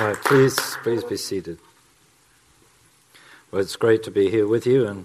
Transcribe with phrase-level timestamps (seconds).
[0.00, 1.58] Uh, please, please be seated.
[3.50, 5.04] Well, it's great to be here with you and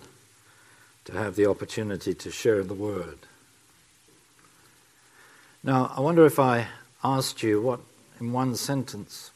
[1.03, 3.17] to have the opportunity to share the word.
[5.65, 6.67] Now, I wonder if I
[7.03, 7.81] asked you what,
[8.21, 9.31] in one sentence,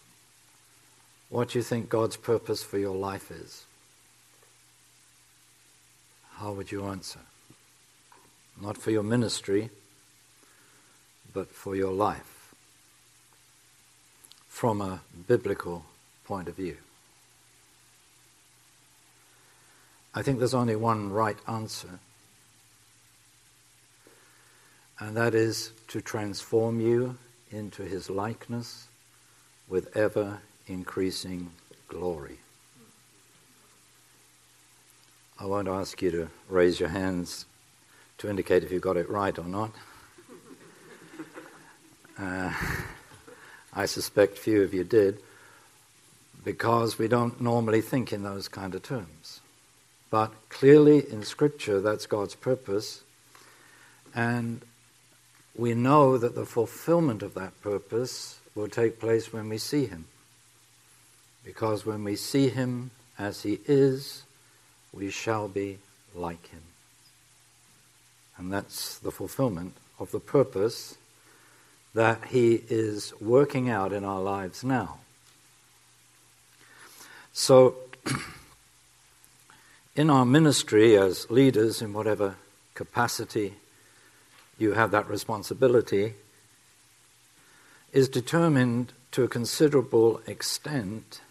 [1.27, 3.66] what you think God's purpose for your life is.
[6.36, 7.20] How would you answer?
[8.62, 9.71] Not for your ministry,
[11.34, 12.29] but for your life
[14.59, 15.86] from a biblical
[16.25, 16.75] point of view.
[20.13, 21.99] I think there's only one right answer,
[24.99, 27.18] and that is to transform you
[27.51, 28.89] into his likeness
[29.69, 31.51] with ever increasing
[31.87, 32.39] glory.
[35.39, 37.45] I won't ask you to raise your hands
[38.17, 39.71] to indicate if you got it right or not.
[42.21, 42.52] Uh,
[43.73, 45.19] I suspect few of you did,
[46.44, 49.41] because we don't normally think in those kind of terms.
[50.09, 53.03] But clearly in Scripture, that's God's purpose.
[54.16, 54.61] And
[55.55, 60.05] we know that the fulfillment of that purpose will take place when we see Him.
[61.45, 64.23] Because when we see Him as He is,
[64.91, 65.77] we shall be
[66.16, 66.61] like Him.
[68.38, 70.97] And that's the fulfillment of the purpose
[71.93, 74.99] that He is working out in our lives now.
[77.33, 77.75] So,
[79.95, 82.35] in our ministry as leaders, in whatever
[82.73, 83.53] capacity
[84.57, 86.13] you have that responsibility,
[87.91, 91.21] is determined to a considerable extent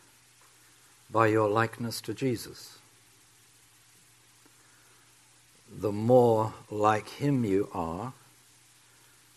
[1.11, 2.79] by your likeness to Jesus.
[5.71, 8.13] The more like Him you are,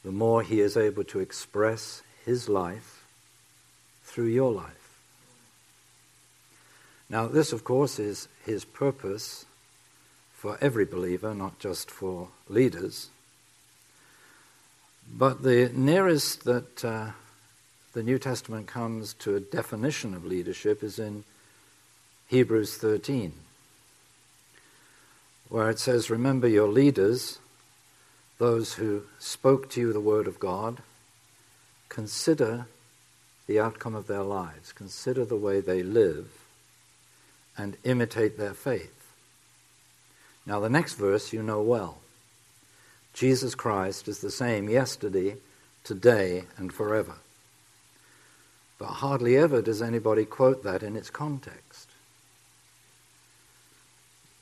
[0.04, 3.04] the more he is able to express his life
[4.04, 5.00] through your life.
[7.10, 9.46] Now, this, of course, is his purpose
[10.34, 13.10] for every believer, not just for leaders.
[15.14, 17.11] But the nearest that uh,
[17.94, 21.26] the New Testament comes to a definition of leadership is in
[22.28, 23.34] Hebrews 13,
[25.50, 27.40] where it says, Remember your leaders
[28.42, 30.80] those who spoke to you the Word of God,
[31.90, 32.66] consider
[33.46, 36.28] the outcome of their lives, consider the way they live,
[37.56, 39.14] and imitate their faith.
[40.44, 42.00] Now, the next verse you know well
[43.14, 45.36] Jesus Christ is the same yesterday,
[45.84, 47.18] today, and forever.
[48.80, 51.90] But hardly ever does anybody quote that in its context.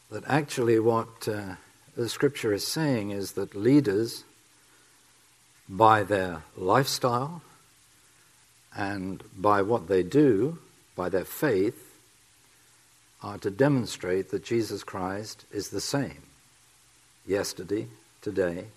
[0.10, 1.56] That actually, what uh,
[2.00, 4.24] the scripture is saying is that leaders,
[5.68, 7.42] by their lifestyle
[8.74, 10.58] and by what they do,
[10.96, 11.94] by their faith,
[13.22, 16.22] are to demonstrate that Jesus Christ is the same
[17.28, 17.86] yesterday,
[18.22, 18.68] today,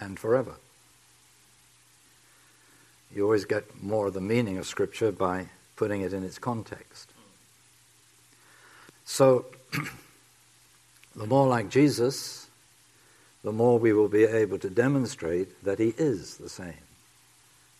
[0.00, 0.54] and forever.
[3.14, 7.08] You always get more of the meaning of Scripture by putting it in its context.
[9.04, 9.46] So,
[11.14, 12.48] The more like Jesus,
[13.44, 16.74] the more we will be able to demonstrate that He is the same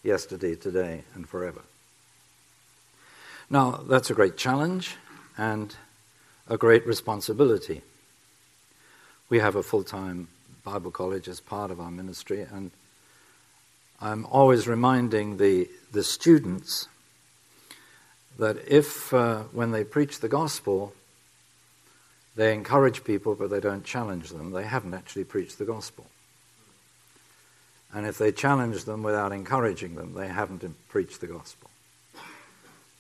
[0.03, 1.62] yesterday, today, and forever.
[3.48, 4.97] Now, that's a great challenge
[5.37, 5.75] and
[6.48, 7.82] a great responsibility.
[9.28, 10.28] We have a full time
[10.64, 12.70] Bible college as part of our ministry, and
[14.00, 16.88] I'm always reminding the, the students
[18.38, 20.94] that if, uh, when they preach the gospel,
[22.34, 24.53] they encourage people, but they don't challenge them.
[24.53, 26.06] They haven't actually preached the gospel.
[27.93, 31.69] And if they challenge them without encouraging them, they haven't preached the gospel.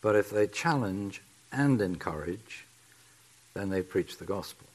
[0.02, 2.66] But if they challenge and encourage,
[3.54, 4.66] then they preach the gospel.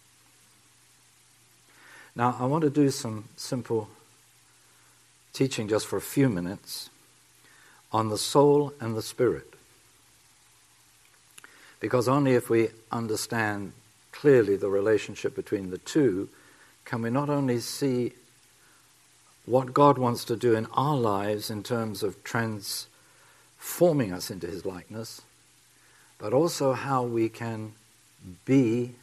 [2.15, 3.89] Now, I want to do some simple
[5.33, 6.89] teaching just for a few minutes
[7.91, 9.53] on the soul and the spirit.
[11.79, 13.73] Because only if we understand
[14.19, 16.27] clearly the relationship between the two,
[16.85, 18.13] can we not only see
[19.45, 24.65] what God wants to do in our lives in terms of transforming us into His
[24.65, 25.21] likeness,
[26.17, 27.73] but also how we can
[28.43, 28.95] be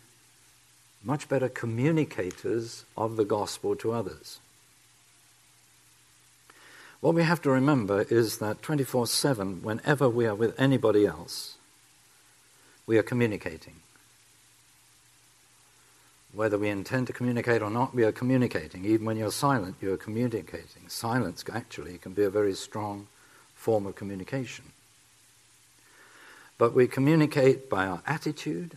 [1.05, 4.41] much better communicators of the gospel to others.
[7.01, 11.57] What we have to remember is that 24 7, whenever we are with anybody else,
[12.85, 13.84] we are communicating.
[16.35, 18.85] Whether we intend to communicate or not, we are communicating.
[18.85, 20.89] Even when you're silent, you're communicating.
[20.89, 23.07] Silence actually can be a very strong
[23.55, 24.65] form of communication.
[26.59, 28.77] But we communicate by our attitude,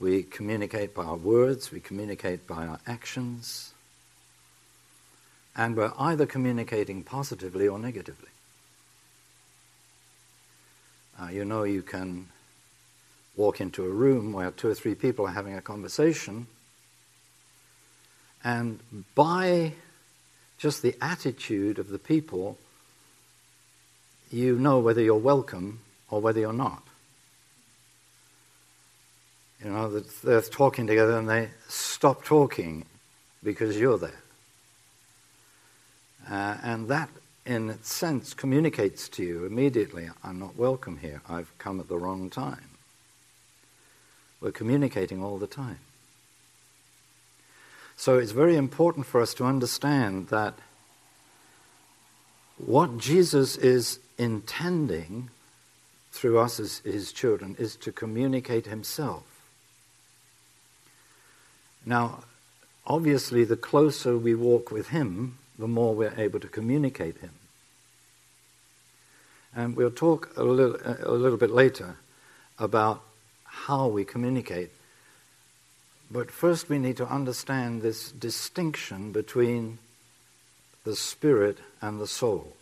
[0.00, 3.72] we communicate by our words, we communicate by our actions,
[5.56, 8.28] and we're either communicating positively or negatively.
[11.20, 12.28] Uh, you know, you can
[13.36, 16.46] walk into a room where two or three people are having a conversation,
[18.42, 18.80] and
[19.14, 19.72] by
[20.58, 22.58] just the attitude of the people,
[24.30, 25.80] you know whether you're welcome
[26.10, 26.82] or whether you're not.
[29.62, 32.86] You know, they're talking together and they stop talking
[33.42, 34.22] because you're there.
[36.30, 37.10] Uh, and that,
[37.44, 41.20] in its sense, communicates to you immediately I'm not welcome here.
[41.28, 42.69] I've come at the wrong time.
[44.40, 45.78] We're communicating all the time.
[47.96, 50.54] So it's very important for us to understand that
[52.56, 55.28] what Jesus is intending
[56.12, 59.24] through us as his children is to communicate himself.
[61.84, 62.24] Now,
[62.86, 67.32] obviously, the closer we walk with him, the more we're able to communicate him.
[69.54, 71.96] And we'll talk a little, a little bit later
[72.58, 73.02] about
[73.66, 74.70] how we communicate.
[76.10, 79.78] But first, we need to understand this distinction between
[80.84, 82.56] the spirit and the soul.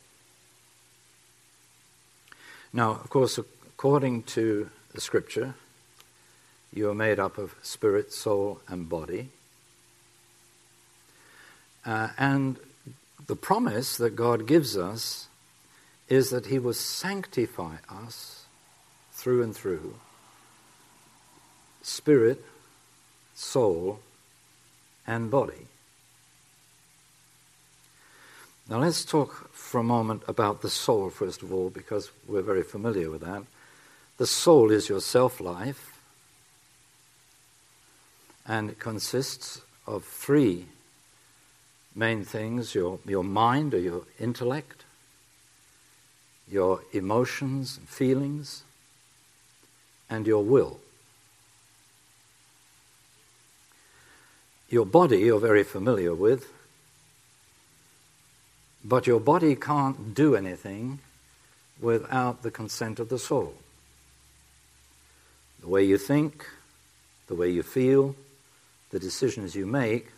[2.73, 5.55] Now, of course, according to the scripture,
[6.75, 9.31] you are made up of spirit, soul, and body.
[11.87, 12.57] Uh, and
[13.27, 15.29] the promise that God gives us
[16.09, 18.45] is that He will sanctify us
[19.13, 19.95] through and through
[21.83, 22.45] spirit,
[23.35, 24.01] soul,
[25.07, 25.67] and body.
[28.69, 32.63] Now let's talk for a moment about the soul, first of all, because we're very
[32.63, 33.45] familiar with that.
[34.19, 35.99] The soul is your self life,
[38.47, 40.67] and it consists of three
[41.95, 44.85] main things your, your mind or your intellect,
[46.51, 48.63] your emotions and feelings,
[50.11, 50.79] and your will.
[54.71, 56.53] Your body you're very familiar with,
[58.85, 61.01] but your body can't do anything
[61.81, 63.55] without the consent of the soul.
[65.61, 66.47] The way you think,
[67.27, 68.15] the way you feel,
[68.91, 70.09] the decisions you make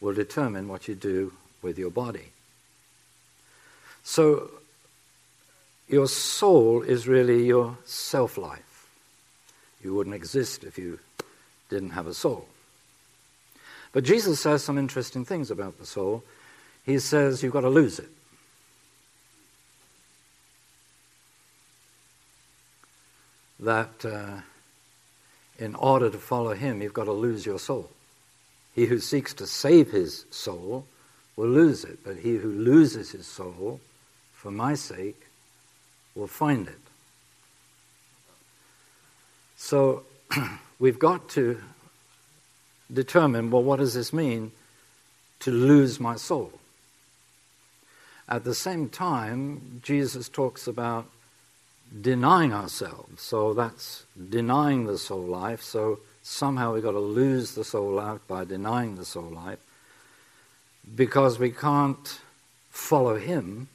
[0.00, 1.32] will determine what you do
[1.62, 2.32] with your body.
[4.04, 4.50] So,
[5.88, 8.88] your soul is really your self life.
[9.82, 10.98] You wouldn't exist if you
[11.70, 12.46] didn't have a soul.
[13.92, 16.22] But Jesus says some interesting things about the soul.
[16.84, 18.08] He says you've got to lose it.
[23.60, 24.40] That uh,
[25.58, 27.90] in order to follow him, you've got to lose your soul.
[28.74, 30.86] He who seeks to save his soul
[31.36, 33.80] will lose it, but he who loses his soul
[34.32, 35.20] for my sake
[36.14, 36.78] will find it.
[39.56, 40.04] So
[40.78, 41.60] we've got to
[42.92, 44.52] determine well, what does this mean
[45.40, 46.52] to lose my soul?
[48.28, 51.06] At the same time, Jesus talks about
[52.00, 53.22] denying ourselves.
[53.22, 55.62] So that's denying the soul life.
[55.62, 59.58] So somehow we've got to lose the soul life by denying the soul life
[60.94, 62.20] because we can't
[62.70, 63.68] follow Him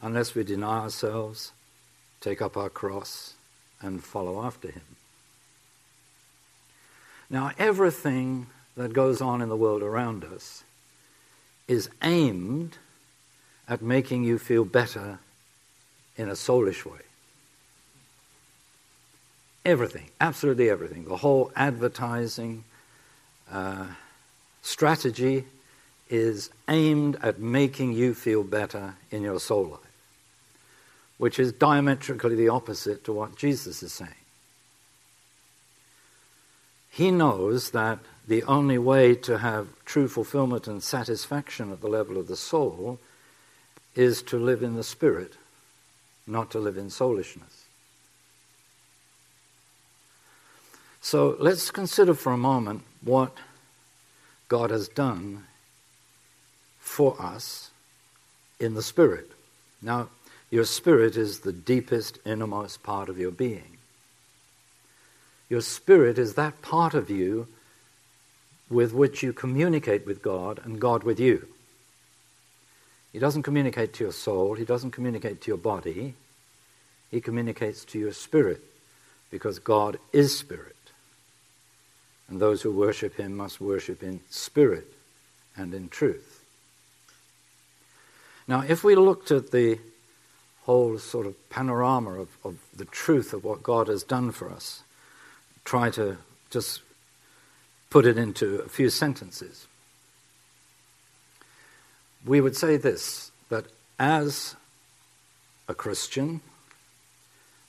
[0.00, 1.52] unless we deny ourselves,
[2.20, 3.34] take up our cross,
[3.80, 4.82] and follow after Him.
[7.28, 8.46] Now, everything
[8.76, 10.64] that goes on in the world around us
[11.66, 12.78] is aimed
[13.68, 15.18] at making you feel better
[16.16, 17.00] in a soulish way.
[19.64, 21.04] Everything, absolutely everything.
[21.06, 22.62] The whole advertising
[23.50, 23.86] uh,
[24.62, 25.44] strategy
[26.08, 29.80] is aimed at making you feel better in your soul life,
[31.18, 34.10] which is diametrically the opposite to what Jesus is saying.
[36.90, 42.18] He knows that the only way to have true fulfillment and satisfaction at the level
[42.18, 42.98] of the soul
[43.94, 45.34] is to live in the spirit,
[46.26, 47.64] not to live in soulishness.
[51.00, 53.32] So let's consider for a moment what
[54.48, 55.44] God has done
[56.80, 57.70] for us
[58.58, 59.30] in the spirit.
[59.80, 60.08] Now,
[60.50, 63.76] your spirit is the deepest, innermost part of your being.
[65.48, 67.46] Your spirit is that part of you
[68.68, 71.48] with which you communicate with God and God with you.
[73.12, 76.14] He doesn't communicate to your soul, He doesn't communicate to your body,
[77.10, 78.62] He communicates to your spirit
[79.30, 80.76] because God is spirit.
[82.28, 84.92] And those who worship him must worship in spirit
[85.56, 86.44] and in truth.
[88.48, 89.78] Now, if we looked at the
[90.62, 94.82] whole sort of panorama of, of the truth of what God has done for us,
[95.64, 96.18] try to
[96.50, 96.80] just
[97.90, 99.66] put it into a few sentences,
[102.24, 103.66] we would say this that
[103.98, 104.56] as
[105.68, 106.40] a Christian,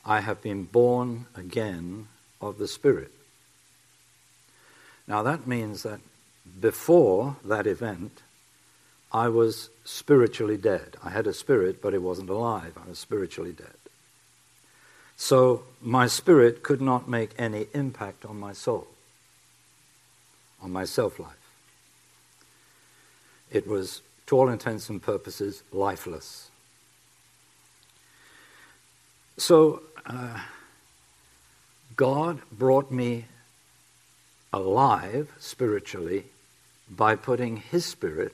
[0.05, 2.07] I have been born again
[2.41, 3.11] of the Spirit.
[5.07, 5.99] Now that means that
[6.59, 8.21] before that event,
[9.11, 10.97] I was spiritually dead.
[11.03, 12.77] I had a spirit, but it wasn't alive.
[12.77, 13.67] I was spiritually dead.
[15.15, 18.87] So my spirit could not make any impact on my soul,
[20.61, 21.31] on my self life.
[23.51, 26.49] It was, to all intents and purposes, lifeless.
[29.37, 30.39] So uh,
[31.95, 33.25] God brought me
[34.51, 36.25] alive spiritually
[36.89, 38.33] by putting His Spirit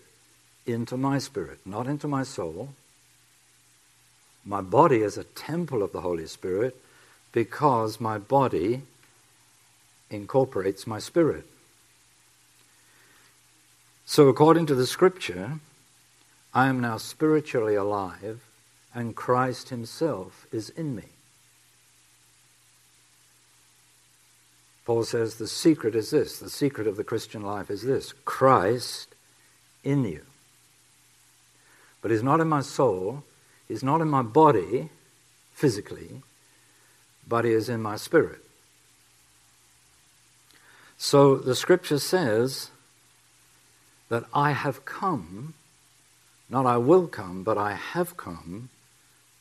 [0.65, 2.69] into my spirit, not into my soul.
[4.45, 6.75] My body is a temple of the Holy Spirit
[7.31, 8.83] because my body
[10.09, 11.45] incorporates my spirit.
[14.05, 15.59] So, according to the scripture,
[16.53, 18.41] I am now spiritually alive
[18.93, 21.03] and Christ Himself is in me.
[24.85, 29.15] Paul says the secret is this the secret of the Christian life is this Christ
[29.83, 30.21] in you.
[32.01, 33.23] But He's not in my soul,
[33.67, 34.89] He's not in my body
[35.53, 36.21] physically,
[37.27, 38.41] but He is in my spirit.
[40.97, 42.69] So the scripture says
[44.13, 45.55] that I have come,
[46.47, 48.69] not I will come, but I have come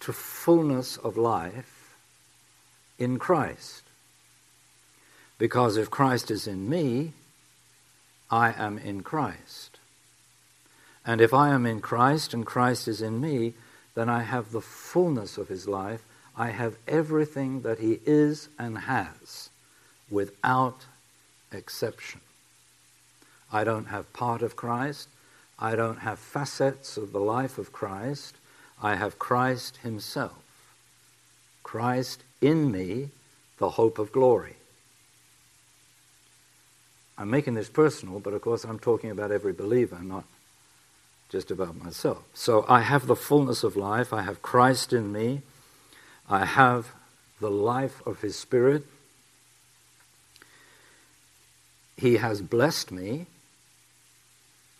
[0.00, 1.94] to fullness of life
[2.98, 3.82] in Christ.
[5.36, 7.12] Because if Christ is in me,
[8.30, 9.78] I am in Christ.
[11.04, 13.52] And if I am in Christ and Christ is in me,
[13.94, 16.02] then I have the fullness of his life.
[16.34, 19.50] I have everything that he is and has
[20.10, 20.86] without
[21.52, 22.22] exception.
[23.52, 25.08] I don't have part of Christ.
[25.58, 28.36] I don't have facets of the life of Christ.
[28.82, 30.38] I have Christ Himself.
[31.62, 33.10] Christ in me,
[33.58, 34.56] the hope of glory.
[37.18, 40.24] I'm making this personal, but of course I'm talking about every believer, not
[41.28, 42.22] just about myself.
[42.34, 44.12] So I have the fullness of life.
[44.12, 45.42] I have Christ in me.
[46.28, 46.92] I have
[47.40, 48.84] the life of His Spirit.
[51.96, 53.26] He has blessed me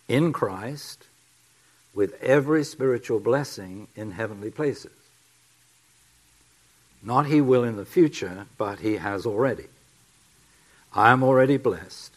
[0.07, 1.05] in Christ
[1.93, 4.91] with every spiritual blessing in heavenly places.
[7.01, 9.65] Not he will in the future, but he has already.
[10.93, 12.13] I am already blessed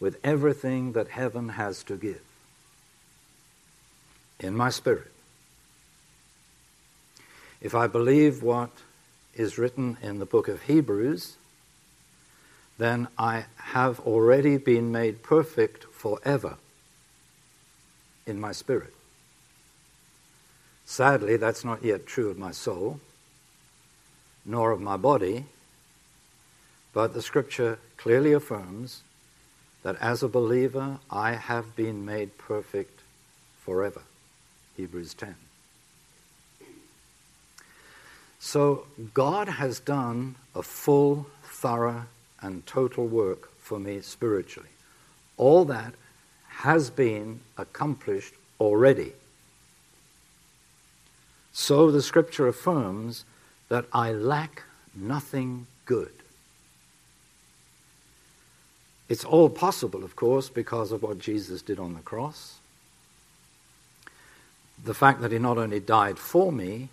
[0.00, 2.20] with everything that heaven has to give
[4.38, 5.10] in my spirit.
[7.60, 8.70] If I believe what
[9.34, 11.36] is written in the book of Hebrews,
[12.76, 16.56] then I have already been made perfect forever
[18.28, 18.94] in my spirit.
[20.84, 23.00] Sadly, that's not yet true of my soul,
[24.44, 25.44] nor of my body,
[26.92, 29.02] but the scripture clearly affirms
[29.82, 33.00] that as a believer, I have been made perfect
[33.60, 34.02] forever.
[34.76, 35.34] Hebrews 10.
[38.40, 42.06] So, God has done a full, thorough,
[42.40, 44.68] and total work for me spiritually.
[45.36, 45.94] All that
[46.58, 49.12] has been accomplished already.
[51.52, 53.24] So the scripture affirms
[53.68, 56.12] that I lack nothing good.
[59.08, 62.58] It's all possible, of course, because of what Jesus did on the cross.
[64.84, 66.88] The fact that he not only died for me,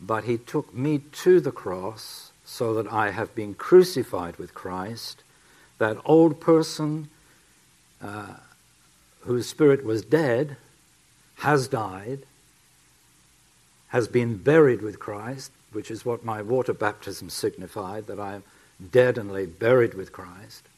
[0.00, 5.22] but he took me to the cross so that I have been crucified with Christ.
[5.78, 7.08] That old person
[8.02, 8.34] uh,
[9.24, 10.56] whose spirit was dead
[11.36, 12.20] has died
[13.88, 18.42] has been buried with Christ, which is what my water baptism signified, that I am
[18.90, 20.68] dead and lay buried with Christ,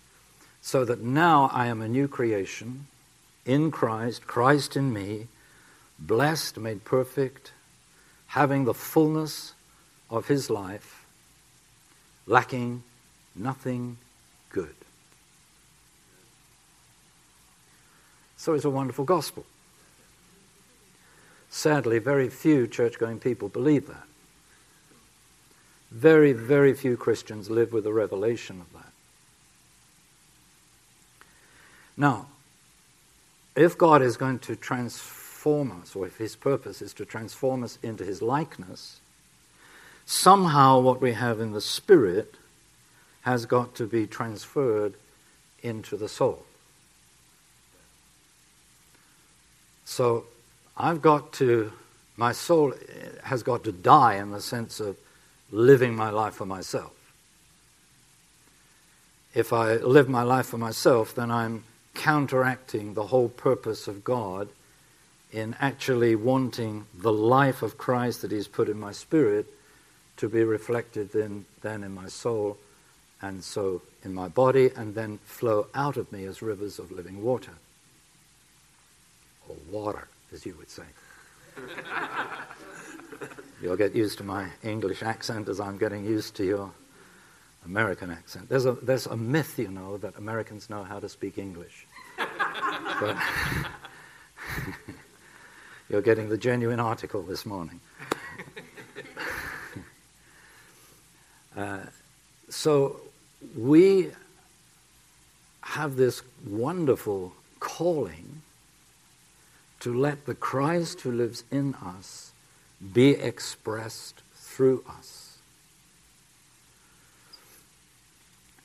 [0.60, 2.86] so that now I am a new creation
[3.46, 5.28] in Christ, Christ in me,
[5.98, 7.52] blessed, made perfect,
[8.28, 9.54] having the fullness
[10.10, 11.06] of his life,
[12.26, 12.82] lacking
[13.34, 13.96] nothing
[14.50, 14.74] good.
[18.46, 19.44] So it's a wonderful gospel.
[21.50, 24.04] Sadly, very few church going people believe that.
[25.90, 28.92] Very, very few Christians live with a revelation of that.
[31.96, 32.28] Now,
[33.56, 37.80] if God is going to transform us, or if His purpose is to transform us
[37.82, 39.00] into His likeness,
[40.04, 42.36] somehow what we have in the Spirit
[43.22, 44.94] has got to be transferred
[45.64, 46.46] into the soul.
[49.86, 50.24] So
[50.76, 51.72] I've got to,
[52.16, 52.74] my soul
[53.22, 54.96] has got to die in the sense of
[55.50, 56.92] living my life for myself.
[59.32, 61.64] If I live my life for myself, then I'm
[61.94, 64.48] counteracting the whole purpose of God
[65.32, 69.46] in actually wanting the life of Christ that He's put in my spirit
[70.16, 72.58] to be reflected in, then in my soul
[73.22, 77.22] and so in my body and then flow out of me as rivers of living
[77.22, 77.52] water.
[79.48, 80.84] Or water, as you would say.
[83.62, 86.70] You'll get used to my English accent as I'm getting used to your
[87.64, 88.48] American accent.
[88.48, 91.86] There's a, there's a myth, you know, that Americans know how to speak English.
[93.00, 93.16] but
[95.88, 97.80] you're getting the genuine article this morning.
[101.56, 101.80] uh,
[102.48, 103.00] so
[103.56, 104.10] we
[105.62, 108.42] have this wonderful calling
[109.86, 112.32] to let the Christ who lives in us
[112.92, 115.38] be expressed through us.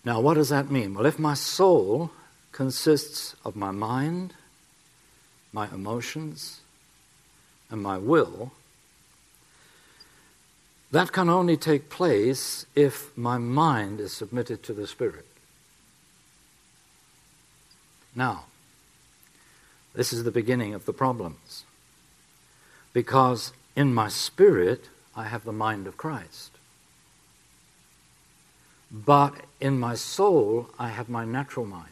[0.03, 0.95] Now, what does that mean?
[0.95, 2.09] Well, if my soul
[2.51, 4.33] consists of my mind,
[5.53, 6.61] my emotions,
[7.69, 8.51] and my will,
[10.89, 15.27] that can only take place if my mind is submitted to the Spirit.
[18.15, 18.45] Now,
[19.93, 21.65] this is the beginning of the problems.
[22.93, 26.51] Because in my spirit, I have the mind of Christ.
[28.91, 31.87] But in my soul, I have my natural mind.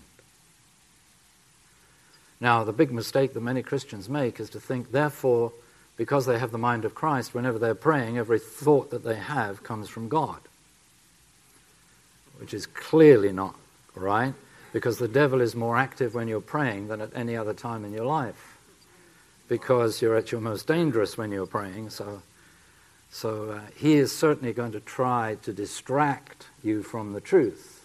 [2.42, 5.52] Now, the big mistake that many Christians make is to think, therefore,
[5.98, 9.64] because they have the mind of Christ, whenever they're praying, every thought that they have
[9.64, 10.40] comes from God.
[12.38, 13.56] Which is clearly not
[13.96, 14.34] right,
[14.72, 17.92] because the devil is more active when you're praying than at any other time in
[17.92, 18.58] your life.
[19.48, 22.22] Because you're at your most dangerous when you're praying, so,
[23.10, 27.84] so uh, he is certainly going to try to distract you from the truth,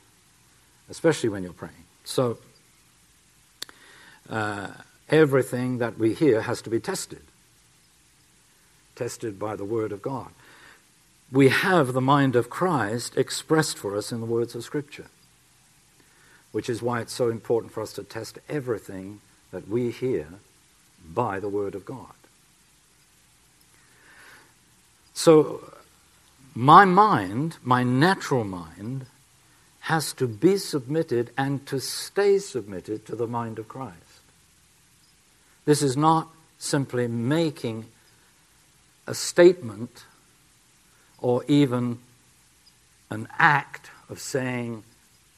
[0.91, 1.85] especially when you're praying.
[2.05, 2.37] So,
[4.29, 4.69] uh,
[5.09, 7.23] everything that we hear has to be tested,
[8.95, 10.29] tested by the Word of God.
[11.33, 15.07] We have the mind of Christ expressed for us in the words of Scripture,
[16.55, 20.29] which is why it's so important for us to test everything that we hear
[21.13, 22.15] by the Word of God.
[25.15, 25.73] So,
[26.55, 29.07] my mind, my natural mind,
[29.81, 33.97] has to be submitted and to stay submitted to the mind of Christ.
[35.65, 36.29] This is not
[36.61, 37.87] simply making
[39.09, 40.05] a statement
[41.19, 41.99] or even
[43.11, 44.85] an act of saying,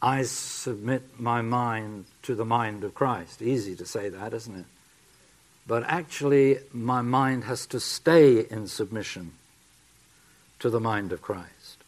[0.00, 3.42] I submit my mind to the mind of Christ.
[3.42, 4.64] Easy to say that, isn't it?
[5.66, 9.32] But actually, my mind has to stay in submission
[10.60, 11.78] to the mind of Christ.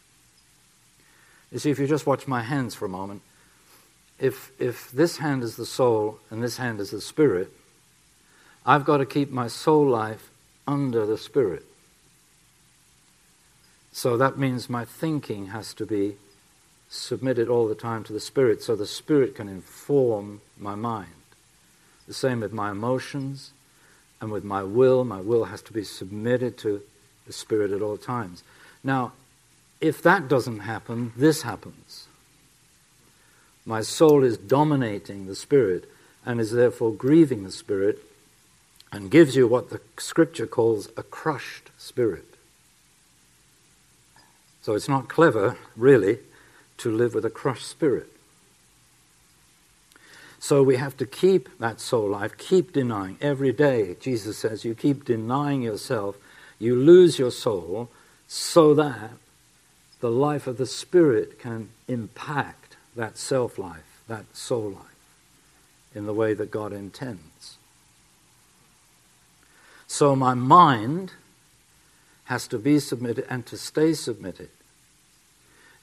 [1.52, 3.22] You see, if you just watch my hands for a moment,
[4.18, 7.52] if, if this hand is the soul and this hand is the spirit,
[8.66, 10.30] I've got to keep my soul life
[10.66, 11.64] under the Spirit.
[13.90, 16.16] So that means my thinking has to be
[16.88, 21.08] submitted all the time to the Spirit so the Spirit can inform my mind.
[22.06, 23.52] The same with my emotions
[24.20, 25.04] and with my will.
[25.04, 26.82] My will has to be submitted to
[27.26, 28.42] the Spirit at all times.
[28.82, 29.12] Now,
[29.80, 32.06] if that doesn't happen, this happens.
[33.66, 35.88] My soul is dominating the Spirit
[36.24, 38.02] and is therefore grieving the Spirit
[38.90, 42.24] and gives you what the scripture calls a crushed spirit.
[44.62, 46.18] So it's not clever, really,
[46.78, 48.12] to live with a crushed spirit.
[50.40, 53.96] So we have to keep that soul life, keep denying every day.
[54.00, 56.16] Jesus says, You keep denying yourself,
[56.58, 57.90] you lose your soul,
[58.28, 59.10] so that
[60.00, 64.84] the life of the Spirit can impact that self life, that soul life,
[65.94, 67.58] in the way that God intends.
[69.86, 71.12] So my mind
[72.24, 74.50] has to be submitted and to stay submitted.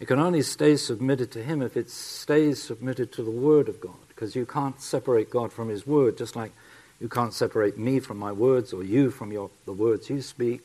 [0.06, 3.82] It can only stay submitted to Him if it stays submitted to the Word of
[3.82, 6.52] God, because you can't separate God from His Word, just like
[7.00, 10.62] you can't separate me from my words or you from your, the words you speak.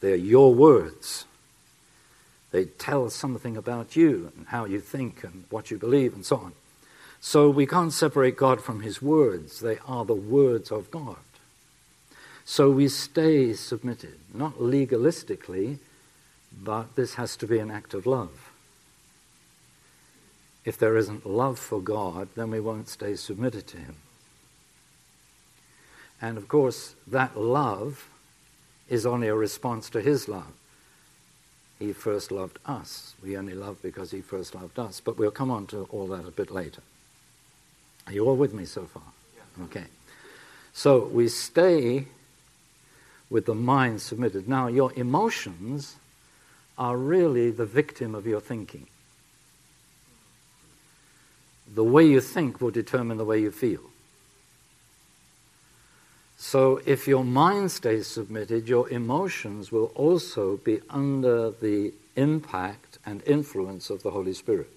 [0.00, 1.26] They're your words.
[2.52, 6.36] They tell something about you and how you think and what you believe and so
[6.36, 6.52] on.
[7.20, 9.60] So we can't separate God from His words.
[9.60, 11.18] They are the words of God.
[12.46, 15.80] So we stay submitted, not legalistically,
[16.50, 18.39] but this has to be an act of love.
[20.70, 23.96] If there isn't love for God, then we won't stay submitted to Him.
[26.22, 28.08] And of course, that love
[28.88, 30.52] is only a response to His love.
[31.80, 33.16] He first loved us.
[33.20, 35.00] We only love because He first loved us.
[35.00, 36.82] But we'll come on to all that a bit later.
[38.06, 39.02] Are you all with me so far?
[39.34, 39.64] Yeah.
[39.64, 39.86] Okay.
[40.72, 42.06] So we stay
[43.28, 44.48] with the mind submitted.
[44.48, 45.96] Now, your emotions
[46.78, 48.86] are really the victim of your thinking.
[51.74, 53.80] The way you think will determine the way you feel.
[56.36, 63.22] So, if your mind stays submitted, your emotions will also be under the impact and
[63.26, 64.70] influence of the Holy Spirit.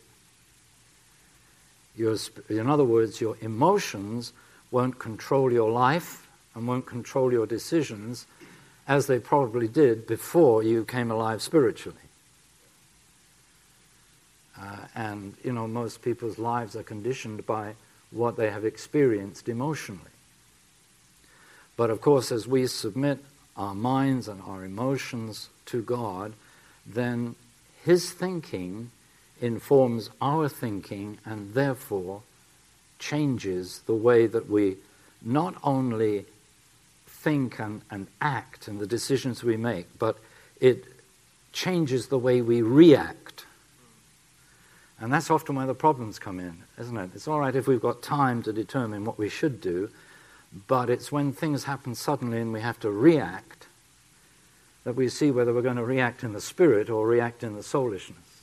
[1.96, 2.18] Your,
[2.50, 4.34] in other words, your emotions
[4.72, 8.28] won't control your life and won't control your decisions
[8.88, 12.03] as they probably did before you came alive spiritually.
[14.60, 17.74] Uh, and, you know, most people's lives are conditioned by
[18.12, 20.02] what they have experienced emotionally.
[21.76, 23.20] But of course, as we submit
[23.58, 26.34] our minds and our emotions to God,
[26.86, 27.36] then
[27.84, 28.92] His thinking
[29.42, 32.22] informs our thinking and therefore
[33.00, 34.78] changes the way that we
[35.22, 36.26] not only
[37.08, 40.18] think and, and act and the decisions we make, but
[40.62, 40.86] it
[41.52, 43.33] changes the way we react.
[45.00, 47.12] And that's often where the problems come in, isn't it?
[47.14, 49.90] It's all right if we've got time to determine what we should do,
[50.68, 53.68] but it's when things happen suddenly and we have to react
[54.84, 57.64] that we see whether we're going to react in the spirit or react in the
[57.64, 58.42] soulishness.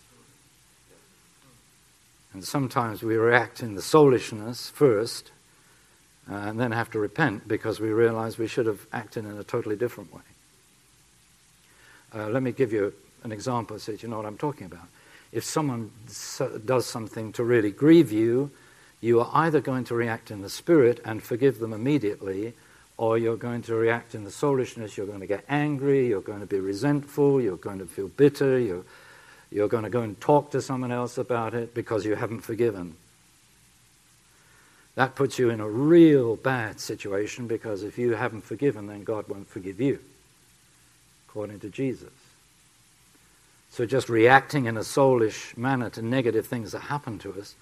[2.33, 5.33] And sometimes we react in the soulishness first,
[6.31, 9.45] uh, and then have to repent because we realize we should have acted in a
[9.45, 10.21] totally different way.
[12.15, 12.93] Uh, let me give you
[13.25, 14.87] an example so that you know what I'm talking about.
[15.33, 15.90] If someone
[16.64, 18.51] does something to really grieve you,
[19.01, 22.55] you are either going to react in the spirit and forgive them immediately,
[22.97, 24.97] or you're going to react in the soulishness.
[24.97, 28.59] You're going to get angry, you're going to be resentful, you're going to feel bitter,
[28.59, 28.85] you're,
[29.51, 32.97] you're going to go and talk to someone else about it because you haven't forgiven.
[34.97, 39.29] That puts you in a real bad situation because if you haven't forgiven, then God
[39.29, 39.99] won't forgive you,
[41.29, 42.11] according to Jesus.
[43.70, 47.54] So just reacting in a soulish manner to negative things that happen to us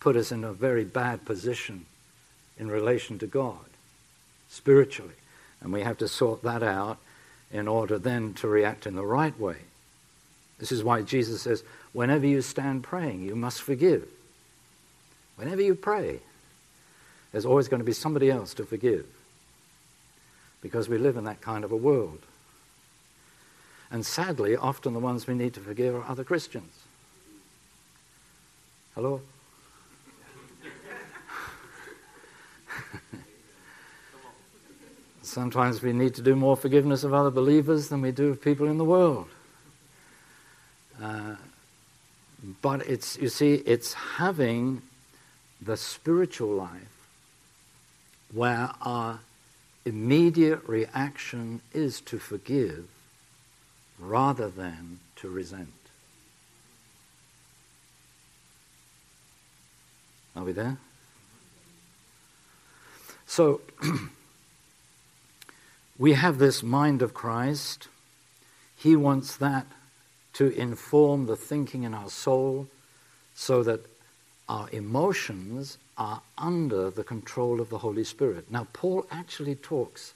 [0.00, 1.86] put us in a very bad position
[2.58, 3.64] in relation to God,
[4.48, 5.14] spiritually.
[5.60, 6.98] And we have to sort that out
[7.52, 9.58] in order then to react in the right way.
[10.58, 14.08] This is why Jesus says, whenever you stand praying, you must forgive.
[15.36, 16.20] Whenever you pray,
[17.30, 19.06] there's always going to be somebody else to forgive
[20.60, 22.20] because we live in that kind of a world.
[23.92, 26.72] And sadly, often the ones we need to forgive are other Christians.
[28.94, 29.20] Hello?
[35.22, 38.66] Sometimes we need to do more forgiveness of other believers than we do of people
[38.66, 39.28] in the world.
[41.00, 41.34] Uh,
[42.62, 44.80] but it's, you see, it's having
[45.60, 47.08] the spiritual life
[48.32, 49.20] where our
[49.84, 52.86] immediate reaction is to forgive
[54.02, 55.68] rather than to resent.
[60.34, 60.78] Are we there?
[63.26, 63.60] So,
[65.98, 67.88] we have this mind of Christ.
[68.76, 69.66] He wants that
[70.34, 72.66] to inform the thinking in our soul
[73.34, 73.80] so that
[74.48, 78.50] our emotions are under the control of the Holy Spirit.
[78.50, 80.14] Now, Paul actually talks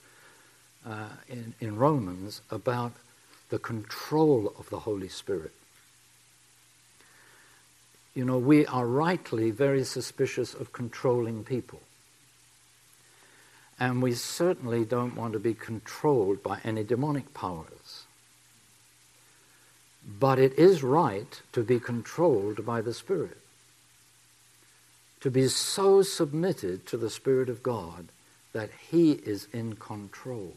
[0.85, 2.93] uh, in, in Romans about
[3.49, 5.53] the control of the Holy Spirit.
[8.13, 11.81] You know, we are rightly very suspicious of controlling people.
[13.79, 18.05] And we certainly don't want to be controlled by any demonic powers.
[20.19, 23.37] But it is right to be controlled by the Spirit
[25.19, 28.07] to be so submitted to the Spirit of God
[28.53, 30.53] that He is in control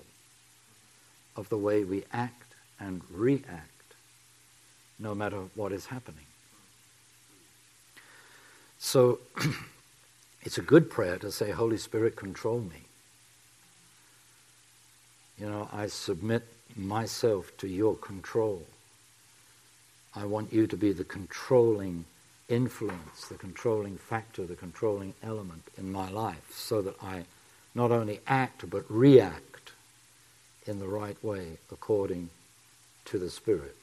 [1.36, 2.49] of the way we act
[2.80, 3.94] and react,
[4.98, 6.24] no matter what is happening.
[8.78, 9.18] So,
[10.42, 12.82] it's a good prayer to say, Holy Spirit, control me.
[15.38, 18.62] You know, I submit myself to your control.
[20.14, 22.04] I want you to be the controlling
[22.48, 27.24] influence, the controlling factor, the controlling element in my life, so that I
[27.74, 29.72] not only act but react
[30.66, 32.30] in the right way according
[33.10, 33.76] to the Spirit.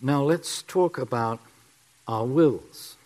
[0.00, 1.40] Now let's talk about
[2.08, 2.96] our wills.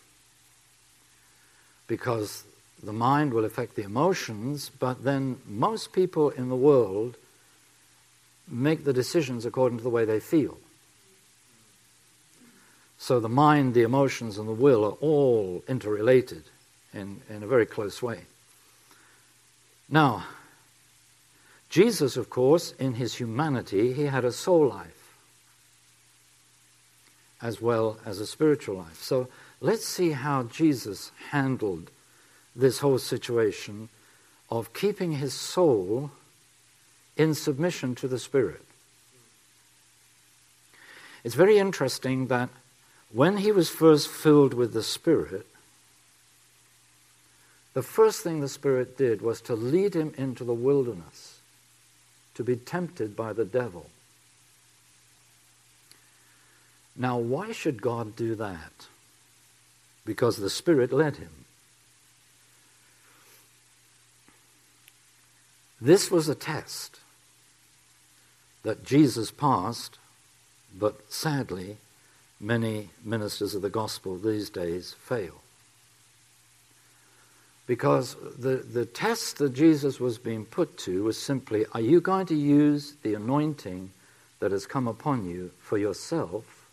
[1.86, 2.44] Because
[2.82, 7.16] the mind will affect the emotions, but then most people in the world
[8.48, 10.56] make the decisions according to the way they feel.
[12.98, 16.44] So the mind, the emotions, and the will are all interrelated
[16.94, 18.20] in, in a very close way.
[19.88, 20.24] Now,
[21.76, 25.14] Jesus, of course, in his humanity, he had a soul life
[27.42, 29.02] as well as a spiritual life.
[29.02, 29.28] So
[29.60, 31.90] let's see how Jesus handled
[32.54, 33.90] this whole situation
[34.48, 36.12] of keeping his soul
[37.14, 38.64] in submission to the Spirit.
[41.24, 42.48] It's very interesting that
[43.12, 45.46] when he was first filled with the Spirit,
[47.74, 51.35] the first thing the Spirit did was to lead him into the wilderness
[52.36, 53.86] to be tempted by the devil.
[56.94, 58.86] Now, why should God do that?
[60.04, 61.44] Because the Spirit led him.
[65.80, 67.00] This was a test
[68.62, 69.98] that Jesus passed,
[70.74, 71.76] but sadly,
[72.40, 75.42] many ministers of the gospel these days fail.
[77.66, 82.26] Because the, the test that Jesus was being put to was simply are you going
[82.26, 83.90] to use the anointing
[84.38, 86.66] that has come upon you for yourself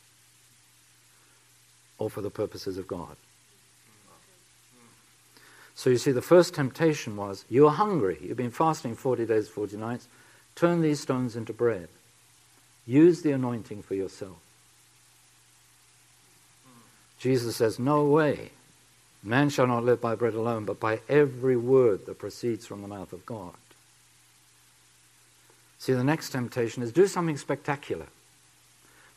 [1.98, 3.16] or for the purposes of God.
[5.76, 8.20] So you see, the first temptation was you are hungry.
[8.22, 10.08] You've been fasting 40 days, 40 nights.
[10.56, 11.88] Turn these stones into bread.
[12.86, 14.38] Use the anointing for yourself.
[17.18, 18.52] Jesus says, No way.
[19.24, 22.88] Man shall not live by bread alone, but by every word that proceeds from the
[22.90, 23.54] mouth of God.
[25.80, 28.08] See, the next temptation is do something spectacular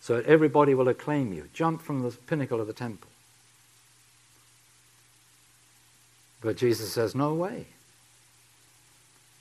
[0.00, 1.48] so that everybody will acclaim you.
[1.52, 3.10] Jump from the pinnacle of the temple.
[6.40, 7.66] But Jesus says, No way.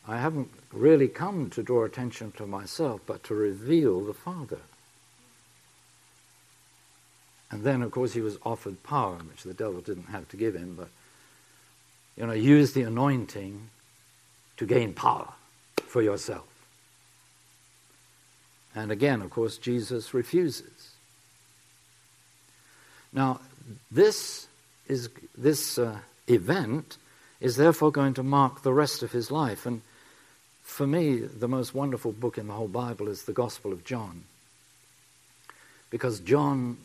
[0.07, 4.59] I haven't really come to draw attention to myself, but to reveal the Father.
[7.51, 10.55] And then, of course, he was offered power, which the devil didn't have to give
[10.55, 10.89] him, but,
[12.17, 13.69] you know, use the anointing
[14.57, 15.31] to gain power
[15.87, 16.45] for yourself.
[18.75, 20.91] And again, of course, Jesus refuses.
[23.13, 23.39] Now,
[23.89, 24.47] this,
[24.87, 26.97] is, this uh, event
[27.39, 29.65] is therefore going to mark the rest of his life.
[29.65, 29.81] And
[30.63, 34.23] for me, the most wonderful book in the whole Bible is the Gospel of John.
[35.89, 36.77] Because John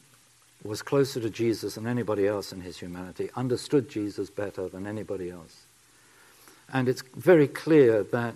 [0.62, 5.30] was closer to Jesus than anybody else in his humanity, understood Jesus better than anybody
[5.30, 5.64] else.
[6.72, 8.34] And it's very clear that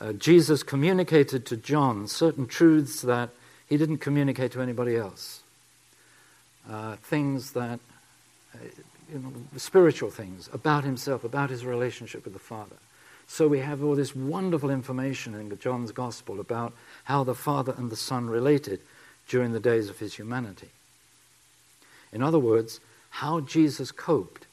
[0.00, 3.30] uh, Jesus communicated to John certain truths that
[3.68, 5.40] he didn't communicate to anybody else.
[6.68, 7.78] Uh, things that,
[8.54, 8.58] uh,
[9.12, 12.76] you know, spiritual things about himself, about his relationship with the Father.
[13.28, 16.72] So we have all this wonderful information in John's Gospel about
[17.04, 18.80] how the Father and the Son related
[19.28, 20.70] during the days of his humanity.
[22.16, 24.46] In other words, how Jesus coped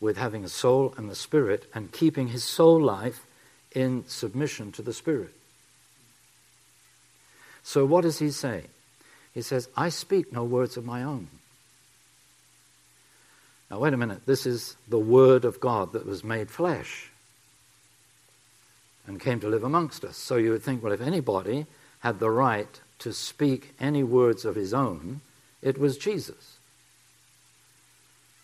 [0.00, 3.24] with having a soul and the Spirit and keeping his soul life
[3.72, 5.32] in submission to the Spirit.
[7.62, 8.64] So, what does he say?
[9.32, 11.28] He says, I speak no words of my own.
[13.70, 14.26] Now, wait a minute.
[14.26, 17.10] This is the Word of God that was made flesh
[19.06, 20.18] and came to live amongst us.
[20.18, 21.64] So, you would think, well, if anybody
[22.00, 25.22] had the right to speak any words of his own,
[25.62, 26.55] it was Jesus.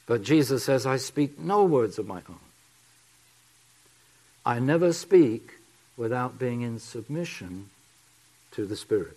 [0.06, 2.38] But Jesus says, I speak no words of my own.
[4.44, 5.52] I never speak
[5.96, 7.70] without being in submission
[8.52, 9.16] to the Spirit.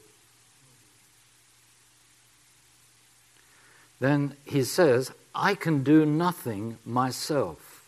[4.00, 7.84] Then he says, I can do nothing myself.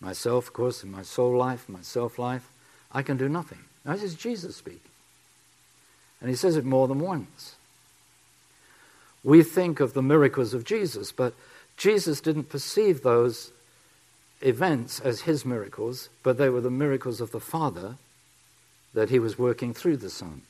[0.00, 2.48] Myself, of course, in my soul life, my self life,
[2.92, 3.60] I can do nothing.
[3.84, 4.80] Now, this is Jesus speaking.
[6.20, 7.54] And he says it more than once.
[9.24, 11.34] We think of the miracles of Jesus, but
[11.76, 13.50] Jesus didn't perceive those
[14.40, 17.96] events as his miracles, but they were the miracles of the Father
[18.92, 20.42] that he was working through the Son.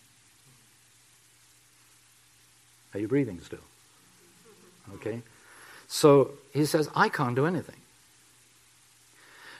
[2.92, 3.58] Are you breathing still?
[4.94, 5.22] Okay.
[5.88, 7.80] So he says, I can't do anything.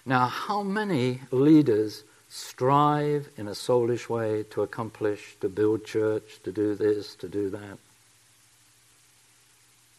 [0.05, 6.50] Now, how many leaders strive in a soulish way to accomplish, to build church, to
[6.50, 7.79] do this, to do that.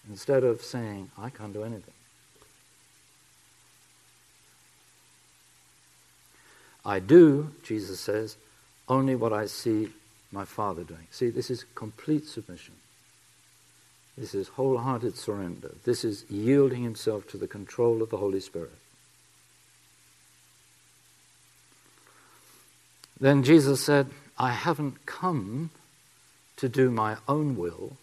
[0.09, 1.93] Instead of saying, I can't do anything.
[6.85, 8.37] I do, Jesus says,
[8.87, 9.89] only what I see
[10.31, 11.07] my Father doing.
[11.09, 12.75] See, this is complete submission.
[14.17, 15.71] This is wholehearted surrender.
[15.83, 18.71] This is yielding himself to the control of the Holy Spirit.
[23.19, 25.71] Then Jesus said, I haven't come
[26.57, 27.97] to do my own will,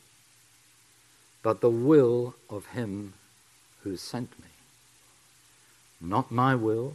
[1.43, 3.15] but the will of him
[3.83, 4.47] who sent me.
[6.01, 6.95] Not my will,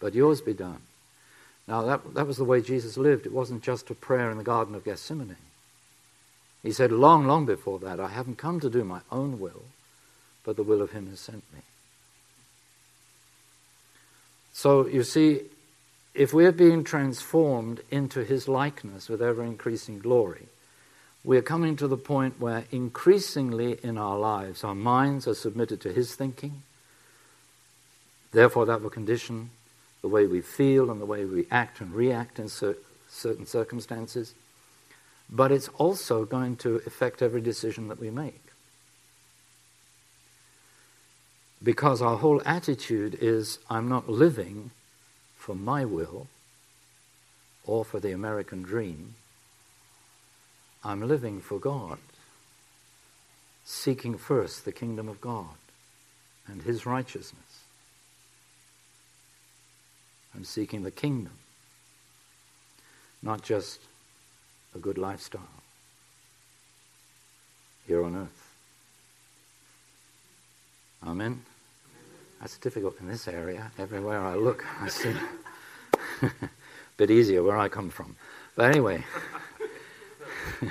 [0.00, 0.80] but yours be done.
[1.68, 3.26] Now, that, that was the way Jesus lived.
[3.26, 5.36] It wasn't just a prayer in the Garden of Gethsemane.
[6.62, 9.62] He said, long, long before that, I haven't come to do my own will,
[10.44, 11.60] but the will of him who sent me.
[14.52, 15.42] So, you see,
[16.14, 20.46] if we're being transformed into his likeness with ever increasing glory,
[21.26, 25.92] we're coming to the point where increasingly in our lives our minds are submitted to
[25.92, 26.62] his thinking.
[28.30, 29.50] Therefore, that will condition
[30.02, 32.76] the way we feel and the way we act and react in cer-
[33.08, 34.34] certain circumstances.
[35.28, 38.42] But it's also going to affect every decision that we make.
[41.60, 44.70] Because our whole attitude is I'm not living
[45.36, 46.28] for my will
[47.64, 49.14] or for the American dream.
[50.86, 51.98] I'm living for God,
[53.64, 55.56] seeking first the kingdom of God
[56.46, 57.64] and His righteousness.
[60.32, 61.32] I'm seeking the kingdom,
[63.20, 63.80] not just
[64.76, 65.40] a good lifestyle
[67.88, 68.54] here on earth.
[71.04, 71.42] Amen.
[72.38, 73.72] That's difficult in this area.
[73.76, 75.14] Everywhere I look, I see.
[76.22, 76.30] a
[76.96, 78.14] bit easier where I come from.
[78.54, 79.02] But anyway.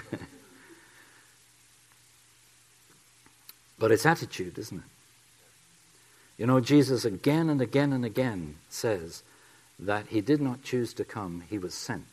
[3.79, 4.83] but it's attitude, isn't it?
[6.38, 9.23] You know, Jesus again and again and again says
[9.79, 12.03] that he did not choose to come, he was sent.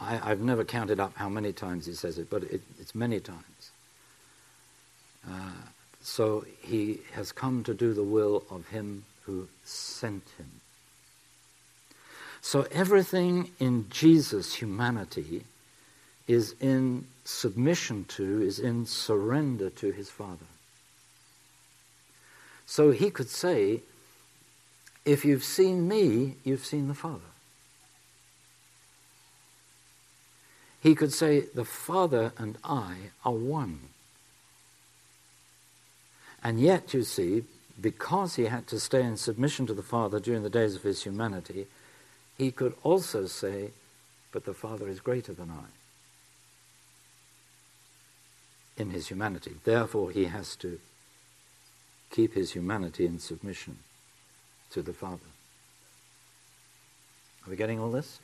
[0.00, 3.20] I, have never counted up how many times he says it, but it, it's many
[3.20, 3.70] times.
[5.28, 5.52] Uh,
[6.00, 10.50] so he has come to do the will of him who sent him.
[12.42, 15.44] So everything in Jesus' humanity
[16.26, 20.46] is in submission to, is in surrender to his Father.
[22.66, 23.82] So he could say,
[25.04, 27.30] If you've seen me, you've seen the Father.
[30.80, 33.80] He could say, The Father and I are one.
[36.42, 37.44] And yet, you see,
[37.80, 41.02] because he had to stay in submission to the Father during the days of his
[41.02, 41.66] humanity,
[42.40, 43.70] he could also say,
[44.32, 45.64] But the Father is greater than I
[48.80, 49.56] in his humanity.
[49.62, 50.80] Therefore, he has to
[52.10, 53.76] keep his humanity in submission
[54.70, 55.28] to the Father.
[57.46, 58.20] Are we getting all this?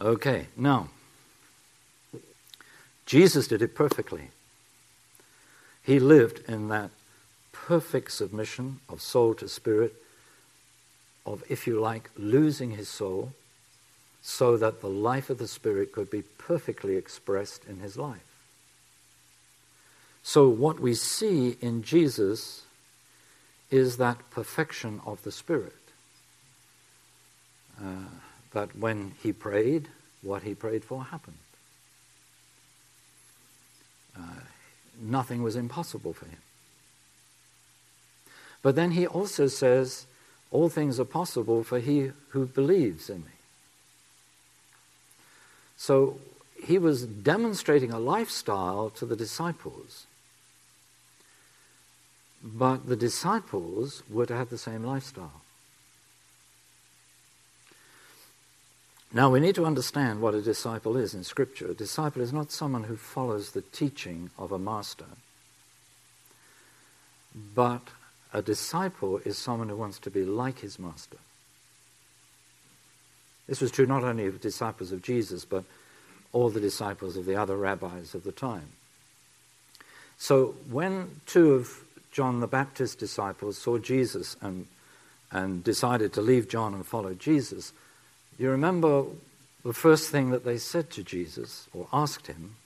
[0.00, 0.88] Okay, now,
[3.06, 4.30] Jesus did it perfectly.
[5.80, 6.90] He lived in that
[7.52, 9.94] perfect submission of soul to spirit,
[11.26, 13.32] of, if you like, losing his soul,
[14.22, 18.24] so that the life of the Spirit could be perfectly expressed in his life.
[20.22, 22.62] So, what we see in Jesus
[23.70, 25.74] is that perfection of the Spirit.
[27.80, 28.08] Uh,
[28.52, 29.88] that when he prayed,
[30.22, 31.36] what he prayed for happened.
[34.18, 34.40] Uh,
[35.00, 36.38] nothing was impossible for him.
[38.62, 40.06] But then he also says,
[40.56, 43.36] All things are possible for he who believes in me.
[45.76, 46.18] So
[46.64, 50.06] he was demonstrating a lifestyle to the disciples.
[52.42, 55.42] But the disciples were to have the same lifestyle.
[59.12, 61.72] Now, we need to understand what a disciple is in Scripture.
[61.72, 65.18] A disciple is not someone who follows the teaching of a master,
[67.54, 67.82] but
[68.36, 71.16] a disciple is someone who wants to be like his master.
[73.48, 75.64] This was true not only of disciples of Jesus, but
[76.34, 78.68] all the disciples of the other rabbis of the time.
[80.18, 81.82] So, when two of
[82.12, 84.66] John the Baptist's disciples saw Jesus and,
[85.32, 87.72] and decided to leave John and follow Jesus,
[88.38, 89.04] you remember
[89.64, 92.56] the first thing that they said to Jesus or asked him?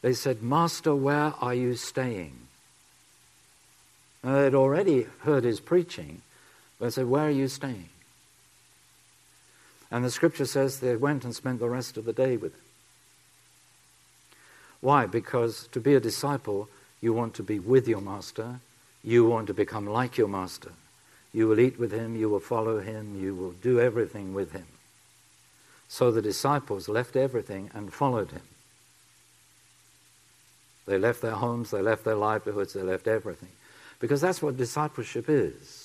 [0.00, 2.47] They said, Master, where are you staying?
[4.22, 6.22] Now, they'd already heard his preaching,
[6.80, 7.88] They said, Where are you staying?
[9.90, 12.60] And the scripture says they went and spent the rest of the day with him.
[14.80, 15.06] Why?
[15.06, 16.68] Because to be a disciple,
[17.00, 18.60] you want to be with your master,
[19.02, 20.72] you want to become like your master.
[21.32, 24.66] You will eat with him, you will follow him, you will do everything with him.
[25.88, 28.42] So the disciples left everything and followed him.
[30.86, 33.50] They left their homes, they left their livelihoods, they left everything.
[34.00, 35.84] Because that's what discipleship is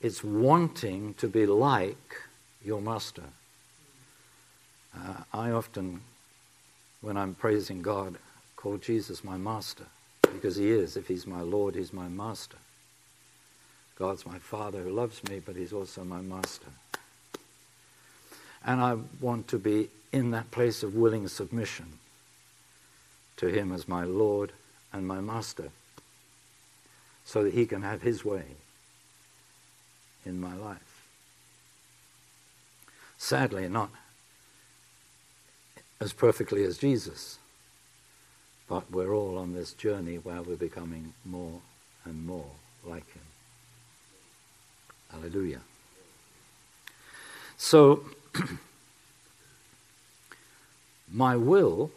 [0.00, 2.22] it's wanting to be like
[2.64, 3.24] your master.
[4.96, 6.00] Uh, I often,
[7.00, 8.16] when I'm praising God,
[8.54, 9.86] call Jesus my master
[10.22, 10.96] because he is.
[10.96, 12.58] If he's my Lord, he's my master.
[13.98, 16.68] God's my Father who loves me, but He's also my Master.
[18.64, 21.98] And I want to be in that place of willing submission
[23.38, 24.52] to Him as my Lord
[24.92, 25.70] and my Master,
[27.28, 28.42] so that He can have His way
[30.24, 31.04] in my life.
[33.18, 33.90] Sadly, not
[36.00, 37.36] as perfectly as Jesus,
[38.66, 41.60] but we're all on this journey where we're becoming more
[42.06, 42.50] and more
[42.82, 43.22] like Him.
[45.10, 45.60] Hallelujah.
[47.58, 48.04] So,
[51.12, 51.90] my will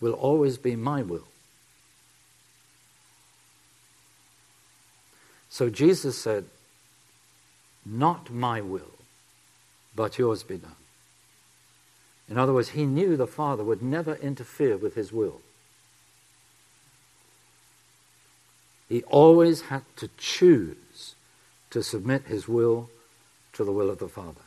[0.00, 1.26] will always be my will.
[5.52, 6.46] So Jesus said,
[7.84, 8.94] Not my will,
[9.94, 10.76] but yours be done.
[12.26, 15.42] In other words, he knew the Father would never interfere with his will.
[18.88, 21.16] He always had to choose
[21.68, 22.88] to submit his will
[23.52, 24.40] to the will of the Father.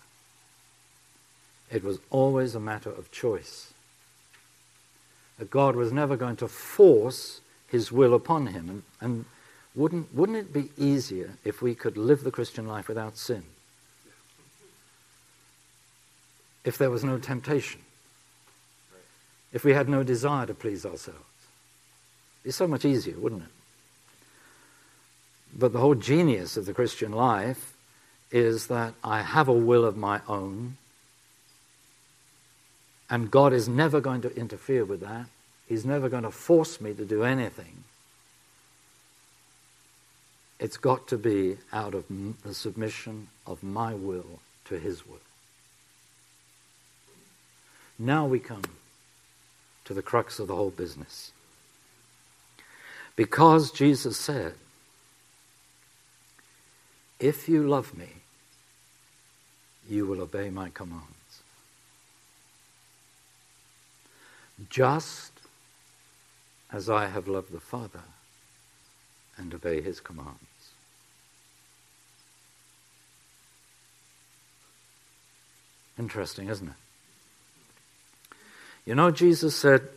[1.71, 3.75] It was always a matter of choice.
[5.37, 8.69] That God was never going to force his will upon him.
[8.69, 9.25] And, and
[9.76, 13.43] wouldn't, wouldn't it be easier if we could live the Christian life without sin?
[16.63, 17.82] If there was no temptation?
[19.51, 21.19] If we had no desire to please ourselves?
[22.43, 23.49] It's so much easier, wouldn't it?
[25.57, 27.73] But the whole genius of the Christian life
[28.32, 30.78] is that I have a will of my own,
[33.09, 35.28] and God is never going to interfere with that.
[35.67, 37.84] He's never going to force me to do anything.
[40.59, 42.05] It's got to be out of
[42.43, 45.19] the submission of my will to His will.
[47.99, 48.63] Now we come
[49.85, 51.31] to the crux of the whole business.
[53.15, 54.55] Because Jesus said,
[57.19, 58.09] if you love me,
[59.89, 61.05] you will obey my commands.
[64.69, 65.31] Just
[66.71, 68.01] as I have loved the Father
[69.38, 70.39] and obey his commands.
[75.97, 76.73] Interesting, isn't it?
[78.86, 79.88] You know, Jesus said,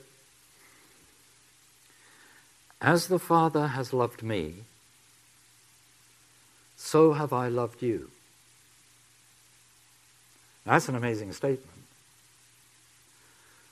[2.81, 4.65] As the Father has loved me,
[6.77, 8.11] so have I loved you.
[10.65, 11.67] That's an amazing statement.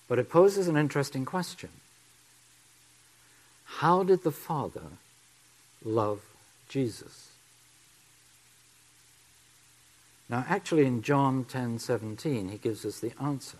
[0.08, 1.70] But it poses an interesting question.
[3.64, 4.82] How did the Father
[5.86, 6.20] love
[6.68, 7.30] Jesus?
[10.28, 13.58] Now, actually, in John 10 17, he gives us the answer.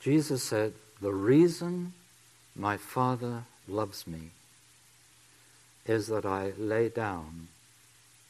[0.00, 1.92] Jesus said, The reason
[2.54, 4.30] my Father loves me
[5.86, 7.48] is that I lay down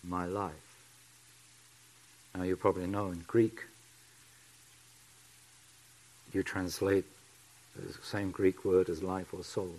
[0.03, 0.53] my life.
[2.35, 3.61] Now, you probably know in Greek,
[6.33, 7.05] you translate
[7.77, 9.75] the same Greek word as life or soul.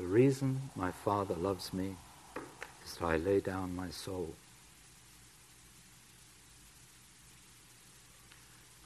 [0.00, 1.94] The reason my Father loves me
[2.86, 4.30] is that I lay down my soul.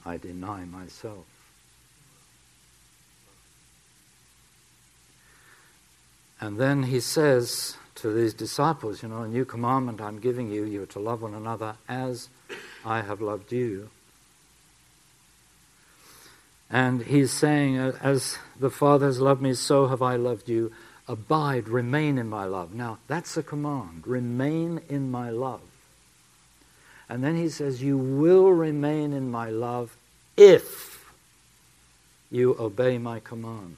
[0.05, 1.23] I deny myself.
[6.41, 10.65] And then he says to these disciples, you know, a new commandment I'm giving you,
[10.65, 12.27] you are to love one another as
[12.83, 13.89] I have loved you.
[16.69, 20.73] And he's saying, as the Father has loved me, so have I loved you.
[21.07, 22.73] Abide, remain in my love.
[22.73, 24.07] Now, that's a command.
[24.07, 25.61] Remain in my love.
[27.07, 29.95] And then he says, You will remain in my love
[30.35, 31.13] if
[32.31, 33.77] you obey my commands,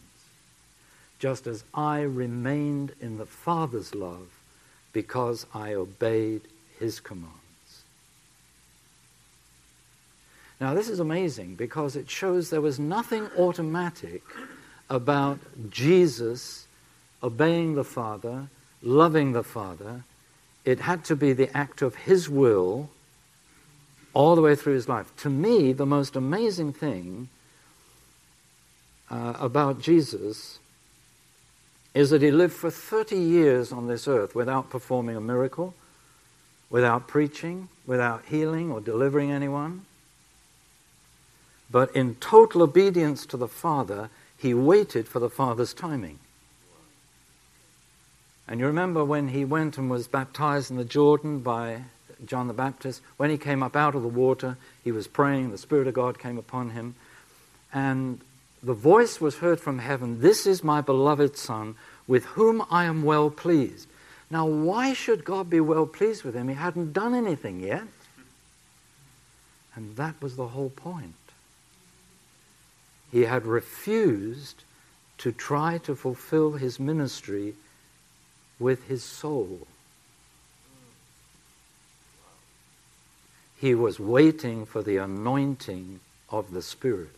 [1.20, 4.30] just as I remained in the Father's love
[4.94, 6.42] because I obeyed
[6.80, 7.34] his commands.
[10.60, 14.24] Now, this is amazing because it shows there was nothing automatic
[14.90, 16.67] about Jesus
[17.22, 18.48] obeying the Father,
[18.82, 20.04] loving the Father.
[20.66, 22.90] It had to be the act of His will
[24.14, 25.16] all the way through His life.
[25.18, 27.30] To me, the most amazing thing
[29.10, 30.60] uh, about Jesus
[31.94, 35.74] is that He lived for 30 years on this earth without performing a miracle,
[36.70, 39.86] without preaching, without healing or delivering anyone.
[41.70, 46.20] But in total obedience to the Father, he waited for the Father's timing.
[48.48, 51.84] And you remember when he went and was baptized in the Jordan by
[52.26, 55.58] John the Baptist, when he came up out of the water, he was praying, the
[55.58, 56.96] Spirit of God came upon him,
[57.74, 58.22] and
[58.64, 61.76] the voice was heard from heaven This is my beloved Son,
[62.08, 63.88] with whom I am well pleased.
[64.30, 66.48] Now, why should God be well pleased with him?
[66.48, 67.84] He hadn't done anything yet.
[69.76, 71.14] And that was the whole point.
[73.12, 74.64] He had refused
[75.20, 77.54] to try to fulfill his ministry
[78.60, 79.68] with his soul.
[83.60, 86.00] He was waiting for the anointing
[86.30, 87.10] of the Spirit.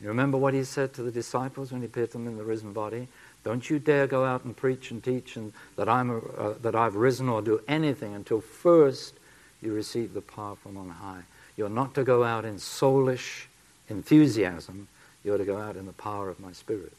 [0.00, 2.44] You remember what he said to the disciples when he appeared to them in the
[2.44, 3.08] risen body?
[3.42, 6.96] Don't you dare go out and preach and teach and that, I'm uh, that I've
[6.96, 9.14] risen or do anything until first
[9.62, 11.22] you receive the power from on high.
[11.56, 13.44] You're not to go out in soulish
[13.88, 14.88] enthusiasm.
[15.22, 16.92] You're to go out in the power of my Spirit.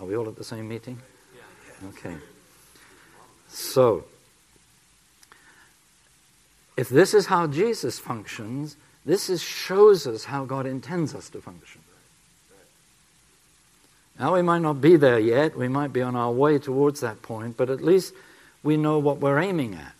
[0.00, 0.98] Are we all at the same meeting?
[1.88, 2.16] Okay.
[3.48, 4.04] So,
[6.76, 11.40] if this is how Jesus functions, this is, shows us how God intends us to
[11.40, 11.80] function.
[14.18, 17.22] Now, we might not be there yet, we might be on our way towards that
[17.22, 18.12] point, but at least
[18.62, 19.94] we know what we're aiming at.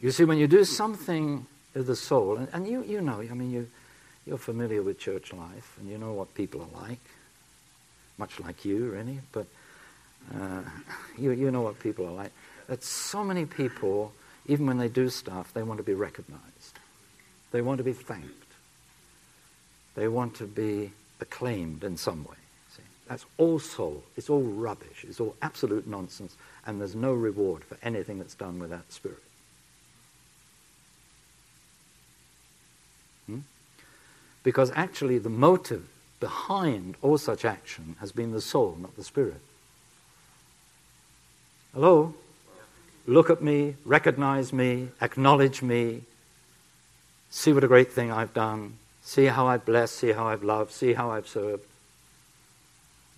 [0.00, 3.34] You see, when you do something of the soul, and, and you, you know, I
[3.34, 3.68] mean, you,
[4.26, 7.00] you're familiar with church life, and you know what people are like,
[8.18, 9.46] much like you, really, but
[10.34, 10.62] uh,
[11.18, 12.32] you, you know what people are like.
[12.68, 14.12] That so many people,
[14.46, 16.78] even when they do stuff, they want to be recognized.
[17.50, 18.30] They want to be thanked.
[19.94, 22.36] They want to be acclaimed in some way.
[22.74, 22.82] See?
[23.08, 24.04] That's all soul.
[24.16, 25.04] It's all rubbish.
[25.06, 29.22] It's all absolute nonsense, and there's no reward for anything that's done with that spirit.
[34.42, 35.86] Because actually, the motive
[36.20, 39.40] behind all such action has been the soul, not the spirit.
[41.74, 42.14] Hello?
[43.06, 46.02] Look at me, recognize me, acknowledge me,
[47.30, 50.70] see what a great thing I've done, see how I've blessed, see how I've loved,
[50.70, 51.64] see how I've served.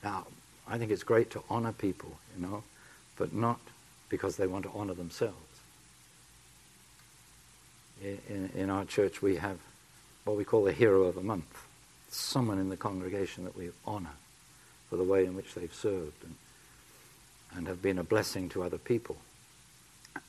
[0.02, 0.26] Now,
[0.66, 2.62] I think it's great to honor people, you know,
[3.16, 3.60] but not
[4.08, 5.36] because they want to honor themselves.
[8.02, 9.58] In, in our church, we have
[10.24, 11.66] what we call the hero of the month.
[12.08, 14.16] Someone in the congregation that we honor
[14.88, 16.34] for the way in which they've served and,
[17.54, 19.16] and have been a blessing to other people.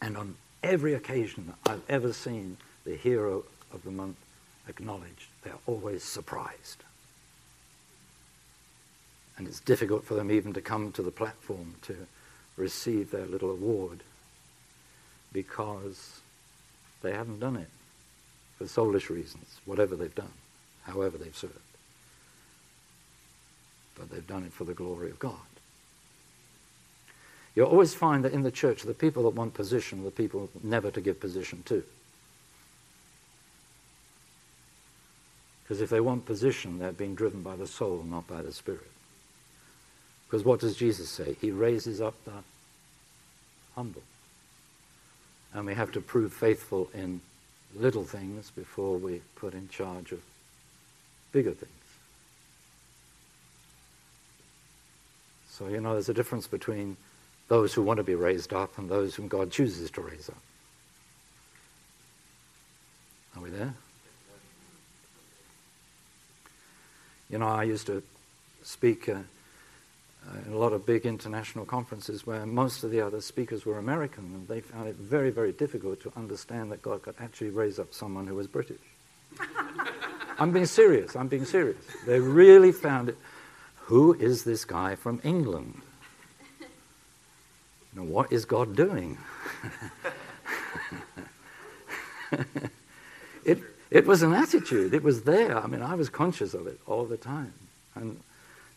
[0.02, 3.44] And on every occasion I've ever seen the hero
[3.74, 4.18] of the month
[4.68, 6.84] acknowledged, they're always surprised.
[9.38, 11.96] And it's difficult for them even to come to the platform to
[12.58, 14.00] receive their little award
[15.34, 16.22] because
[17.02, 17.68] they haven't done it
[18.58, 20.32] for soulish reasons, whatever they've done,
[20.84, 21.54] however they've served.
[23.96, 25.34] But they've done it for the glory of God.
[27.56, 30.50] You'll always find that in the church, the people that want position are the people
[30.62, 31.84] never to give position to.
[35.64, 38.92] Because if they want position, they're being driven by the soul, not by the spirit.
[40.28, 41.38] Because what does Jesus say?
[41.40, 42.44] He raises up the
[43.74, 44.04] humble.
[45.54, 47.22] And we have to prove faithful in
[47.76, 50.22] little things before we put in charge of
[51.32, 51.72] bigger things.
[55.50, 56.98] So, you know, there's a difference between
[57.48, 60.38] those who want to be raised up and those whom God chooses to raise up.
[63.36, 63.74] Are we there?
[67.30, 68.04] You know, I used to
[68.64, 69.16] speak uh,
[70.46, 74.26] in a lot of big international conferences where most of the other speakers were American,
[74.26, 77.94] and they found it very, very difficult to understand that God could actually raise up
[77.94, 78.82] someone who was British.
[80.40, 81.78] I'm being serious, I'm being serious.
[82.06, 83.18] They really found it.
[83.86, 85.82] Who is this guy from England?
[86.60, 86.68] You
[88.02, 89.18] know, what is God doing?
[93.46, 93.60] it,
[93.92, 95.58] it was an attitude, it was there.
[95.58, 97.54] I mean, I was conscious of it all the time.
[97.94, 98.20] And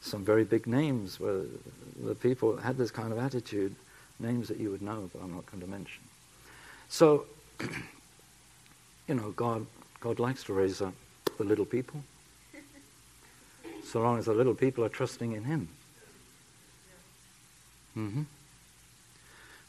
[0.00, 1.42] some very big names where
[2.02, 3.74] the people had this kind of attitude,
[4.18, 6.02] names that you would know, but I'm not going to mention.
[6.88, 7.26] So,
[9.08, 9.66] you know, God
[10.00, 10.94] God likes to raise up
[11.38, 12.02] the little people,
[13.84, 15.68] so long as the little people are trusting in Him.
[17.96, 18.22] Mm-hmm.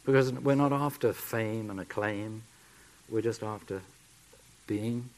[0.05, 2.43] Because we're not after fame and acclaim,
[3.09, 3.81] we're just after
[4.67, 5.09] being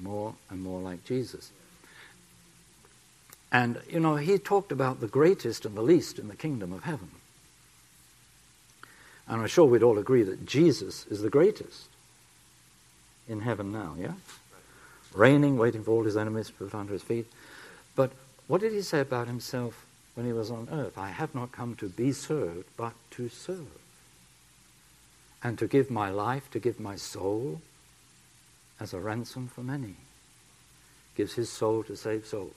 [0.00, 1.50] more and more like Jesus.
[3.50, 6.84] And, you know, he talked about the greatest and the least in the kingdom of
[6.84, 7.10] heaven.
[9.26, 11.88] And I'm sure we'd all agree that Jesus is the greatest
[13.28, 14.12] in heaven now, yeah?
[15.14, 17.26] Reigning, waiting for all his enemies to put under his feet.
[17.94, 18.12] But
[18.46, 19.84] what did he say about himself
[20.14, 20.96] when he was on earth?
[20.96, 23.66] I have not come to be served, but to serve.
[25.42, 27.60] And to give my life, to give my soul
[28.80, 29.96] as a ransom for many.
[31.16, 32.54] Gives his soul to save souls.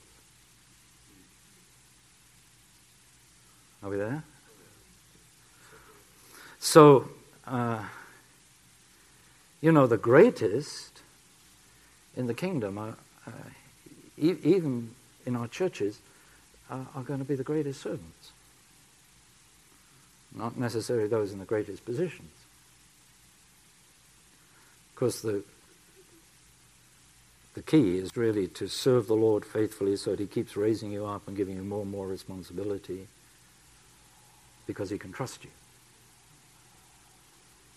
[3.82, 4.22] Are we there?
[6.60, 7.08] So,
[7.46, 7.82] uh,
[9.60, 11.00] you know, the greatest
[12.16, 12.94] in the kingdom, are,
[13.26, 13.30] uh,
[14.16, 14.90] e- even
[15.26, 15.98] in our churches,
[16.70, 18.32] uh, are going to be the greatest servants.
[20.34, 22.30] Not necessarily those in the greatest positions.
[24.94, 25.42] Because the,
[27.54, 31.06] the key is really to serve the Lord faithfully so that He keeps raising you
[31.06, 33.08] up and giving you more and more responsibility
[34.66, 35.50] because He can trust you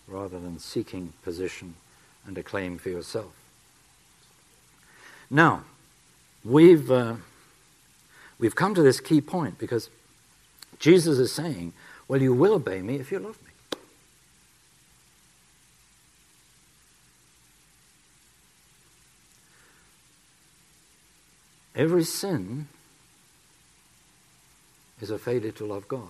[0.08, 1.74] rather than seeking position
[2.26, 3.32] and acclaim for yourself.
[5.30, 5.64] Now,
[6.44, 7.16] we've, uh,
[8.38, 9.90] we've come to this key point because
[10.78, 11.72] Jesus is saying,
[12.06, 13.50] Well, you will obey me if you love me.
[21.74, 22.68] Every sin
[25.00, 26.08] is a failure to love God.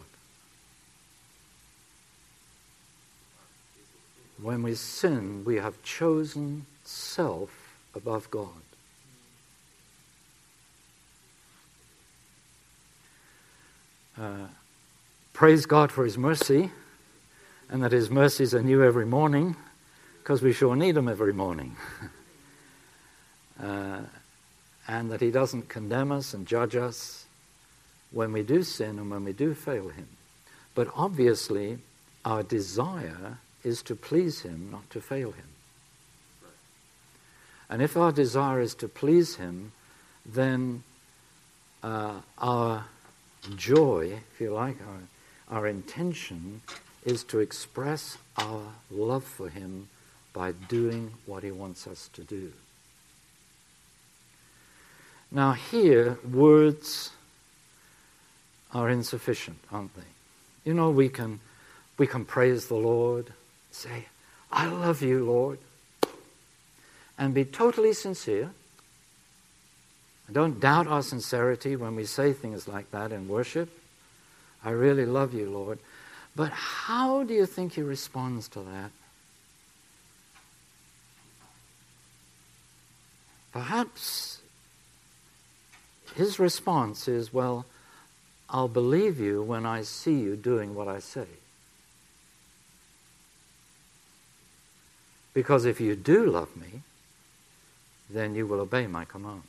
[4.41, 7.51] When we sin, we have chosen self
[7.95, 8.49] above God.
[14.18, 14.47] Uh,
[15.32, 16.70] praise God for His mercy,
[17.68, 19.57] and that His mercies are new every morning,
[20.22, 21.76] because we sure need them every morning.
[23.62, 24.01] uh,
[24.89, 27.24] and that He doesn't condemn us and judge us
[28.11, 30.09] when we do sin and when we do fail Him.
[30.74, 31.78] But obviously,
[32.24, 35.49] our desire is to please Him, not to fail Him.
[37.69, 39.73] And if our desire is to please Him,
[40.25, 40.85] then
[41.83, 42.85] uh, our
[43.57, 44.77] joy, if you like,
[45.51, 46.62] our, our intention
[47.05, 49.89] is to express our love for Him
[50.33, 52.53] by doing what He wants us to do.
[55.33, 57.11] Now, here, words
[58.73, 60.03] are insufficient, aren't they?
[60.64, 61.41] You know, we can,
[61.99, 63.33] we can praise the Lord,
[63.77, 64.07] Say,
[64.51, 65.59] I love you, Lord.
[67.18, 68.51] And be totally sincere.
[70.33, 73.68] Don't doubt our sincerity when we say things like that in worship.
[74.64, 75.79] I really love you, Lord.
[76.35, 78.91] But how do you think he responds to that?
[83.53, 84.39] Perhaps
[86.14, 87.66] his response is, Well,
[88.49, 91.27] I'll believe you when I see you doing what I say.
[95.37, 96.80] Because if you do love me,
[98.09, 99.45] then you will obey my commands.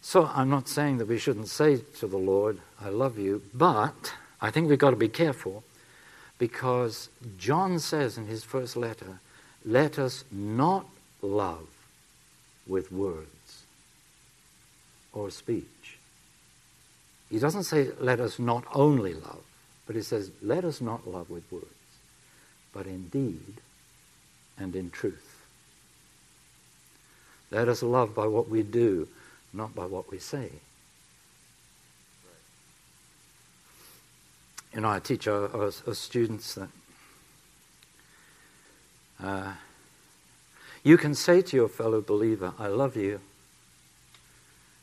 [0.00, 4.14] So I'm not saying that we shouldn't say to the Lord, I love you, but
[4.40, 5.64] I think we've got to be careful
[6.38, 9.18] because John says in his first letter,
[9.64, 10.86] let us not
[11.20, 11.66] love
[12.64, 13.64] with words
[15.12, 15.98] or speech.
[17.28, 19.42] He doesn't say, let us not only love.
[19.90, 21.66] But he says, let us not love with words,
[22.72, 23.54] but in deed
[24.56, 25.42] and in truth.
[27.50, 29.08] Let us love by what we do,
[29.52, 30.48] not by what we say.
[34.72, 36.68] You know, I teach our, our, our students that
[39.20, 39.54] uh,
[40.84, 43.18] you can say to your fellow believer, I love you,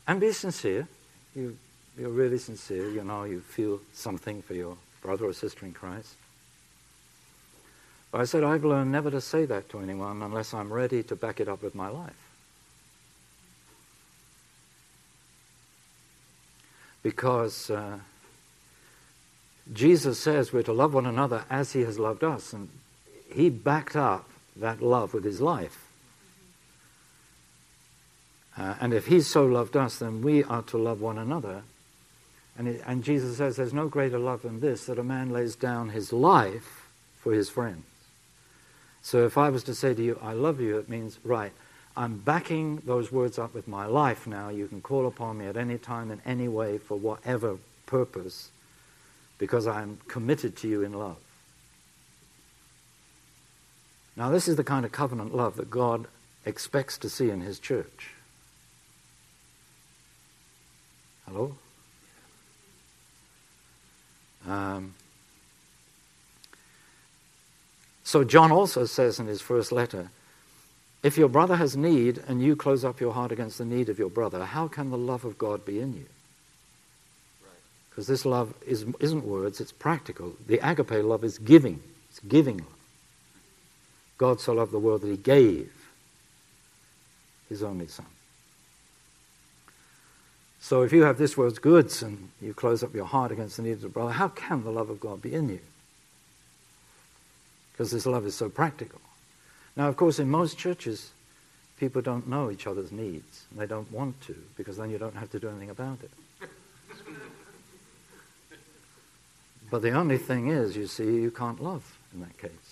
[0.06, 0.86] and be sincere.
[1.34, 1.58] You,
[1.98, 4.76] you're really sincere, you know, you feel something for your
[5.08, 6.16] brother or sister in Christ.
[8.12, 11.16] But I said, I've learned never to say that to anyone unless I'm ready to
[11.16, 12.12] back it up with my life.
[17.04, 18.00] Because uh,
[19.74, 22.68] Jesus says we're to love one another as he has loved us, and
[23.34, 24.28] he backed up
[24.58, 25.88] that love with his life.
[28.58, 31.64] Uh, and if he so loved us, then we are to love one another
[32.58, 35.56] and, it, and Jesus says there's no greater love than this that a man lays
[35.56, 36.90] down his life
[37.20, 37.86] for his friends.
[39.02, 41.54] So if I was to say to you, I love you, it means, right,
[41.96, 44.50] I'm backing those words up with my life now.
[44.50, 48.50] You can call upon me at any time, in any way, for whatever purpose,
[49.38, 51.18] because I'm committed to you in love.
[54.16, 56.08] Now, this is the kind of covenant love that God
[56.44, 58.12] expects to see in His church.
[61.28, 61.56] Hello?
[64.48, 64.96] Um,
[68.04, 70.10] so, John also says in his first letter
[71.04, 74.00] if your brother has need and you close up your heart against the need of
[74.00, 76.06] your brother, how can the love of God be in you?
[77.90, 80.36] Because this love is, isn't words, it's practical.
[80.48, 82.68] The agape love is giving, it's giving love.
[84.18, 85.72] God so loved the world that he gave
[87.50, 88.06] his only son.
[90.68, 93.64] So if you have this world's goods and you close up your heart against the
[93.64, 95.62] needs of a brother, how can the love of God be in you?
[97.72, 99.00] Because this love is so practical.
[99.78, 101.12] Now, of course, in most churches,
[101.80, 103.46] people don't know each other's needs.
[103.50, 106.50] And they don't want to, because then you don't have to do anything about it.
[109.72, 112.67] but the only thing is, you see, you can't love in that case.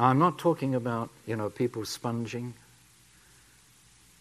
[0.00, 2.54] I'm not talking about, you know, people sponging,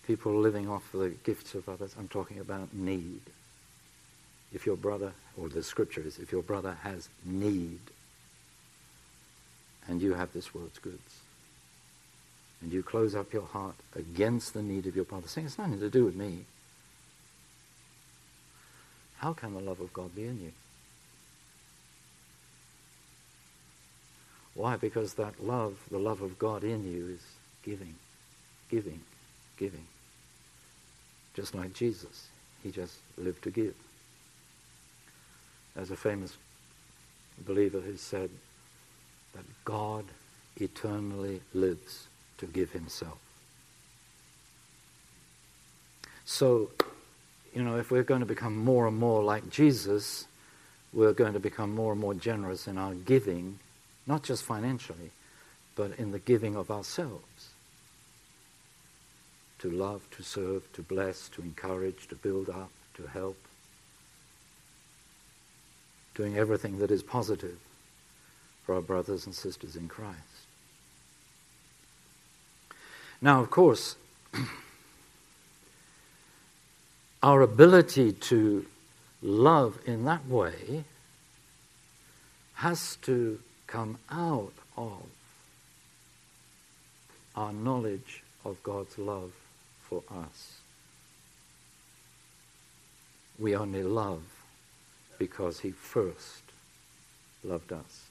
[0.06, 1.96] people living off the gifts of others.
[1.98, 3.22] I'm talking about need.
[4.54, 7.80] If your brother, or the scripture is, if your brother has need,
[9.88, 11.20] and you have this world's goods,
[12.62, 15.80] and you close up your heart against the need of your brother, saying it's nothing
[15.80, 16.44] to do with me,
[19.20, 20.52] how can the love of God be in you?
[24.60, 24.76] Why?
[24.76, 27.22] Because that love, the love of God in you, is
[27.64, 27.96] giving,
[28.70, 29.00] giving,
[29.56, 29.86] giving.
[31.34, 32.28] Just like Jesus.
[32.62, 33.74] He just lived to give.
[35.78, 36.36] There's a famous
[37.48, 38.30] believer who said
[39.34, 40.04] that God
[40.58, 42.08] eternally lives
[42.40, 43.18] to give himself.
[46.26, 46.70] So,
[47.56, 50.28] you know, if we're going to become more and more like Jesus,
[50.92, 53.58] we're going to become more and more generous in our giving
[54.10, 55.12] not just financially,
[55.76, 57.50] but in the giving of ourselves.
[59.60, 63.38] To love, to serve, to bless, to encourage, to build up, to help.
[66.16, 67.60] Doing everything that is positive
[68.66, 70.18] for our brothers and sisters in Christ.
[73.22, 73.96] Now, of course,
[77.22, 78.66] our ability to
[79.22, 80.86] love in that way
[82.56, 83.40] has to
[83.70, 85.04] come out of
[87.36, 89.32] our knowledge of God's love
[89.88, 90.58] for us.
[93.38, 94.24] We only love
[95.20, 96.42] because He first
[97.44, 98.08] loved us.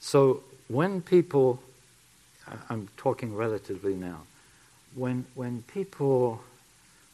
[0.00, 1.60] So when people,
[2.70, 4.22] I'm talking relatively now,
[4.94, 6.40] when, when people,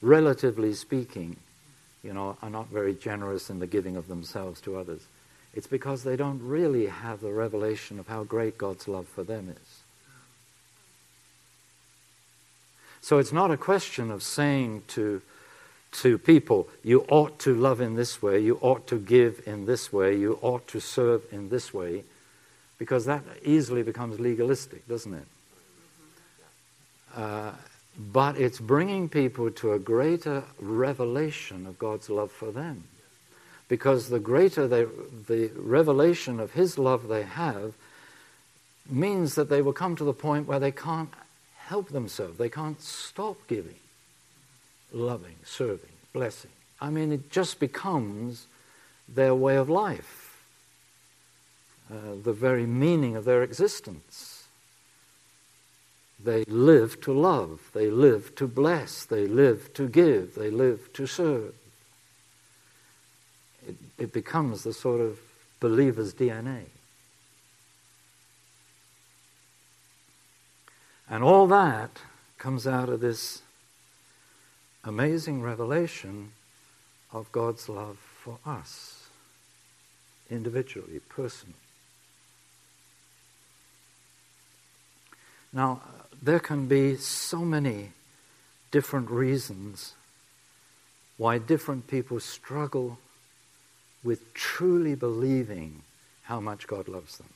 [0.00, 1.36] relatively speaking,
[2.05, 5.07] you know, are not very generous in the giving of themselves to others,
[5.55, 9.48] it's because they don't really have the revelation of how great God's love for them
[9.48, 9.80] is.
[13.00, 15.22] So it's not a question of saying to,
[15.92, 19.92] to people, you ought to love in this way, you ought to give in this
[19.92, 22.05] way, you ought to serve in this way,
[22.78, 25.26] because that easily becomes legalistic, doesn't it?
[27.14, 27.52] Uh,
[27.96, 32.84] but it's bringing people to a greater revelation of God's love for them
[33.69, 37.75] because the greater they, the revelation of His love they have
[38.89, 41.12] means that they will come to the point where they can't
[41.57, 42.37] help themselves.
[42.39, 43.77] They can't stop giving,
[44.93, 46.51] loving, serving, blessing.
[46.81, 48.47] I mean, it just becomes
[49.09, 50.45] their way of life,
[51.91, 54.47] uh, the very meaning of their existence.
[56.23, 61.07] They live to love, they live to bless, they live to give, they live to
[61.07, 61.55] serve
[63.99, 65.18] it becomes the sort of
[65.61, 66.64] believer's DNA.
[71.09, 71.90] And all that
[72.38, 73.42] comes out of this
[74.84, 76.32] amazing revelation
[77.12, 79.09] of God's love for us,
[80.30, 81.55] individually, personally.
[85.53, 85.82] Now,
[86.20, 87.92] there can be so many
[88.70, 89.95] different reasons
[91.16, 92.99] why different people struggle
[94.05, 95.82] with truly believing
[96.22, 97.28] how much God loves them.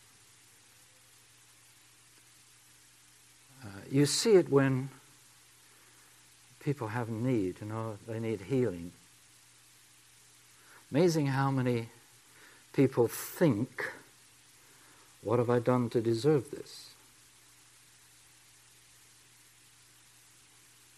[3.64, 4.90] Uh, you see it when
[6.60, 8.92] people have need, you know, they need healing.
[10.90, 11.88] Amazing how many
[12.72, 13.90] people think,
[15.22, 16.90] What have I done to deserve this?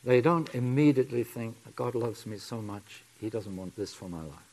[0.05, 4.23] They don't immediately think, God loves me so much, He doesn't want this for my
[4.23, 4.50] life.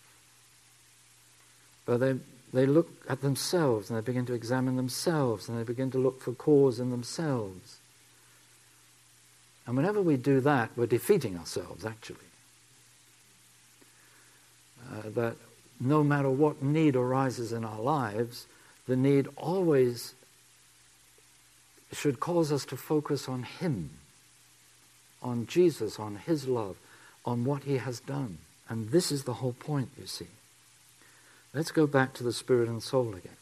[1.87, 2.15] But they,
[2.53, 6.21] they look at themselves and they begin to examine themselves and they begin to look
[6.21, 7.77] for cause in themselves.
[9.65, 12.19] And whenever we do that, we're defeating ourselves, actually.
[14.91, 15.35] Uh, that
[15.79, 18.47] no matter what need arises in our lives,
[18.87, 20.13] the need always
[21.91, 23.89] should cause us to focus on Him,
[25.23, 26.77] on Jesus, on His love,
[27.25, 28.37] on what He has done.
[28.69, 30.27] And this is the whole point, you see.
[31.57, 33.35] Let's go back to the spirit and soul again.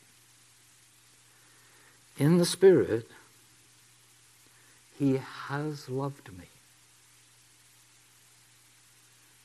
[2.18, 3.12] In the spirit,
[4.98, 6.46] he has loved me.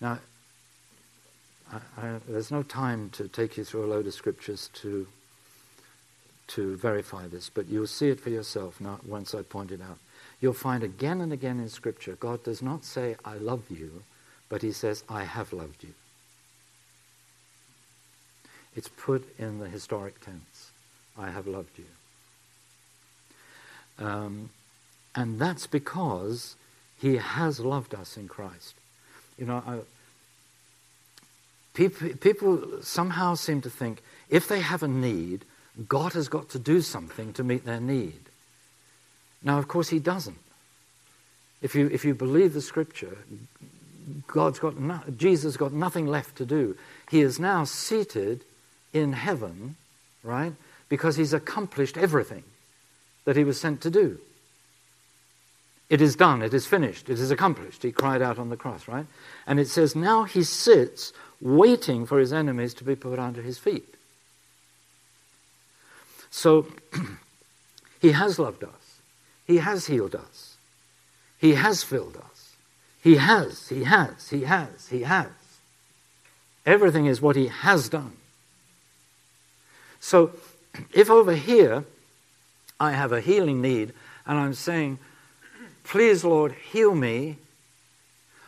[0.01, 0.21] Now,
[1.73, 5.09] I, I, there's no time to take you through a load of scriptures to,
[6.47, 9.99] to verify this, but you'll see it for yourself now, once I point it out.
[10.41, 14.05] You'll find again and again in Scripture, God does not say, I love you,
[14.49, 15.93] but He says, I have loved you.
[18.77, 20.71] It's put in the historic tense.
[21.19, 21.85] I have loved you.
[24.05, 24.51] Um,
[25.15, 26.57] and that's because
[27.01, 28.75] he has loved us in Christ.
[29.39, 29.79] You know, I,
[31.75, 35.45] people, people somehow seem to think if they have a need,
[35.89, 38.21] God has got to do something to meet their need.
[39.43, 40.39] Now, of course, he doesn't.
[41.63, 43.19] If you, if you believe the scripture,
[44.27, 46.77] God's got no, Jesus got nothing left to do.
[47.11, 48.45] He is now seated
[48.93, 49.77] in heaven,
[50.23, 50.53] right?
[50.89, 52.45] Because he's accomplished everything
[53.25, 54.19] that he was sent to do.
[55.89, 57.83] It is done, it is finished, it is accomplished.
[57.83, 59.07] He cried out on the cross, right?
[59.47, 63.59] And it says, now he sits waiting for his enemies to be put under his
[63.59, 63.95] feet.
[66.31, 66.67] So
[68.01, 69.01] he has loved us,
[69.47, 70.57] he has healed us,
[71.39, 72.55] he has filled us,
[73.03, 75.29] he has, he has, he has, he has.
[76.65, 78.13] Everything is what he has done.
[80.01, 80.33] So
[80.93, 81.85] if over here
[82.79, 83.93] I have a healing need
[84.27, 84.99] and I'm saying,
[85.85, 87.37] please, Lord, heal me,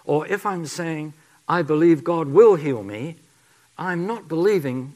[0.04, 1.12] or if I'm saying,
[1.48, 3.16] I believe God will heal me,
[3.76, 4.94] I'm not believing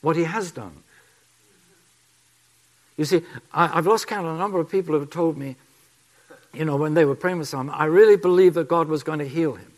[0.00, 0.82] what He has done.
[2.96, 5.56] You see, I, have lost count of a number of people who have told me,
[6.52, 9.18] you know, when they were praying with someone, I really believe that God was going
[9.18, 9.72] to heal him.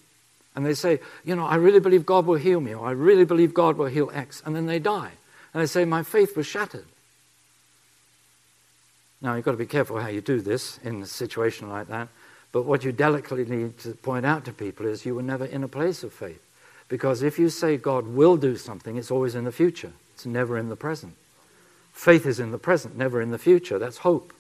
[0.55, 3.24] And they say, you know, I really believe God will heal me, or I really
[3.24, 4.43] believe God will heal X.
[4.45, 5.12] And then they die.
[5.57, 6.84] And they say, My faith was shattered.
[9.22, 12.09] Now, you've got to be careful how you do this in a situation like that.
[12.52, 15.64] But what you delicately need to point out to people is you were never in
[15.64, 16.42] a place of faith.
[16.90, 20.59] Because if you say God will do something, it's always in the future, it's never
[20.59, 21.14] in the present.
[21.94, 23.78] Faith is in the present, never in the future.
[23.78, 24.34] That's hope.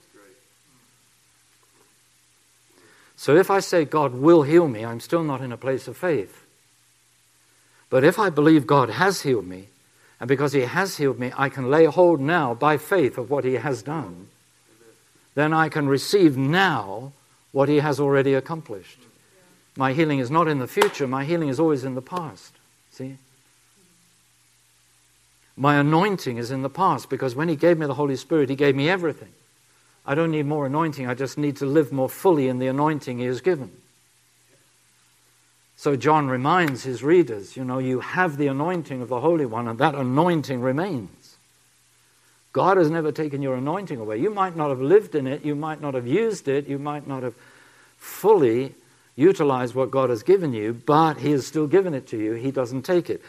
[3.16, 5.96] So if I say God will heal me, I'm still not in a place of
[5.96, 6.44] faith.
[7.88, 9.68] But if I believe God has healed me,
[10.20, 13.44] and because He has healed me, I can lay hold now by faith of what
[13.44, 14.28] He has done.
[15.34, 17.12] Then I can receive now
[17.52, 18.98] what He has already accomplished.
[19.76, 22.54] My healing is not in the future, my healing is always in the past.
[22.90, 23.18] See?
[25.56, 28.56] My anointing is in the past because when He gave me the Holy Spirit, He
[28.56, 29.32] gave me everything.
[30.06, 33.18] I don't need more anointing, I just need to live more fully in the anointing
[33.18, 33.70] He has given.
[35.76, 39.68] So John reminds his readers, you know, you have the anointing of the Holy One,
[39.68, 41.36] and that anointing remains.
[42.54, 44.16] God has never taken your anointing away.
[44.16, 47.06] You might not have lived in it, you might not have used it, you might
[47.06, 47.34] not have
[47.98, 48.74] fully
[49.16, 52.32] utilized what God has given you, but He has still given it to you.
[52.32, 53.20] He doesn't take it.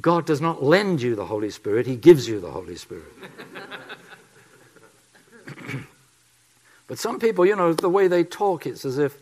[0.00, 3.04] God does not lend you the Holy Spirit, He gives you the Holy Spirit.
[6.88, 9.16] but some people, you know, the way they talk, it's as if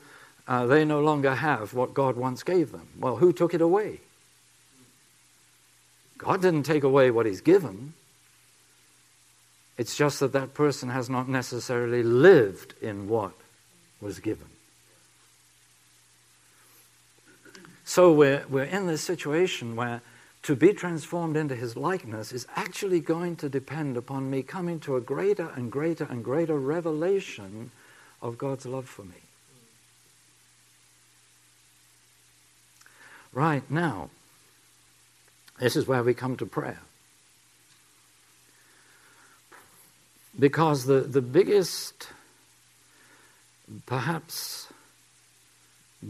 [0.48, 2.88] uh, they no longer have what God once gave them.
[2.98, 4.00] Well, who took it away?
[6.18, 7.94] God didn't take away what He's given.
[9.78, 13.32] It's just that that person has not necessarily lived in what
[14.00, 14.46] was given.
[17.84, 20.02] So we're, we're in this situation where
[20.42, 24.96] to be transformed into his likeness is actually going to depend upon me coming to
[24.96, 27.70] a greater and greater and greater revelation
[28.20, 29.21] of God's love for me.
[33.32, 34.10] Right now,
[35.58, 36.80] this is where we come to prayer.
[40.38, 42.08] Because the, the biggest,
[43.86, 44.68] perhaps,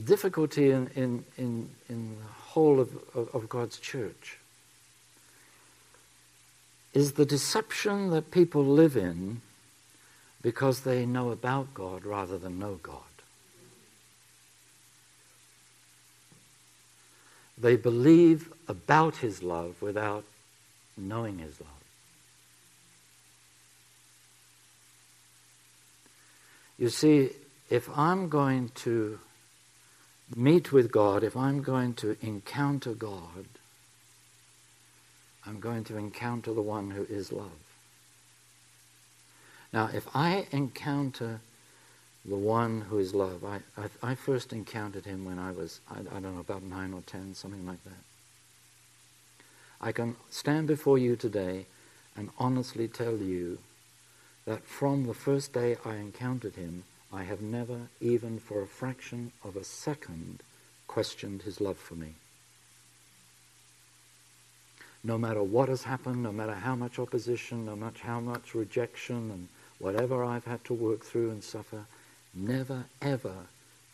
[0.05, 4.39] difficulty in, in, in, in the whole of, of, of God's church
[6.95, 9.41] is the deception that people live in
[10.41, 13.12] because they know about God rather than know God.
[17.63, 20.25] They believe about His love without
[20.97, 21.71] knowing His love.
[26.77, 27.31] You see,
[27.71, 29.21] if I'm going to
[30.35, 33.47] meet with God, if I'm going to encounter God,
[35.47, 37.53] I'm going to encounter the one who is love.
[39.73, 41.41] Now, if I encounter
[42.25, 46.01] the one who is love, I, I, I first encountered him when I was, I,
[46.01, 47.93] I don't know, about nine or ten, something like that.
[49.81, 51.67] I can stand before you today
[52.17, 53.59] and honestly tell you
[54.45, 59.33] that from the first day I encountered him, I have never, even for a fraction
[59.45, 60.43] of a second,
[60.87, 62.15] questioned his love for me
[65.05, 69.31] no matter what has happened, no matter how much opposition, no matter how much rejection
[69.31, 69.49] and
[69.79, 71.85] whatever I've had to work through and suffer,
[72.35, 73.47] never ever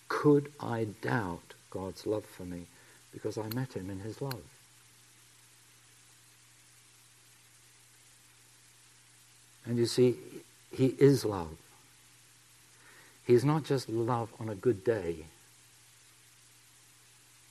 [0.09, 2.67] could I doubt God's love for me
[3.13, 4.43] because I met him in his love.
[9.65, 10.17] And you see,
[10.73, 11.57] he is love.
[13.27, 15.17] He's not just love on a good day.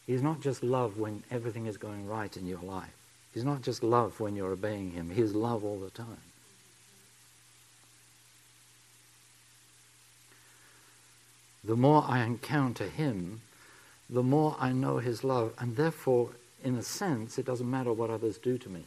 [0.07, 2.93] He's not just love when everything is going right in your life.
[3.33, 6.17] He's not just love when you're obeying him, he's love all the time.
[11.68, 13.41] The more I encounter him,
[14.09, 16.30] the more I know his love, and therefore,
[16.63, 18.86] in a sense, it doesn't matter what others do to me.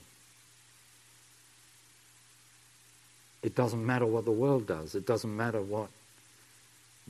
[3.43, 4.95] It doesn't matter what the world does.
[4.95, 5.91] It doesn't matter what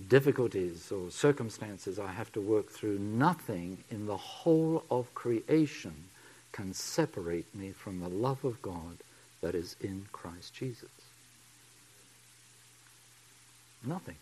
[0.09, 2.99] difficulties or circumstances I have to work through.
[2.99, 5.95] Nothing in the whole of creation
[6.51, 8.99] can separate me from the love of God
[9.41, 10.91] that is in Christ Jesus?
[13.85, 14.17] Nothing.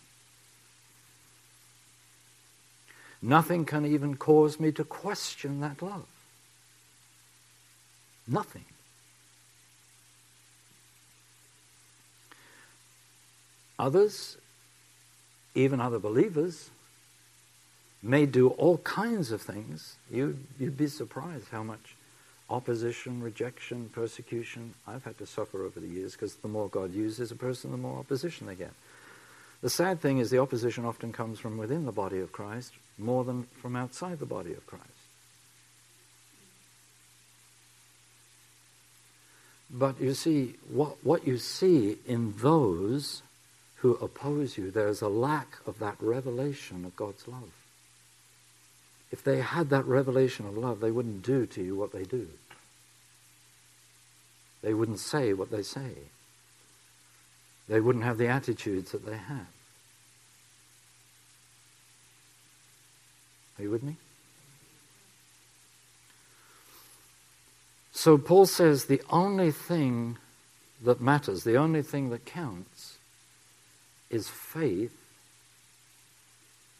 [3.21, 6.07] Nothing can even cause me to question that love.
[8.27, 8.64] Nothing.
[13.79, 14.37] Others,
[15.55, 16.71] even other believers,
[18.03, 19.97] may do all kinds of things.
[20.11, 21.97] You, you'd be surprised how much
[22.51, 24.75] opposition, rejection, persecution.
[24.87, 27.77] I've had to suffer over the years because the more God uses a person, the
[27.77, 28.73] more opposition they get.
[29.61, 33.25] The sad thing is the opposition often comes from within the body of Christ more
[33.25, 34.85] than from outside the body of Christ.
[39.71, 43.23] But you see, what, what you see in those
[43.77, 47.53] who oppose you, there's a lack of that revelation of God's love.
[49.11, 52.29] If they had that revelation of love, they wouldn't do to you what they do.
[54.63, 55.93] They wouldn't say what they say.
[57.69, 59.47] They wouldn't have the attitudes that they have.
[63.59, 63.97] Are you with me?
[67.93, 70.19] So Paul says the only thing
[70.85, 72.99] that matters, the only thing that counts,
[74.09, 74.97] is faith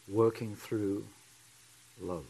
[0.07, 1.05] working through
[2.01, 2.25] love.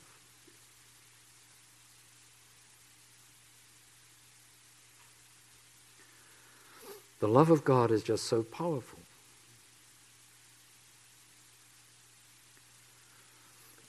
[7.19, 8.98] The love of God is just so powerful.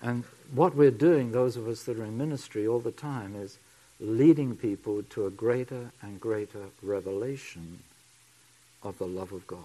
[0.02, 3.58] And what we're doing, those of us that are in ministry all the time, is
[4.00, 7.80] leading people to a greater and greater revelation
[8.82, 9.58] of the love of God.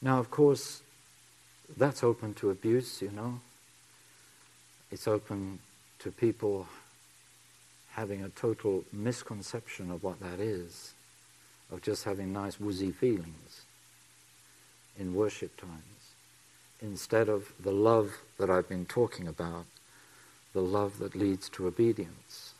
[0.00, 0.82] Now, of course,
[1.76, 3.40] that's open to abuse, you know.
[4.92, 5.58] It's open
[5.98, 6.68] to people
[7.90, 10.94] having a total misconception of what that is,
[11.72, 13.47] of just having nice woozy feelings
[14.98, 16.14] in worship times,
[16.80, 19.66] instead of the love that I've been talking about,
[20.52, 22.54] the love that leads to obedience,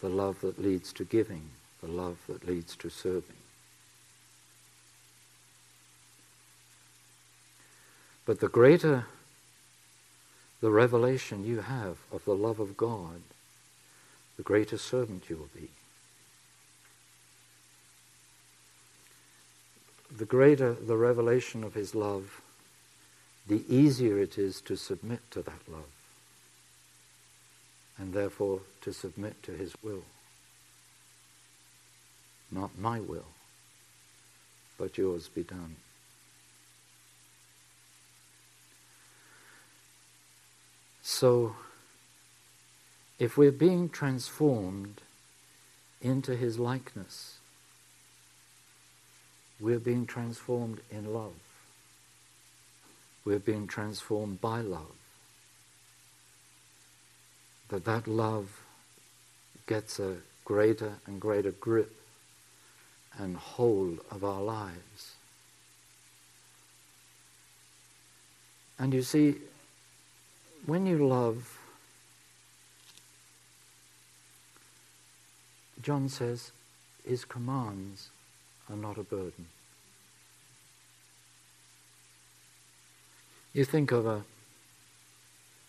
[0.00, 3.36] the love that leads to giving, the love that leads to serving.
[8.26, 9.06] But the greater
[10.60, 13.22] the revelation you have of the love of God,
[14.36, 15.70] the greater servant you will be.
[20.16, 22.40] The greater the revelation of His love,
[23.46, 25.90] the easier it is to submit to that love,
[27.98, 30.04] and therefore to submit to His will.
[32.50, 33.28] Not my will,
[34.78, 35.76] but yours be done.
[41.02, 41.54] So,
[43.18, 45.02] if we're being transformed
[46.00, 47.39] into his likeness,
[49.60, 51.34] we're being transformed in love.
[53.24, 54.96] We're being transformed by love.
[57.68, 58.62] That that love
[59.66, 61.94] gets a greater and greater grip
[63.18, 65.14] and hold of our lives.
[68.78, 69.36] And you see,
[70.64, 71.58] when you love,
[75.82, 76.50] John says,
[77.06, 78.08] his commands
[78.70, 79.46] are not a burden.
[83.52, 84.22] You think of a,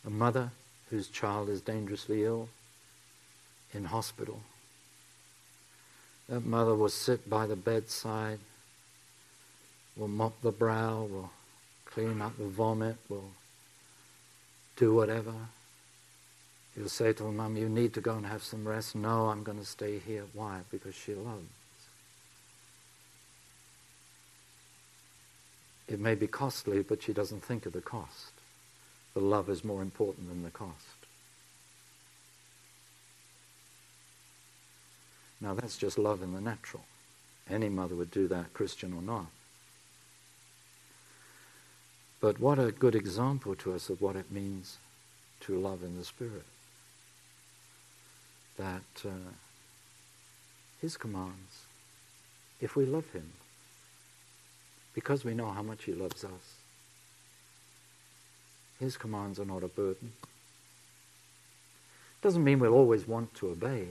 [0.06, 0.52] a mother
[0.90, 2.50] whose child is dangerously ill
[3.74, 4.42] in hospital.
[6.30, 8.40] That mother will sit by the bedside,
[9.98, 11.32] will mop the brow, will
[11.86, 13.32] clean up the vomit, will
[14.76, 15.34] do whatever.
[16.78, 18.96] You'll say to her, Mum, you need to go and have some rest.
[18.96, 20.24] No, I'm going to stay here.
[20.34, 20.62] Why?
[20.72, 21.61] Because she loves.
[25.92, 28.32] It may be costly, but she doesn't think of the cost.
[29.14, 30.72] The love is more important than the cost.
[35.42, 36.86] Now, that's just love in the natural.
[37.50, 39.26] Any mother would do that, Christian or not.
[42.22, 44.78] But what a good example to us of what it means
[45.42, 46.46] to love in the Spirit.
[48.58, 49.34] That uh,
[50.80, 51.66] His commands,
[52.62, 53.34] if we love Him,
[54.94, 56.56] because we know how much He loves us.
[58.80, 60.14] His commands are not a burden.
[62.22, 63.88] Doesn't mean we'll always want to obey,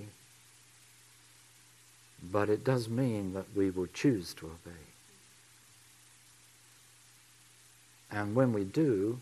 [2.23, 4.77] but it does mean that we will choose to obey.
[8.11, 9.21] And when we do,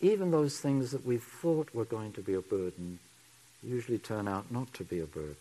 [0.00, 2.98] even those things that we thought were going to be a burden
[3.62, 5.36] usually turn out not to be a burden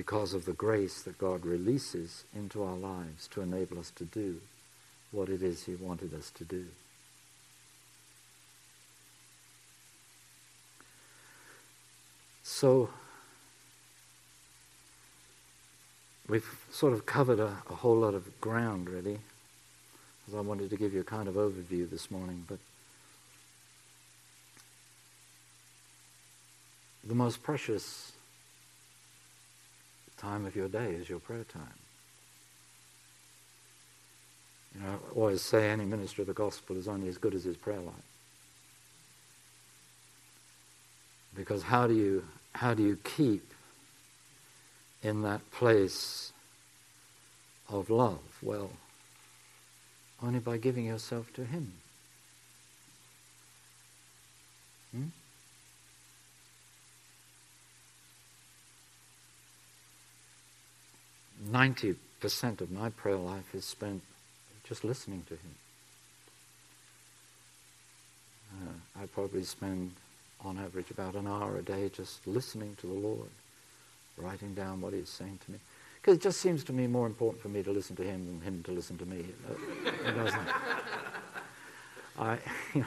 [0.00, 4.40] because of the grace that God releases into our lives to enable us to do
[5.12, 6.64] what it is He wanted us to do.
[12.42, 12.88] So,
[16.26, 19.18] we've sort of covered a, a whole lot of ground, really,
[20.24, 22.58] because I wanted to give you a kind of overview this morning, but
[27.04, 28.12] the most precious
[30.20, 31.62] time of your day is your prayer time.
[34.74, 37.44] You know, I always say any minister of the gospel is only as good as
[37.44, 37.94] his prayer life.
[41.34, 43.52] Because how do you how do you keep
[45.02, 46.32] in that place
[47.68, 48.20] of love?
[48.42, 48.70] Well,
[50.22, 51.72] only by giving yourself to him.
[61.48, 64.02] 90% of my prayer life is spent
[64.64, 65.54] just listening to Him.
[68.52, 69.92] Uh, I probably spend,
[70.44, 73.30] on average, about an hour a day just listening to the Lord,
[74.16, 75.58] writing down what He's saying to me.
[76.00, 78.40] Because it just seems to me more important for me to listen to Him than
[78.40, 79.24] Him to listen to me.
[80.06, 80.40] It doesn't.
[82.18, 82.38] I,
[82.74, 82.86] you know,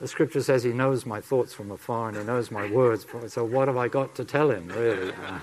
[0.00, 3.06] the Scripture says He knows my thoughts from afar and He knows my words.
[3.28, 5.12] So what have I got to tell Him, really?
[5.12, 5.38] Uh,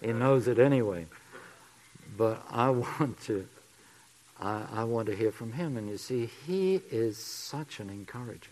[0.00, 1.06] he knows it anyway
[2.16, 2.70] but I
[3.00, 3.46] want to,
[4.40, 5.76] I, I want to hear from him.
[5.76, 8.50] And you see, he is such an encourager.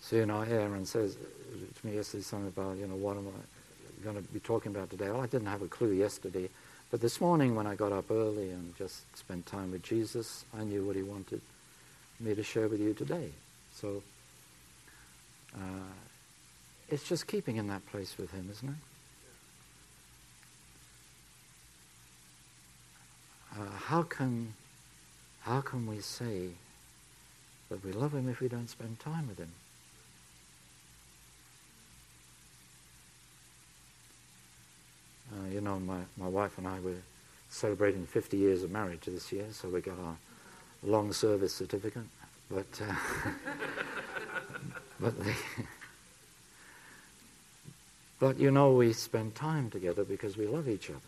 [0.00, 4.04] So, you know, Aaron says to me yesterday something about, you know, what am I
[4.04, 5.08] going to be talking about today?
[5.10, 6.48] Well, I didn't have a clue yesterday.
[6.90, 10.64] But this morning when I got up early and just spent time with Jesus, I
[10.64, 11.40] knew what he wanted
[12.20, 13.30] me to share with you today.
[13.74, 14.02] So,
[15.54, 15.58] uh,
[16.92, 18.74] it's just keeping in that place with Him, isn't it?
[23.58, 24.52] Uh, how can
[25.40, 26.50] how can we say
[27.70, 29.52] that we love Him if we don't spend time with Him?
[35.32, 37.00] Uh, you know, my, my wife and I were
[37.48, 40.16] celebrating 50 years of marriage this year, so we got our
[40.82, 42.04] long service certificate.
[42.50, 42.94] But uh,
[45.00, 45.34] but the
[48.22, 51.00] but you know, we spend time together because we love each other,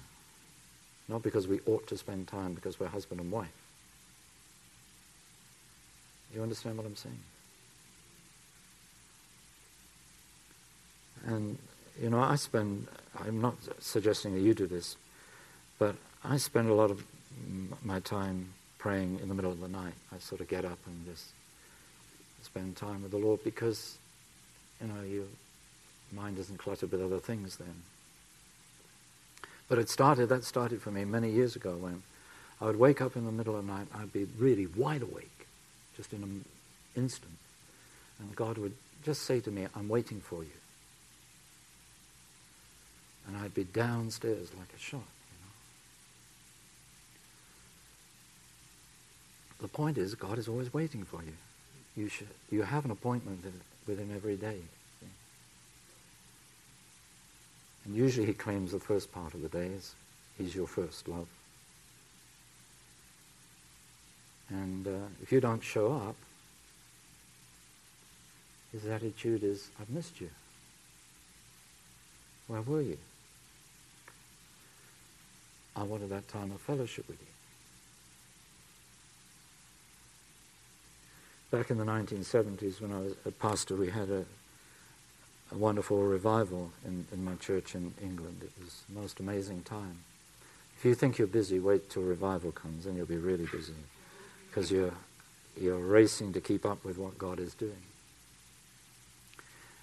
[1.06, 3.52] not because we ought to spend time because we're husband and wife.
[6.34, 7.20] You understand what I'm saying?
[11.26, 11.58] And,
[12.02, 12.88] you know, I spend,
[13.20, 14.96] I'm not suggesting that you do this,
[15.78, 17.04] but I spend a lot of
[17.84, 19.94] my time praying in the middle of the night.
[20.12, 21.26] I sort of get up and just
[22.42, 23.98] spend time with the Lord because,
[24.80, 25.26] you know, your
[26.14, 27.82] mind isn't cluttered with other things then.
[29.68, 32.02] But it started, that started for me many years ago when
[32.60, 35.46] I would wake up in the middle of the night, I'd be really wide awake,
[35.96, 36.44] just in an
[36.96, 37.32] instant.
[38.18, 38.74] And God would
[39.04, 40.50] just say to me, I'm waiting for you.
[43.26, 45.00] And I'd be downstairs like a shot.
[45.00, 45.38] You
[49.60, 49.66] know?
[49.66, 51.32] The point is, God is always waiting for you.
[51.96, 53.44] You, should, you have an appointment
[53.86, 54.60] with Him every day.
[57.84, 59.94] And usually He claims the first part of the day is
[60.38, 61.28] He's your first love.
[64.48, 66.16] And uh, if you don't show up,
[68.72, 70.30] His attitude is, I've missed you.
[72.46, 72.98] Where were you?
[75.76, 77.34] I wanted that time of fellowship with you.
[81.54, 84.24] back in the 1970s when I was a pastor, we had a,
[85.54, 88.38] a wonderful revival in, in my church in England.
[88.42, 90.00] It was the most amazing time.
[90.78, 93.74] If you think you're busy, wait till revival comes and you'll be really busy
[94.48, 94.94] because you're,
[95.60, 97.82] you're racing to keep up with what God is doing.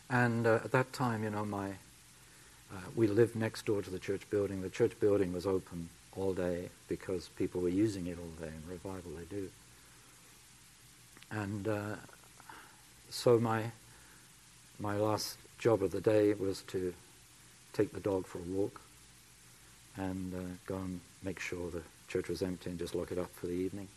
[0.10, 4.00] And uh, at that time, you know, my, uh, we lived next door to the
[4.00, 4.62] church building.
[4.62, 5.88] The church building was open
[6.18, 8.52] all day because people were using it all day.
[8.54, 9.50] In revival, they do.
[11.32, 11.96] And uh,
[13.10, 13.64] so my,
[14.78, 16.94] my last job of the day was to
[17.72, 18.82] take the dog for a walk
[19.96, 23.32] and uh, go and make sure the church was empty and just lock it up
[23.34, 23.88] for the evening.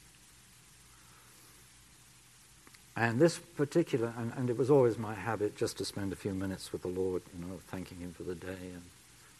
[2.96, 6.32] And this particular, and, and, it was always my habit just to spend a few
[6.32, 8.82] minutes with the Lord, you know, thanking Him for the day and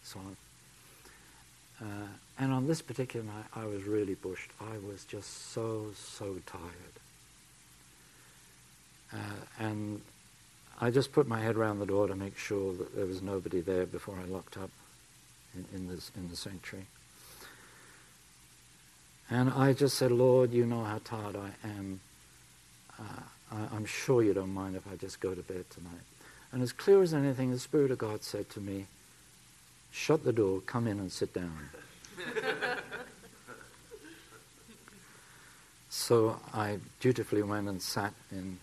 [0.03, 0.37] so on.
[1.81, 4.51] Uh, and on this particular night, I was really bushed.
[4.61, 6.95] I was just so, so tired.
[9.13, 10.01] Uh, and
[10.81, 13.61] I just put my head around the door to make sure that there was nobody
[13.61, 14.71] there before I locked up
[15.55, 16.87] in, in, this, in the sanctuary.
[19.31, 22.01] And I just said, Lord, you know how tired I am.
[22.99, 23.03] Uh,
[23.53, 25.93] I, I'm sure you don't mind if I just go to bed tonight.
[26.53, 28.87] And as clear as anything, the Spirit of God said to me,
[29.91, 31.57] Shut the door, come in and sit down.
[35.89, 38.59] so I dutifully went and sat in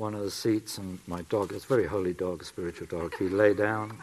[0.00, 3.14] one of the seats, and my dog, it's a very holy dog, a spiritual dog,
[3.18, 3.98] he lay down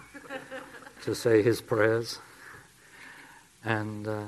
[1.03, 2.19] to say his prayers.
[3.65, 4.25] And uh,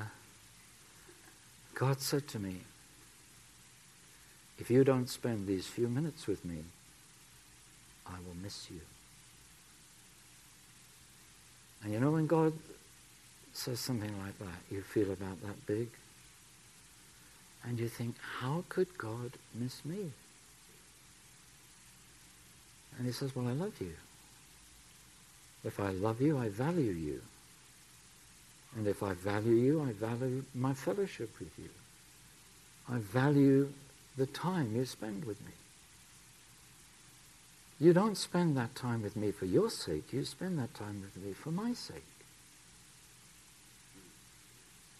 [1.75, 2.61] God said to me,
[4.57, 6.57] If you don't spend these few minutes with me,
[8.07, 8.81] I will miss you.
[11.83, 12.53] And you know, when God
[13.53, 15.89] says something like that, you feel about that big.
[17.63, 20.11] And you think, how could God miss me?
[22.97, 23.93] And he says, Well, I love you.
[25.63, 27.21] If I love you, I value you.
[28.75, 31.69] And if I value you, I value my fellowship with you.
[32.89, 33.71] I value
[34.17, 35.51] the time you spend with me.
[37.79, 41.23] You don't spend that time with me for your sake, you spend that time with
[41.23, 42.03] me for my sake.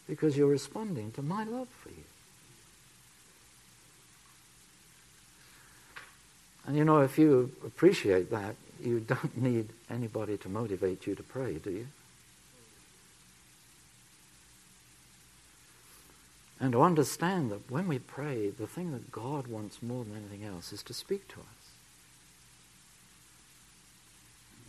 [0.07, 2.09] Because you're responding to my love for you.
[6.69, 11.23] And you know, if you appreciate that, you don't need anybody to motivate you to
[11.23, 11.87] pray, do you?
[16.59, 20.45] And to understand that when we pray, the thing that God wants more than anything
[20.45, 21.71] else is to speak to us.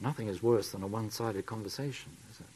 [0.00, 2.46] Nothing is worse than a one sided conversation, is it?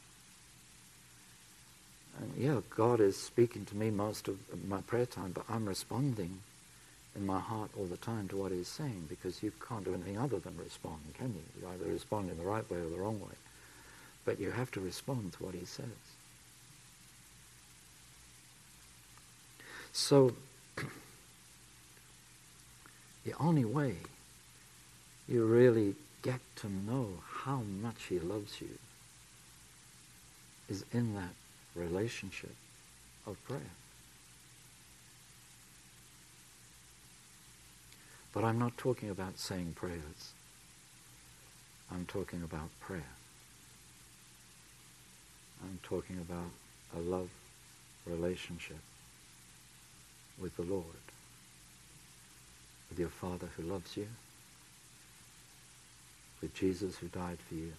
[2.19, 6.39] And yeah, God is speaking to me most of my prayer time, but I'm responding
[7.15, 10.17] in my heart all the time to what he's saying because you can't do anything
[10.17, 11.61] other than respond, can you?
[11.61, 13.35] You either respond in the right way or the wrong way.
[14.25, 15.85] But you have to respond to what he says.
[19.93, 20.33] So,
[23.25, 23.95] the only way
[25.27, 27.07] you really get to know
[27.43, 28.77] how much he loves you
[30.67, 31.33] is in that
[31.75, 32.55] relationship
[33.25, 33.61] of prayer.
[38.35, 40.33] But I'm not talking about saying prayers.
[41.89, 43.13] I'm talking about prayer.
[45.63, 46.51] I'm talking about
[46.97, 47.29] a love
[48.05, 48.79] relationship
[50.37, 50.83] with the Lord,
[52.89, 54.07] with your Father who loves you,
[56.41, 57.71] with Jesus who died for you,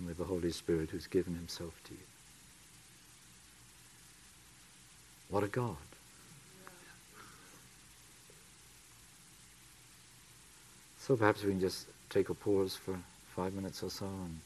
[0.00, 2.00] and with the Holy Spirit who's given himself to you.
[5.28, 5.76] What a God.
[11.08, 12.94] So perhaps we can just take a pause for
[13.34, 14.38] five minutes or so and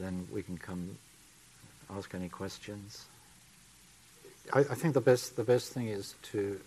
[0.00, 0.96] then we can come
[1.94, 3.04] ask any questions.
[4.54, 6.58] I, I think the best, the best thing is to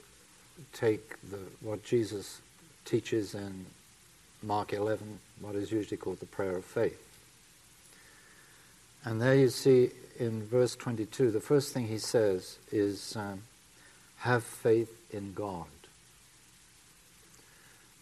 [0.74, 2.40] take the, what Jesus
[2.86, 3.66] teaches in
[4.44, 7.02] Mark 11, what is usually called the prayer of faith.
[9.04, 9.90] And there you see
[10.20, 13.42] in verse 22, the first thing he says is, um,
[14.18, 15.66] have faith in God.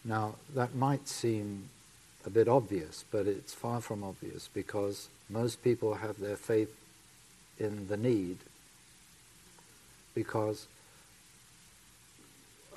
[0.04, 1.68] Now, that might seem
[2.24, 6.74] a bit obvious, but it's far from obvious because most people have their faith
[7.58, 8.38] in the need
[10.14, 10.66] because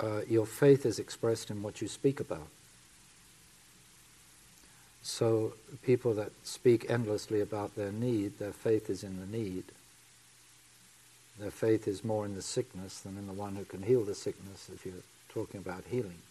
[0.00, 2.48] uh, your faith is expressed in what you speak about.
[5.02, 5.52] So,
[5.82, 9.64] people that speak endlessly about their need, their faith is in the need.
[11.38, 14.14] Their faith is more in the sickness than in the one who can heal the
[14.14, 14.94] sickness if you're
[15.28, 16.22] talking about healing.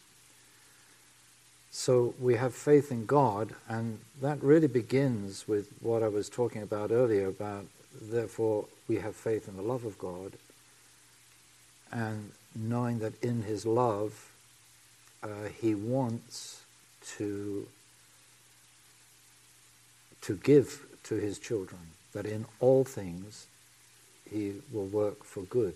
[1.76, 6.62] So we have faith in God, and that really begins with what I was talking
[6.62, 7.66] about earlier about,
[8.00, 10.34] therefore, we have faith in the love of God,
[11.92, 14.32] and knowing that in His love,
[15.24, 16.62] uh, He wants
[17.18, 17.68] to
[20.24, 21.82] to give to his children,
[22.14, 23.48] that in all things
[24.30, 25.76] he will work for good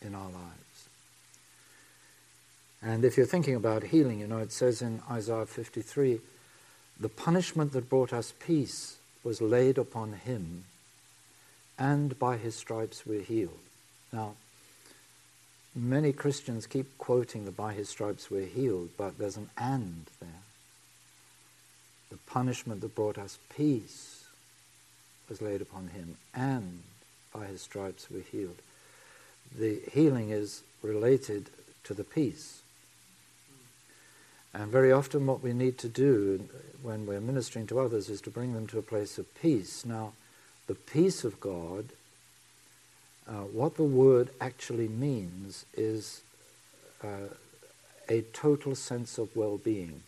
[0.00, 0.67] in our lives.
[2.82, 6.20] And if you're thinking about healing, you know, it says in Isaiah 53
[7.00, 10.64] the punishment that brought us peace was laid upon him,
[11.78, 13.58] and by his stripes we're healed.
[14.12, 14.34] Now,
[15.74, 20.42] many Christians keep quoting the by his stripes we're healed, but there's an and there
[22.10, 24.24] the punishment that brought us peace
[25.28, 26.82] was laid upon him, and
[27.34, 28.56] by his stripes we're healed.
[29.56, 31.50] The healing is related
[31.84, 32.62] to the peace.
[34.58, 36.48] And very often, what we need to do
[36.82, 39.86] when we're ministering to others is to bring them to a place of peace.
[39.86, 40.14] Now,
[40.66, 41.90] the peace of God,
[43.28, 46.22] uh, what the word actually means is
[47.04, 47.28] uh,
[48.08, 50.02] a total sense of well being.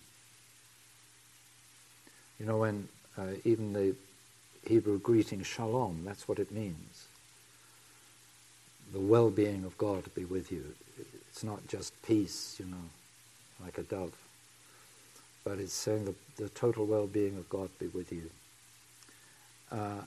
[2.41, 3.95] You know, when uh, even the
[4.67, 7.07] Hebrew greeting shalom, that's what it means.
[8.93, 10.75] The well being of God be with you.
[11.29, 12.91] It's not just peace, you know,
[13.65, 14.13] like a dove,
[15.45, 18.31] but it's saying the, the total well being of God be with you.
[19.71, 20.03] Uh,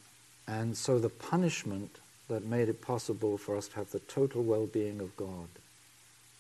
[0.47, 1.97] and so the punishment
[2.30, 5.47] that made it possible for us to have the total well being of God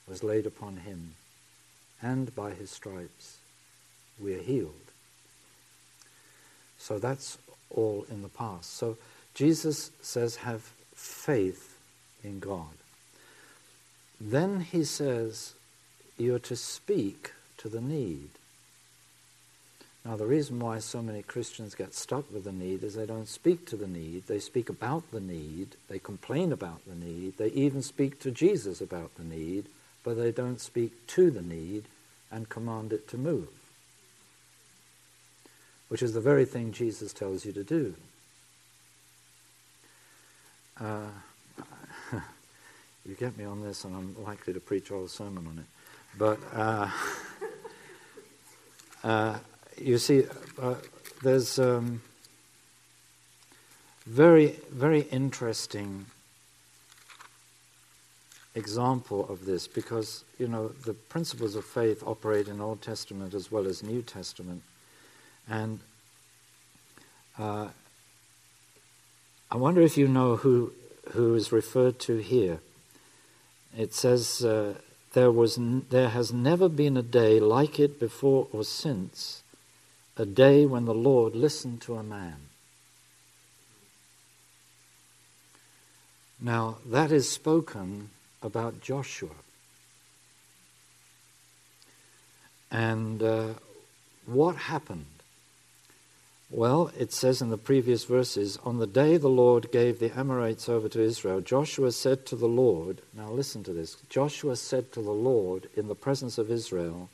[0.07, 1.15] was laid upon him,
[2.01, 3.37] and by his stripes
[4.19, 4.73] we are healed.
[6.77, 7.37] So that's
[7.69, 8.75] all in the past.
[8.75, 8.97] So
[9.33, 10.61] Jesus says, have
[10.93, 11.77] faith
[12.23, 12.75] in God.
[14.19, 15.53] Then he says,
[16.17, 18.29] you're to speak to the need.
[20.05, 23.27] Now, the reason why so many Christians get stuck with the need is they don't
[23.27, 24.27] speak to the need.
[24.27, 25.77] They speak about the need.
[25.87, 27.37] They complain about the need.
[27.37, 29.67] They even speak to Jesus about the need,
[30.03, 31.85] but they don't speak to the need
[32.29, 33.47] and command it to move
[35.93, 37.93] which is the very thing Jesus tells you to do.
[40.81, 41.05] Uh,
[43.05, 45.65] you get me on this, and I'm likely to preach all the sermon on it.
[46.17, 46.89] But uh,
[49.03, 49.37] uh,
[49.77, 50.23] you see,
[50.61, 50.75] uh,
[51.21, 52.01] there's um,
[54.05, 56.05] very, very interesting
[58.55, 63.51] example of this because you know the principles of faith operate in Old Testament as
[63.51, 64.61] well as New Testament.
[65.49, 65.79] And
[67.37, 67.69] uh,
[69.53, 70.73] I wonder if you know who,
[71.11, 72.59] who is referred to here.
[73.77, 74.73] It says, uh,
[75.13, 79.42] there, was n- there has never been a day like it before or since,
[80.17, 82.35] a day when the Lord listened to a man.
[86.39, 88.09] Now, that is spoken
[88.41, 89.29] about Joshua.
[92.69, 93.53] And uh,
[94.25, 95.05] what happened?
[96.49, 100.69] Well, it says in the previous verses, on the day the Lord gave the Amorites
[100.69, 103.97] over to Israel, Joshua said to the Lord, now listen to this.
[104.09, 107.09] Joshua said to the Lord in the presence of Israel,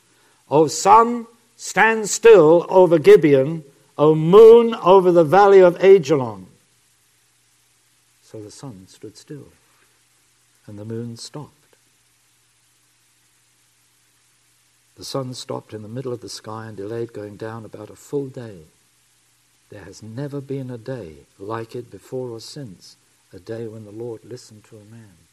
[0.50, 1.28] O sun,
[1.60, 3.66] stand still over Gibeon,
[3.98, 6.46] O moon, over the valley of Ajalon.
[8.24, 9.50] So the sun stood still,
[10.66, 11.76] and the moon stopped.
[14.96, 17.96] The sun stopped in the middle of the sky and delayed going down about a
[17.96, 18.60] full day.
[19.70, 22.96] There has never been a day like it before or since,
[23.34, 25.29] a day when the Lord listened to a man.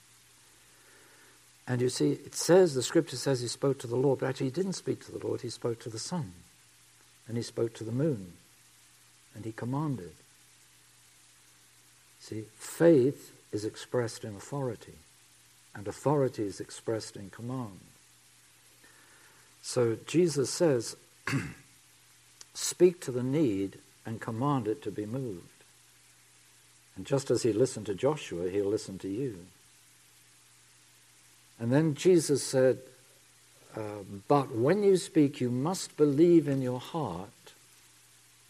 [1.68, 4.46] And you see, it says, the scripture says he spoke to the Lord, but actually
[4.46, 6.32] he didn't speak to the Lord, he spoke to the sun.
[7.26, 8.34] And he spoke to the moon.
[9.34, 10.12] And he commanded.
[12.20, 14.94] See, faith is expressed in authority,
[15.74, 17.80] and authority is expressed in command.
[19.62, 20.96] So Jesus says,
[22.54, 25.42] speak to the need and command it to be moved.
[26.96, 29.46] And just as he listened to Joshua, he'll listen to you.
[31.58, 32.78] And then Jesus said,
[33.76, 33.80] uh,
[34.28, 37.30] But when you speak, you must believe in your heart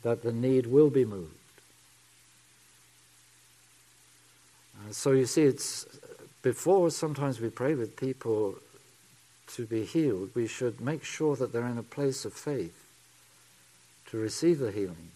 [0.03, 1.33] that the need will be moved.
[4.77, 5.87] Uh, so you see, it's
[6.43, 8.57] before sometimes we pray with people
[9.49, 12.87] to be healed, we should make sure that they're in a place of faith
[14.11, 15.11] to receive the healing.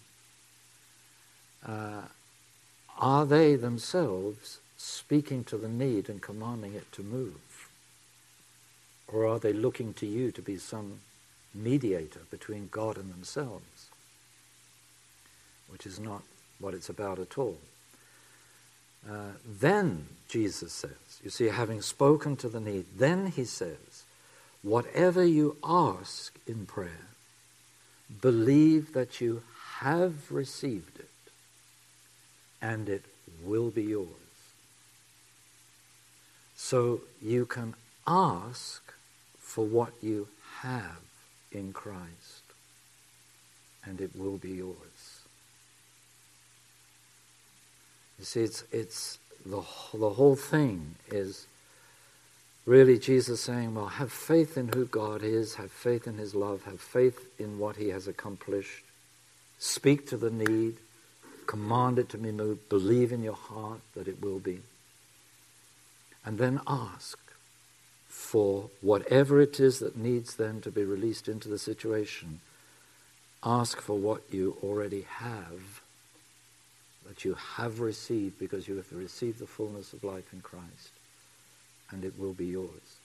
[1.67, 2.03] Uh,
[2.99, 7.50] are they themselves speaking to the need and commanding it to move?
[9.13, 11.01] Or are they looking to you to be some
[11.55, 13.89] mediator between God and themselves?
[15.69, 16.23] Which is not
[16.59, 17.59] what it's about at all.
[19.09, 24.05] Uh, then, Jesus says, you see, having spoken to the need, then he says,
[24.63, 27.09] whatever you ask in prayer,
[28.21, 29.43] believe that you
[29.79, 31.09] have received it
[32.61, 33.05] and it
[33.43, 34.07] will be yours.
[36.57, 37.75] So you can
[38.07, 38.90] ask
[39.51, 40.29] for what you
[40.61, 41.03] have
[41.51, 42.45] in Christ,
[43.85, 45.23] and it will be yours.
[48.17, 49.61] You see, it's, it's the,
[49.93, 51.49] the whole thing is
[52.65, 56.63] really Jesus saying, well, have faith in who God is, have faith in His love,
[56.63, 58.85] have faith in what He has accomplished,
[59.59, 60.77] speak to the need,
[61.49, 64.61] command it to be moved, believe in your heart that it will be,
[66.25, 67.19] and then ask
[68.11, 72.41] for whatever it is that needs then to be released into the situation.
[73.45, 75.81] Ask for what you already have,
[77.07, 80.91] that you have received because you have received the fullness of life in Christ,
[81.91, 82.99] and it will be yours.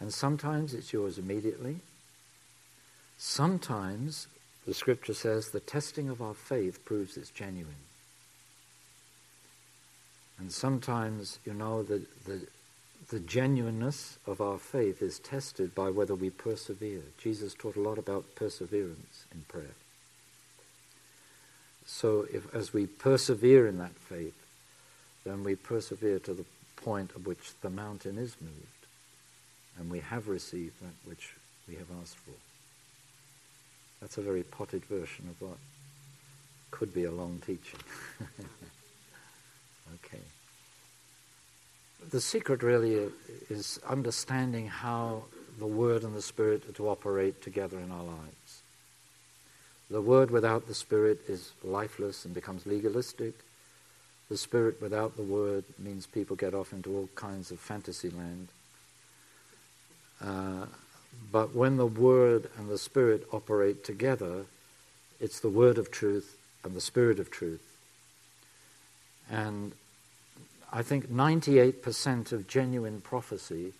[0.00, 1.76] And sometimes it's yours immediately.
[3.16, 4.26] Sometimes
[4.66, 7.86] the scripture says the testing of our faith proves it's genuine.
[10.38, 12.46] And sometimes, you know, the, the,
[13.08, 17.02] the genuineness of our faith is tested by whether we persevere.
[17.18, 19.74] Jesus taught a lot about perseverance in prayer.
[21.84, 24.34] So, if, as we persevere in that faith,
[25.24, 26.44] then we persevere to the
[26.76, 28.86] point at which the mountain is moved,
[29.78, 31.34] and we have received that which
[31.68, 32.34] we have asked for.
[34.00, 35.58] That's a very potted version of what
[36.72, 37.80] could be a long teaching.
[39.94, 40.22] okay
[42.10, 43.10] the secret really
[43.50, 45.24] is understanding how
[45.58, 48.62] the Word and the Spirit are to operate together in our lives.
[49.90, 53.34] The Word without the Spirit is lifeless and becomes legalistic.
[54.28, 58.48] The Spirit without the Word means people get off into all kinds of fantasy land.
[60.22, 60.66] Uh,
[61.30, 64.44] but when the Word and the Spirit operate together,
[65.20, 67.62] it's the Word of truth and the Spirit of truth.
[69.30, 69.72] And
[70.72, 73.72] I think 98% of genuine prophecy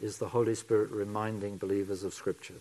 [0.00, 2.60] is the Holy Spirit reminding believers of Scripture.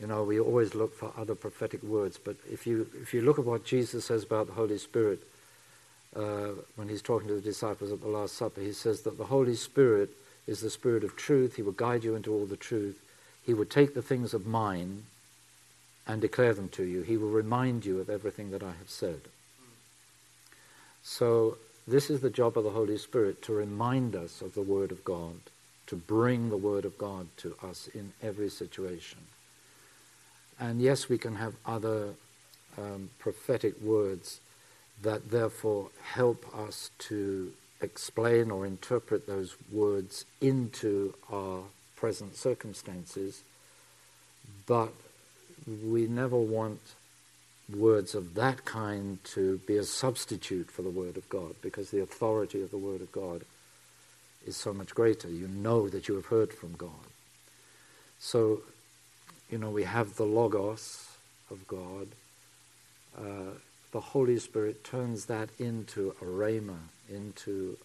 [0.00, 3.38] You know, we always look for other prophetic words, but if you, if you look
[3.38, 5.20] at what Jesus says about the Holy Spirit,
[6.16, 9.24] uh, when he's talking to the disciples at the Last Supper, he says that the
[9.24, 10.10] Holy Spirit
[10.46, 11.56] is the Spirit of truth.
[11.56, 13.00] He will guide you into all the truth.
[13.44, 15.04] He will take the things of mine
[16.06, 17.02] and declare them to you.
[17.02, 19.22] He will remind you of everything that I have said.
[21.04, 24.90] So, this is the job of the Holy Spirit to remind us of the Word
[24.90, 25.34] of God,
[25.86, 29.18] to bring the Word of God to us in every situation.
[30.58, 32.14] And yes, we can have other
[32.78, 34.40] um, prophetic words
[35.02, 37.52] that therefore help us to
[37.82, 41.64] explain or interpret those words into our
[41.96, 43.42] present circumstances,
[44.66, 44.92] but
[45.84, 46.80] we never want
[47.72, 52.02] words of that kind to be a substitute for the Word of God because the
[52.02, 53.42] authority of the Word of God
[54.46, 55.28] is so much greater.
[55.28, 56.90] You know that you have heard from God.
[58.18, 58.62] So,
[59.50, 61.08] you know, we have the Logos
[61.50, 62.08] of God.
[63.16, 63.56] Uh,
[63.92, 66.78] the Holy Spirit turns that into a rhema,
[67.08, 67.78] into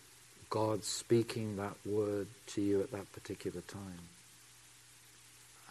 [0.49, 4.09] God speaking that word to you at that particular time.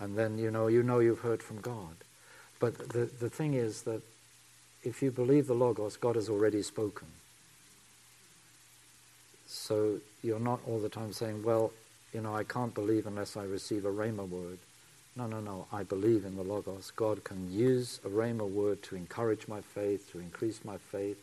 [0.01, 1.97] And then, you know, you know you've heard from God.
[2.60, 4.02] But the, the thing is that
[4.82, 7.06] if you believe the Logos, God has already spoken.
[9.47, 11.72] So you're not all the time saying, well,
[12.12, 14.59] you know, I can't believe unless I receive a Rhema word.
[15.16, 15.66] No, no, no.
[15.72, 16.93] I believe in the Logos.
[16.94, 21.18] God can use a Rhema word to encourage my faith, to increase my faith,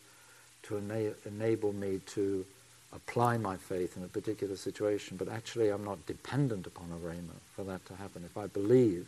[0.64, 2.46] to ena- enable me to
[2.94, 5.18] apply my faith in a particular situation.
[5.18, 8.24] But actually, I'm not dependent upon a Rhema for that to happen.
[8.26, 9.08] If I believe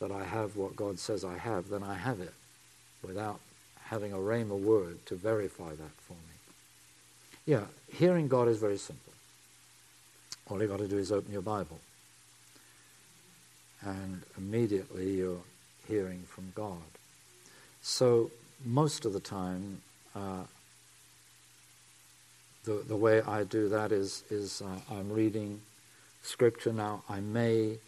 [0.00, 2.34] that I have what God says I have, then I have it
[3.02, 3.40] without
[3.84, 6.36] having a Rhema word to verify that for me.
[7.46, 9.12] Yeah, hearing God is very simple.
[10.48, 11.78] All you've got to do is open your Bible
[13.82, 15.42] and immediately you're
[15.88, 16.82] hearing from God.
[17.82, 18.30] So
[18.64, 19.80] most of the time,
[20.14, 20.44] uh,
[22.64, 25.60] the the way I do that is is uh, I'm reading
[26.22, 27.02] scripture now.
[27.08, 27.78] I may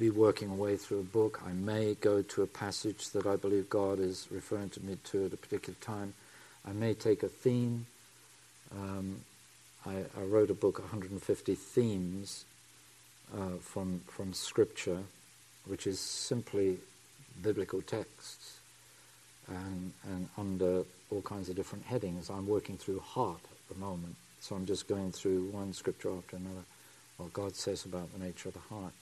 [0.00, 1.42] be working away through a book.
[1.46, 5.26] I may go to a passage that I believe God is referring to me to
[5.26, 6.14] at a particular time.
[6.66, 7.84] I may take a theme.
[8.74, 9.20] Um,
[9.84, 12.46] I, I, wrote a book, 150 Themes,
[13.34, 15.00] uh, from, from Scripture,
[15.66, 16.78] which is simply
[17.42, 18.58] biblical texts
[19.48, 22.30] and, and under all kinds of different headings.
[22.30, 26.36] I'm working through heart at the moment, so I'm just going through one scripture after
[26.36, 26.64] another,
[27.18, 28.92] what God says about the nature of the heart.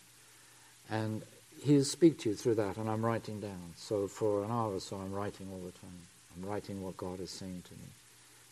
[0.90, 1.23] And
[1.62, 3.73] He'll speak to you through that, and I'm writing down.
[3.77, 6.01] So for an hour or so, I'm writing all the time.
[6.36, 7.89] I'm writing what God is saying to me.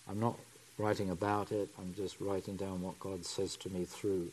[0.08, 0.36] I'm not
[0.78, 4.30] writing about it, I'm just writing down what God says to me through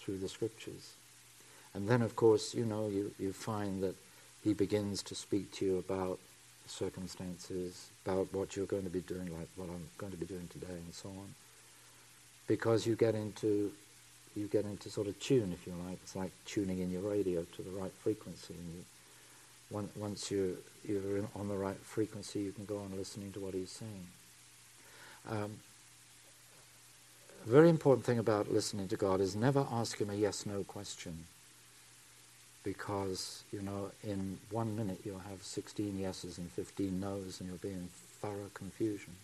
[0.00, 0.94] through the scriptures.
[1.74, 3.94] And then, of course, you know, you, you find that
[4.42, 6.18] he begins to speak to you about
[6.66, 10.48] circumstances, about what you're going to be doing, like what I'm going to be doing
[10.50, 11.34] today, and so on.
[12.46, 13.72] Because you get into
[14.36, 15.98] you get into sort of tune, if you like.
[16.02, 18.54] It's like tuning in your radio to the right frequency.
[18.54, 23.40] And you, once you're, you're on the right frequency, you can go on listening to
[23.40, 24.06] what he's saying.
[25.28, 25.58] Um,
[27.46, 30.62] a very important thing about listening to God is never ask Him a yes no
[30.64, 31.24] question.
[32.62, 37.58] Because, you know, in one minute you'll have 16 yeses and 15 noes and you'll
[37.58, 37.88] be in
[38.20, 39.14] thorough confusion.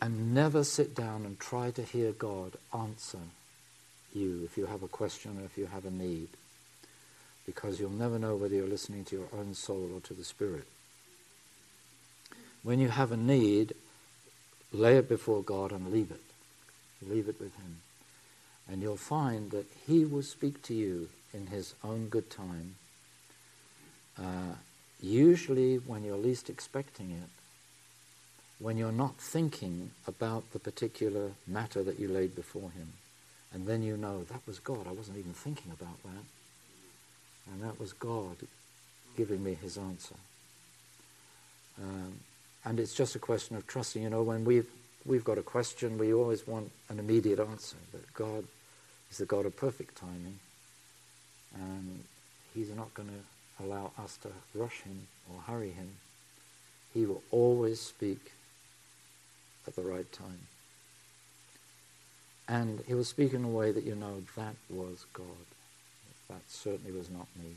[0.00, 3.18] And never sit down and try to hear God answer
[4.14, 6.28] you if you have a question or if you have a need.
[7.46, 10.66] Because you'll never know whether you're listening to your own soul or to the Spirit.
[12.62, 13.74] When you have a need,
[14.72, 16.22] lay it before God and leave it.
[17.06, 17.78] Leave it with Him.
[18.70, 22.76] And you'll find that He will speak to you in His own good time,
[24.18, 24.54] uh,
[25.00, 27.28] usually when you're least expecting it,
[28.60, 32.92] when you're not thinking about the particular matter that you laid before Him.
[33.52, 34.86] And then you know, that was God.
[34.86, 36.24] I wasn't even thinking about that.
[37.52, 38.36] And that was God
[39.16, 40.14] giving me His answer.
[41.82, 42.20] Um,
[42.64, 44.02] and it's just a question of trusting.
[44.02, 44.68] You know, when we've,
[45.06, 47.76] we've got a question, we always want an immediate answer.
[47.90, 48.44] But God
[49.10, 50.38] is the God of perfect timing.
[51.54, 52.04] And
[52.54, 55.88] He's not going to allow us to rush Him or hurry Him.
[56.92, 58.32] He will always speak
[59.70, 60.46] at the right time.
[62.48, 65.46] And He will speak in a way that you know that was God.
[66.28, 67.52] That certainly was not me.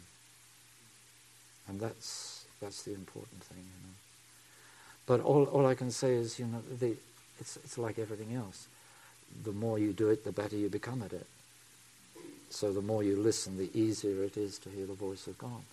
[1.67, 3.93] And that's, that's the important thing, you know.
[5.05, 6.95] But all, all I can say is, you know, the,
[7.39, 8.67] it's, it's like everything else.
[9.43, 11.25] The more you do it, the better you become at it.
[12.49, 15.63] So the more you listen, the easier it is to hear the voice of God.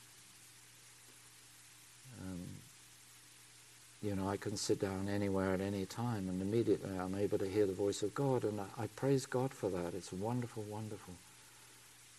[4.03, 7.49] You know, I can sit down anywhere at any time and immediately I'm able to
[7.49, 9.95] hear the voice of God and I, I praise God for that.
[9.95, 11.15] It's wonderful, wonderful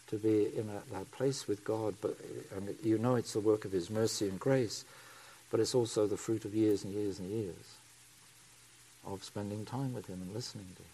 [0.07, 2.17] to be in a, that place with God, but
[2.55, 4.83] and you know it's the work of His mercy and grace
[5.51, 7.75] but it's also the fruit of years and years and years
[9.05, 10.87] of spending time with him and listening to him.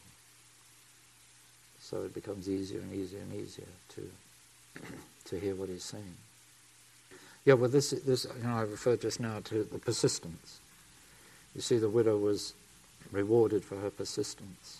[1.80, 4.10] So it becomes easier and easier and easier to
[5.26, 6.16] to hear what he's saying.
[7.46, 10.60] Yeah, well, this this you know I referred just now to the persistence.
[11.58, 12.54] You see, the widow was
[13.12, 14.80] rewarded for her persistence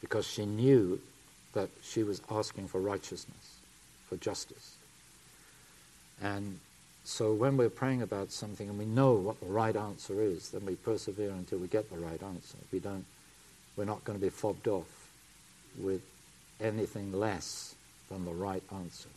[0.00, 1.00] because she knew
[1.52, 3.58] that she was asking for righteousness,
[4.08, 4.74] for justice,
[6.22, 6.58] and
[7.04, 10.64] so when we're praying about something and we know what the right answer is, then
[10.64, 12.56] we persevere until we get the right answer.
[12.72, 13.04] We don't,
[13.76, 15.10] we're not going to be fobbed off
[15.78, 16.00] with
[16.60, 17.74] anything less
[18.10, 19.10] than the right answer.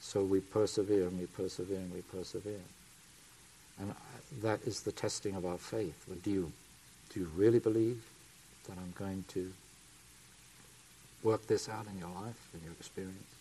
[0.00, 2.60] So we persevere and we persevere and we persevere.
[3.78, 3.94] And
[4.42, 6.04] that is the testing of our faith.
[6.08, 6.52] Well, do you,
[7.12, 8.02] do you really believe
[8.66, 9.52] that I'm going to
[11.22, 13.34] work this out in your life, in your experience?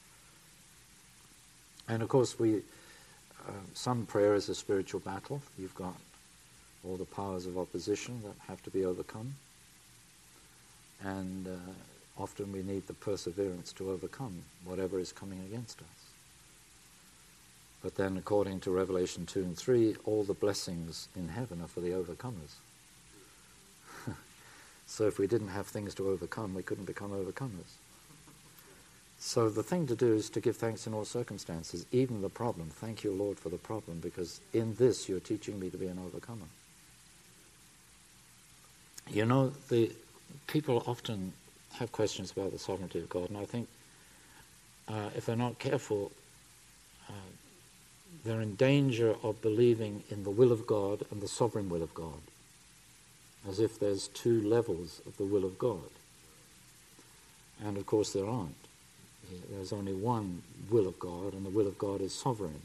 [1.87, 2.55] And of course, we,
[3.47, 5.41] um, some prayer is a spiritual battle.
[5.57, 5.95] You've got
[6.83, 9.35] all the powers of opposition that have to be overcome.
[11.03, 16.04] And uh, often we need the perseverance to overcome whatever is coming against us.
[17.85, 21.81] But then, according to Revelation 2 and 3, all the blessings in heaven are for
[21.81, 22.55] the overcomers.
[24.87, 27.77] so if we didn't have things to overcome, we couldn't become overcomers.
[29.19, 32.71] So the thing to do is to give thanks in all circumstances, even the problem.
[32.71, 35.99] Thank you, Lord, for the problem, because in this you're teaching me to be an
[36.03, 36.47] overcomer.
[39.11, 39.91] You know, the
[40.47, 41.33] people often
[41.73, 43.67] have questions about the sovereignty of God, and I think
[44.87, 46.11] uh, if they're not careful,
[47.07, 47.13] uh,
[48.23, 51.93] they're in danger of believing in the will of God and the sovereign will of
[51.93, 52.21] God,
[53.47, 55.89] as if there's two levels of the will of God.
[57.63, 58.55] And of course, there aren't.
[59.51, 62.61] There's only one will of God, and the will of God is sovereign.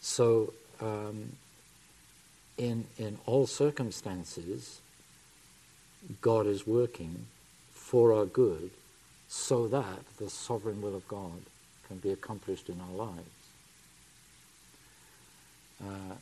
[0.00, 1.32] So, um,
[2.56, 4.80] in, in all circumstances,
[6.20, 7.26] God is working
[7.72, 8.70] for our good
[9.28, 11.42] so that the sovereign will of God
[11.90, 13.40] can be accomplished in our lives.
[15.84, 16.14] Uh,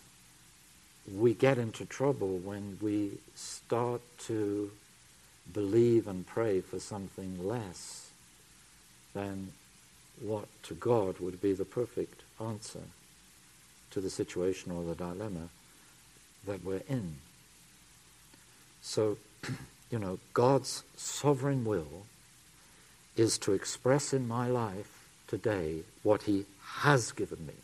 [1.14, 4.70] we get into trouble when we start to
[5.52, 8.10] believe and pray for something less
[9.12, 9.52] than
[10.22, 12.84] what to God would be the perfect answer
[13.90, 15.50] to the situation or the dilemma
[16.46, 17.16] that we're in.
[18.80, 19.18] So,
[19.90, 22.06] you know, God's sovereign will
[23.16, 24.97] is to express in my life
[25.28, 26.46] today what He
[26.80, 27.54] has given me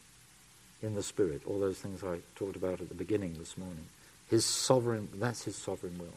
[0.83, 3.87] in the Spirit, all those things I talked about at the beginning this morning.
[4.29, 6.15] His sovereign, that's His sovereign will.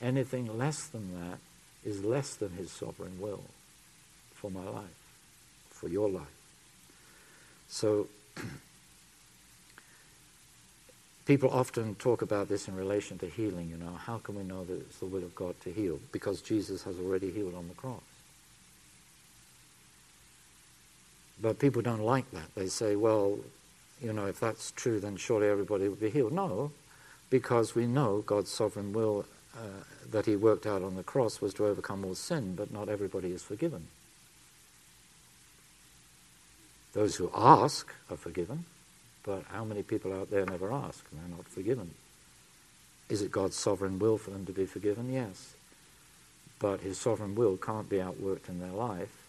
[0.00, 1.38] Anything less than that
[1.84, 3.44] is less than His sovereign will
[4.34, 4.84] for my life,
[5.70, 6.26] for your life.
[7.68, 8.08] So,
[11.26, 13.92] people often talk about this in relation to healing, you know.
[13.92, 16.00] How can we know that it's the will of God to heal?
[16.10, 18.02] Because Jesus has already healed on the cross.
[21.42, 22.54] But people don't like that.
[22.54, 23.36] They say, well,
[24.00, 26.32] you know, if that's true, then surely everybody would be healed.
[26.32, 26.70] No,
[27.30, 31.52] because we know God's sovereign will uh, that He worked out on the cross was
[31.54, 33.88] to overcome all sin, but not everybody is forgiven.
[36.92, 38.64] Those who ask are forgiven,
[39.24, 41.92] but how many people out there never ask and they're not forgiven?
[43.08, 45.12] Is it God's sovereign will for them to be forgiven?
[45.12, 45.54] Yes.
[46.58, 49.21] But his sovereign will can't be outworked in their life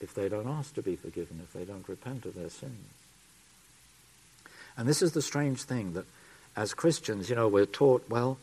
[0.00, 2.86] if they don't ask to be forgiven, if they don't repent of their sins.
[4.76, 6.06] And this is the strange thing that
[6.56, 8.38] as Christians, you know, we're taught, well,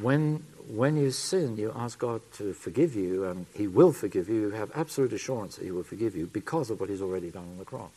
[0.00, 4.40] when, when you sin, you ask God to forgive you, and He will forgive you.
[4.42, 7.44] You have absolute assurance that He will forgive you because of what He's already done
[7.44, 7.90] on the cross.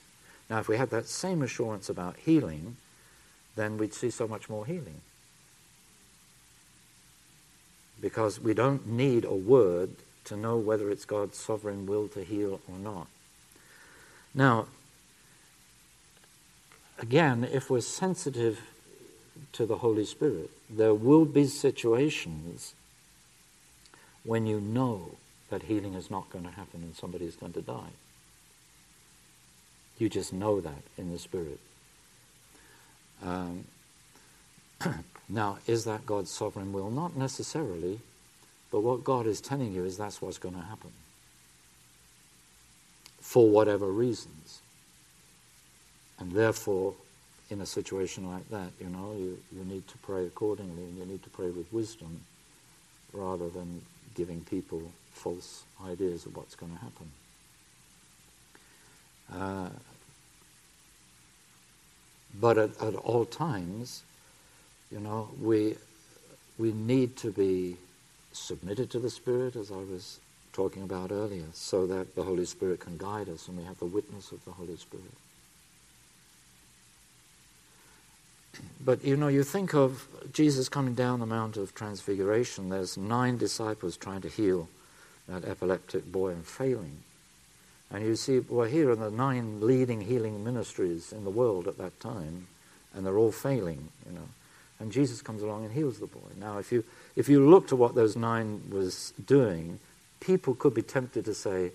[0.50, 2.78] Now, if we had that same assurance about healing,
[3.56, 5.02] then we'd see so much more healing.
[8.02, 9.92] Because we don't need a word
[10.26, 13.08] to know whether it's God's sovereign will to heal or not.
[14.34, 14.68] Now,
[17.00, 18.62] again, if we're sensitive
[19.54, 22.74] to the Holy Spirit, there will be situations
[24.24, 25.16] when you know
[25.50, 27.90] that healing is not going to happen and somebody is going to die.
[29.98, 31.60] You just know that in the Spirit.
[33.24, 33.66] Um,
[35.30, 36.90] now, is that God's sovereign will?
[36.90, 38.00] Not necessarily,
[38.72, 40.92] but what God is telling you is that's what's going to happen.
[43.20, 44.62] For whatever reasons.
[46.20, 46.94] And therefore,
[47.50, 51.06] in a situation like that, you know, you, you need to pray accordingly and you
[51.06, 52.22] need to pray with wisdom
[53.12, 53.82] rather than
[54.16, 54.82] giving people
[55.12, 57.12] false ideas of what's going to happen.
[59.34, 59.70] Uh,
[62.40, 64.04] but at, at all times,
[64.92, 65.76] you know, we,
[66.58, 67.76] we need to be
[68.32, 70.20] submitted to the Spirit, as I was
[70.54, 73.86] talking about earlier, so that the Holy Spirit can guide us and we have the
[73.86, 75.12] witness of the Holy Spirit.
[78.84, 83.38] But you know, you think of Jesus coming down the Mount of Transfiguration, there's nine
[83.38, 84.68] disciples trying to heal
[85.28, 86.98] that epileptic boy and failing.
[87.90, 91.78] And you see, well, here are the nine leading healing ministries in the world at
[91.78, 92.48] that time,
[92.94, 94.28] and they're all failing, you know.
[94.82, 96.20] And Jesus comes along and heals the boy.
[96.40, 96.84] Now, if you,
[97.16, 99.80] if you looked at what those nine was doing,
[100.20, 101.72] people could be tempted to say,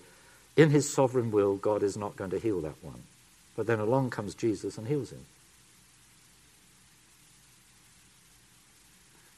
[0.57, 3.01] in his sovereign will, God is not going to heal that one.
[3.55, 5.25] But then along comes Jesus and heals him.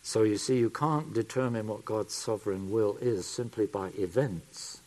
[0.01, 4.81] So you see, you can't determine what God's sovereign will is simply by events,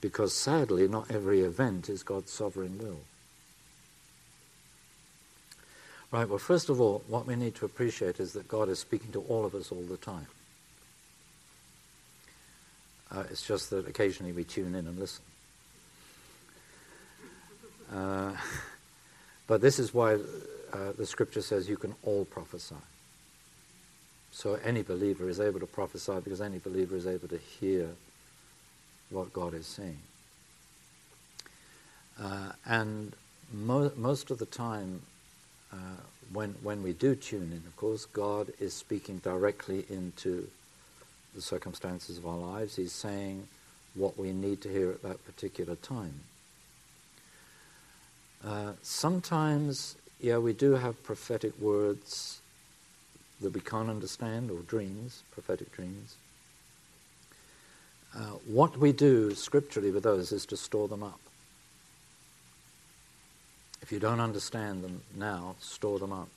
[0.00, 2.98] because sadly, not every event is God's sovereign will.
[6.14, 9.10] Right, well, first of all, what we need to appreciate is that God is speaking
[9.14, 10.28] to all of us all the time.
[13.10, 15.24] Uh, it's just that occasionally we tune in and listen.
[17.92, 18.30] Uh,
[19.48, 20.14] but this is why
[20.72, 22.76] uh, the scripture says you can all prophesy.
[24.30, 27.88] So any believer is able to prophesy because any believer is able to hear
[29.10, 29.98] what God is saying.
[32.22, 33.14] Uh, and
[33.52, 35.02] mo- most of the time,
[35.74, 36.00] uh,
[36.32, 40.48] when, when we do tune in, of course, God is speaking directly into
[41.34, 42.76] the circumstances of our lives.
[42.76, 43.48] He's saying
[43.94, 46.20] what we need to hear at that particular time.
[48.44, 52.40] Uh, sometimes, yeah, we do have prophetic words
[53.40, 56.16] that we can't understand, or dreams, prophetic dreams.
[58.16, 61.18] Uh, what we do scripturally with those is to store them up.
[63.84, 66.30] If you don't understand them now, store them up.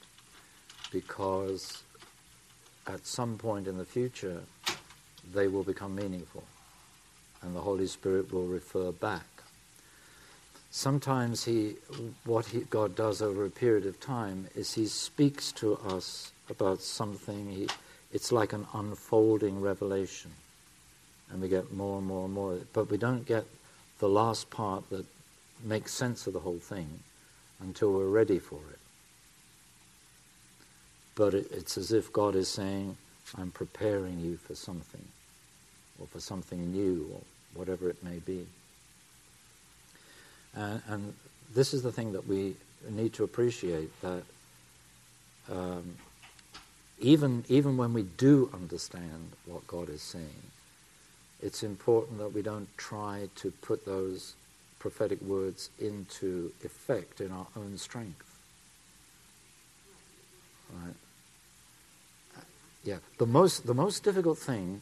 [0.92, 1.82] Because
[2.86, 4.42] at some point in the future,
[5.34, 6.44] they will become meaningful.
[7.42, 9.24] And the Holy Spirit will refer back.
[10.72, 11.76] Sometimes he,
[12.26, 16.82] what he, God does over a period of time is He speaks to us about
[16.82, 17.50] something.
[17.50, 17.70] He,
[18.12, 20.32] it's like an unfolding revelation
[21.32, 22.60] and we get more and more and more.
[22.74, 23.46] But we don't get
[24.00, 25.06] the last part that
[25.64, 27.00] makes sense of the whole thing
[27.60, 28.80] until we're ready for it.
[31.16, 32.98] But it, it's as if God is saying,
[33.38, 35.04] I'm preparing you for something,
[36.00, 37.22] or for something new, or
[37.54, 38.46] whatever it may be.
[40.56, 41.14] And, and
[41.54, 42.56] this is the thing that we
[42.90, 44.24] need to appreciate that
[45.52, 45.96] um,
[47.00, 50.52] even, even when we do understand what God is saying,
[51.42, 54.34] it's important that we don't try to put those
[54.80, 58.40] prophetic words into effect in our own strength.
[60.72, 60.94] Right?
[62.84, 62.98] Yeah.
[63.18, 64.82] The most, the most difficult thing,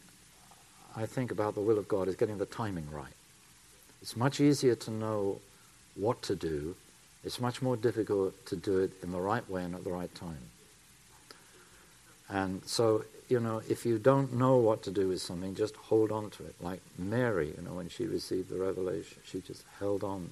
[0.96, 3.12] I think, about the will of God is getting the timing right.
[4.02, 5.40] It's much easier to know
[5.94, 6.76] what to do.
[7.24, 10.14] It's much more difficult to do it in the right way and at the right
[10.14, 10.38] time.
[12.28, 16.12] And so you know, if you don't know what to do with something, just hold
[16.12, 16.54] on to it.
[16.60, 20.30] Like Mary, you know, when she received the revelation, she just held on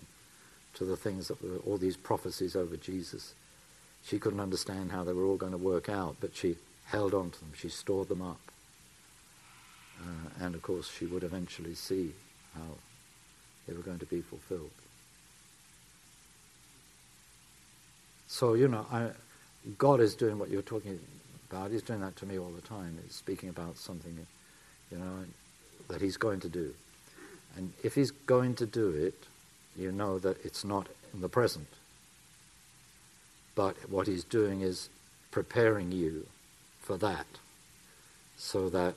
[0.74, 3.34] to the things that were all these prophecies over Jesus.
[4.04, 6.56] She couldn't understand how they were all going to work out, but she
[6.86, 7.52] held on to them.
[7.56, 8.40] She stored them up.
[10.00, 12.12] Uh, and of course, she would eventually see
[12.54, 12.76] how
[13.66, 14.70] they were going to be fulfilled.
[18.28, 19.10] So, you know, I,
[19.78, 20.98] God is doing what you're talking
[21.54, 21.70] God.
[21.70, 22.98] He's doing that to me all the time.
[23.04, 24.26] He's speaking about something,
[24.90, 25.24] you know,
[25.88, 26.74] that he's going to do.
[27.56, 29.14] And if he's going to do it,
[29.76, 31.68] you know that it's not in the present.
[33.54, 34.88] But what he's doing is
[35.30, 36.26] preparing you
[36.80, 37.26] for that
[38.36, 38.96] so that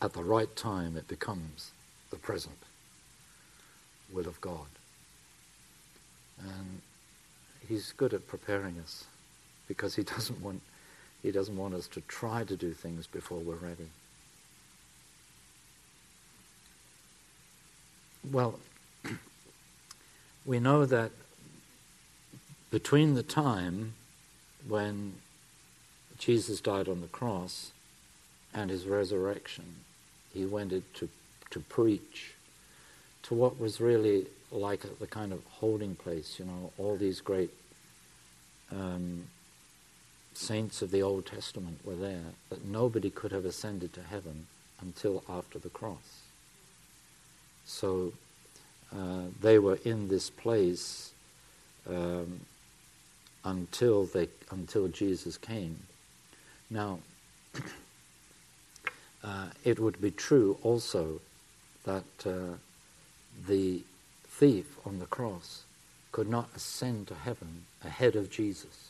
[0.00, 1.72] at the right time it becomes
[2.08, 2.56] the present
[4.10, 4.70] will of God.
[6.40, 6.80] And
[7.68, 9.04] he's good at preparing us
[9.68, 10.62] because he doesn't want
[11.22, 13.88] he doesn't want us to try to do things before we're ready.
[18.30, 18.58] Well,
[20.44, 21.10] we know that
[22.70, 23.94] between the time
[24.66, 25.14] when
[26.18, 27.72] Jesus died on the cross
[28.54, 29.76] and his resurrection,
[30.32, 31.08] he went to,
[31.50, 32.34] to preach
[33.24, 37.50] to what was really like the kind of holding place, you know, all these great
[38.72, 39.24] um,
[40.40, 44.46] saints of the Old Testament were there, that nobody could have ascended to heaven
[44.80, 46.22] until after the cross.
[47.66, 48.14] So
[48.96, 51.12] uh, they were in this place
[51.88, 52.40] um,
[53.44, 55.78] until they until Jesus came.
[56.70, 57.00] Now,
[59.24, 61.20] uh, it would be true also
[61.84, 62.56] that uh,
[63.46, 63.82] the
[64.26, 65.64] thief on the cross
[66.12, 68.89] could not ascend to heaven ahead of Jesus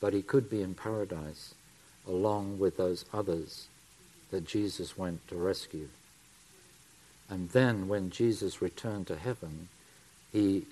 [0.00, 1.54] but he could be in paradise
[2.06, 3.68] along with those others
[4.30, 5.88] that Jesus went to rescue.
[7.30, 9.68] And then when Jesus returned to heaven,
[10.32, 10.64] he,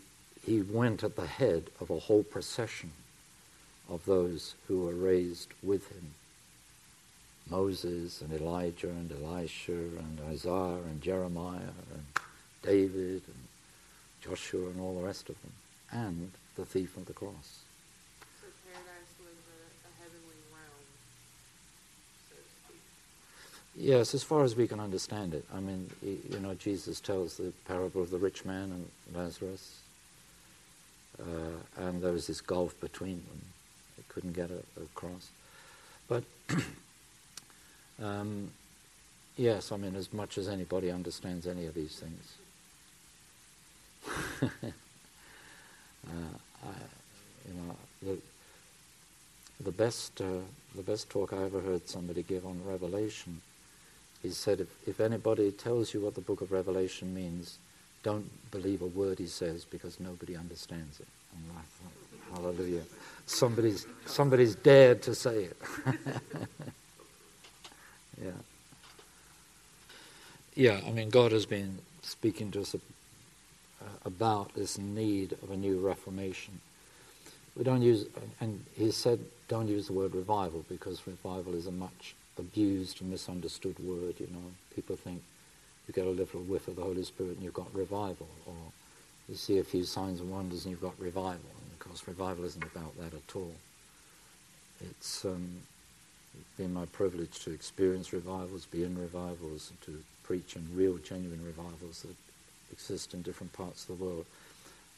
[0.44, 2.92] he went at the head of a whole procession
[3.88, 6.14] of those who were raised with him.
[7.48, 11.60] Moses and Elijah and Elisha and Isaiah and Jeremiah
[11.92, 12.04] and
[12.62, 13.46] David and
[14.20, 15.52] Joshua and all the rest of them,
[15.92, 17.60] and the thief on the cross.
[23.78, 25.44] Yes, as far as we can understand it.
[25.54, 29.80] I mean, you know, Jesus tells the parable of the rich man and Lazarus,
[31.20, 33.42] uh, and was this gulf between them.
[33.96, 34.50] They couldn't get
[34.82, 35.28] across.
[36.08, 36.24] But
[38.02, 38.50] um,
[39.36, 42.34] yes, I mean, as much as anybody understands any of these things.
[44.42, 44.70] uh,
[46.64, 46.68] I,
[47.46, 48.16] you know, the,
[49.64, 50.40] the best uh,
[50.74, 53.40] the best talk I ever heard somebody give on Revelation,
[54.22, 57.58] he said, if, if anybody tells you what the book of Revelation means,
[58.02, 61.06] don't believe a word he says because nobody understands it.
[61.34, 62.82] And I thought, hallelujah.
[63.26, 65.56] Somebody's, somebody's dared to say it.
[68.22, 68.30] yeah.
[70.54, 72.78] Yeah, I mean, God has been speaking to us uh,
[74.04, 76.60] about this need of a new reformation.
[77.56, 78.06] We don't use,
[78.40, 79.18] and he said,
[79.48, 84.14] don't use the word revival because revival is a much abused and misunderstood word.
[84.18, 85.22] You know, people think
[85.86, 88.54] you get a little whiff of the Holy Spirit and you've got revival, or
[89.28, 91.50] you see a few signs and wonders and you've got revival.
[91.62, 93.54] And of course, revival isn't about that at all.
[94.80, 95.60] It's um,
[96.56, 102.02] been my privilege to experience revivals, be in revivals, to preach in real, genuine revivals
[102.02, 102.16] that
[102.72, 104.26] exist in different parts of the world.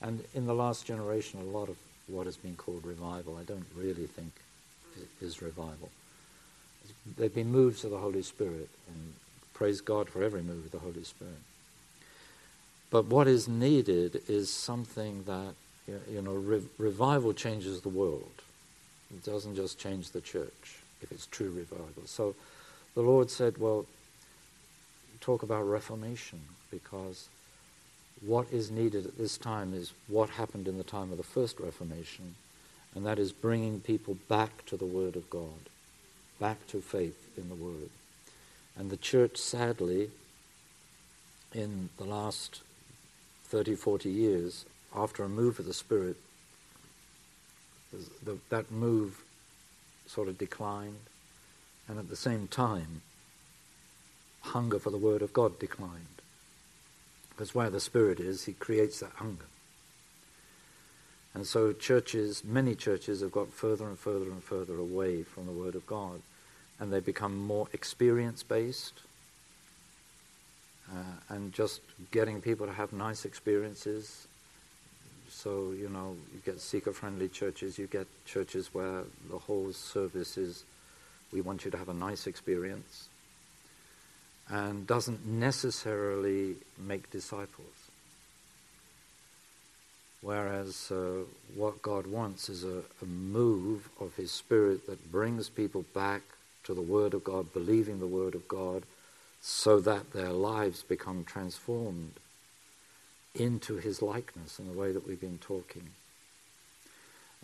[0.01, 3.67] And in the last generation, a lot of what has been called revival, I don't
[3.77, 4.33] really think
[5.21, 5.91] is revival.
[7.17, 9.15] They've been moved to the Holy Spirit, and
[9.55, 11.35] praise God for every move of the Holy Spirit.
[12.91, 15.55] But what is needed is something that,
[16.11, 18.43] you know, re- revival changes the world.
[19.11, 22.03] It doesn't just change the church, if it's true revival.
[22.07, 22.35] So
[22.95, 23.87] the Lord said, well,
[25.21, 26.41] talk about reformation,
[26.71, 27.29] because
[28.21, 31.61] what is needed at this time is what happened in the time of the first
[31.61, 32.35] Reformation,
[32.95, 35.69] and that is bringing people back to the Word of God,
[36.41, 37.91] back to faith in the Word.
[38.77, 40.11] And the church, sadly,
[41.53, 42.63] in the last
[43.45, 46.17] 30, 40 years, after a move of the Spirit,
[48.51, 49.23] that move
[50.07, 51.01] sort of declined,
[51.89, 53.03] and at the same time,
[54.43, 56.23] hunger for the Word of God declined.
[57.31, 59.47] Because where the Spirit is, He creates that hunger.
[61.35, 65.53] And so churches, many churches, have got further and further and further away from the
[65.53, 66.21] Word of God,
[66.81, 68.95] and they become more experience based.
[70.91, 71.81] Uh, and just
[72.11, 74.27] getting people to have nice experiences.
[75.29, 80.39] So, you know, you get seeker friendly churches, you get churches where the whole service
[80.39, 80.65] is
[81.33, 83.09] we want you to have a nice experience
[84.49, 87.67] and doesn't necessarily make disciples.
[90.21, 91.25] Whereas uh,
[91.55, 96.23] what God wants is a, a, move of His Spirit that brings people back
[96.69, 98.85] to the Word of God, believing the Word of God,
[99.41, 102.13] so that their lives become transformed
[103.35, 105.89] into His likeness in the way that we've been talking.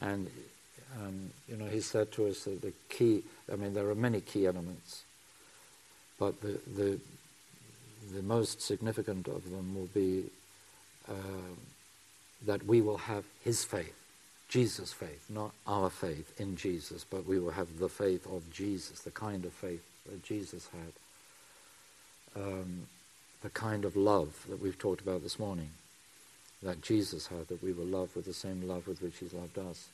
[0.00, 0.30] And,
[1.00, 4.20] um, you know, He said to us that the key, I mean, there are many
[4.20, 5.02] key elements
[6.18, 7.00] but the, the,
[8.14, 10.24] the most significant of them will be
[11.08, 11.12] uh,
[12.46, 13.94] that we will have his faith,
[14.54, 19.00] Jesus' faith, not our faith in Jesus, but we will have the faith of Jesus,
[19.00, 22.86] the kind of faith that Jesus had, um,
[23.42, 25.70] the kind of love that we've talked about this morning,
[26.62, 29.58] that Jesus had, that we will love with the same love with which he's loved
[29.58, 29.88] us,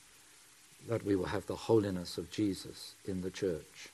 [0.87, 3.89] that we will have the holiness of Jesus in the church.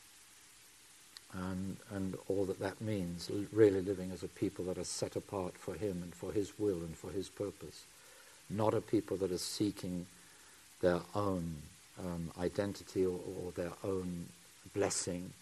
[1.32, 5.54] And, and all that that means, really living as a people that are set apart
[5.56, 7.84] for Him and for His will and for His purpose,
[8.50, 10.06] not a people that are seeking
[10.80, 11.56] their own
[11.98, 14.26] um, identity or, or, their own
[14.74, 15.32] blessing,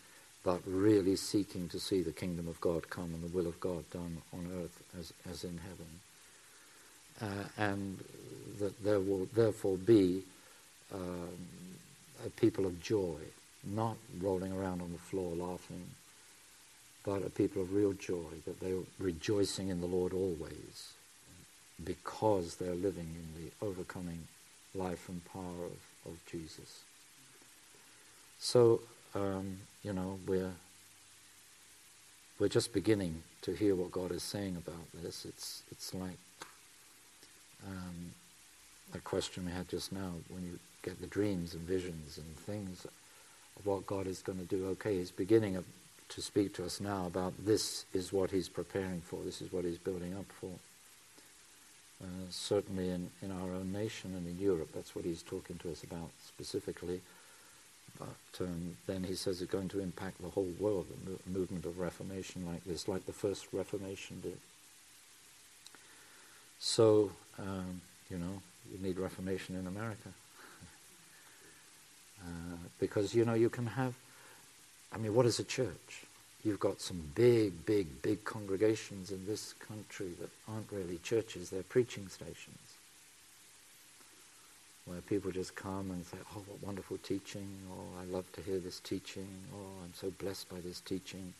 [0.44, 3.88] but really seeking to see the kingdom of God come and the will of God
[3.90, 6.00] done on earth as, as in heaven.
[7.20, 7.98] Uh, and
[8.58, 10.22] that there will therefore be
[10.92, 11.36] um,
[12.24, 13.18] a people of joy
[13.64, 15.84] not rolling around on the floor laughing,
[17.04, 20.92] but a people of real joy, that they're rejoicing in the Lord always
[21.82, 24.26] because they're living in the overcoming
[24.74, 26.82] life and power of, of Jesus.
[28.38, 28.80] So,
[29.14, 30.52] um, you know, we're,
[32.38, 35.24] we're just beginning to hear what God is saying about this.
[35.24, 36.18] It's, it's like
[37.66, 38.12] um,
[38.94, 42.86] a question we had just now when you get the dreams and visions and things
[43.58, 44.66] of what God is going to do.
[44.72, 45.62] Okay, He's beginning
[46.08, 49.64] to speak to us now about this is what He's preparing for, this is what
[49.64, 50.50] He's building up for.
[52.02, 55.70] Uh, certainly in, in our own nation and in Europe, that's what He's talking to
[55.70, 57.00] us about specifically.
[57.98, 61.64] But um, then He says it's going to impact the whole world, the mo- movement
[61.64, 64.38] of Reformation like this, like the first Reformation did.
[66.58, 67.80] So, um,
[68.10, 68.42] you know,
[68.72, 70.08] you need Reformation in America.
[72.26, 73.92] Uh, because, you know, you can have,
[74.90, 76.06] I mean, what is a church?
[76.44, 81.62] You've got some big, big, big congregations in this country that aren't really churches, they're
[81.62, 82.58] preaching stations.
[84.84, 88.58] Where people just come and say, oh, what wonderful teaching, oh, I love to hear
[88.58, 91.32] this teaching, oh, I'm so blessed by this teaching.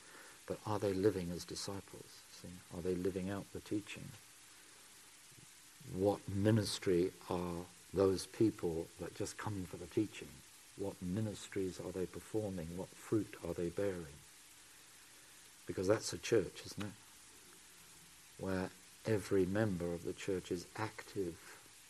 [0.47, 2.23] But are they living as disciples?
[2.43, 2.49] See?
[2.75, 4.05] Are they living out the teaching?
[5.95, 10.29] What ministry are those people that just come for the teaching?
[10.77, 12.69] What ministries are they performing?
[12.77, 14.24] What fruit are they bearing?
[15.67, 16.93] Because that's a church, isn't it?
[18.39, 18.71] Where
[19.07, 21.35] every member of the church is active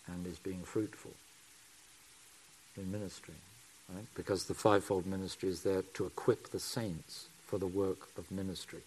[0.07, 1.13] and is being fruitful
[2.77, 3.35] in ministry.
[3.93, 4.07] Right?
[4.15, 8.81] Because the fivefold ministry is there to equip the saints for the work of ministry.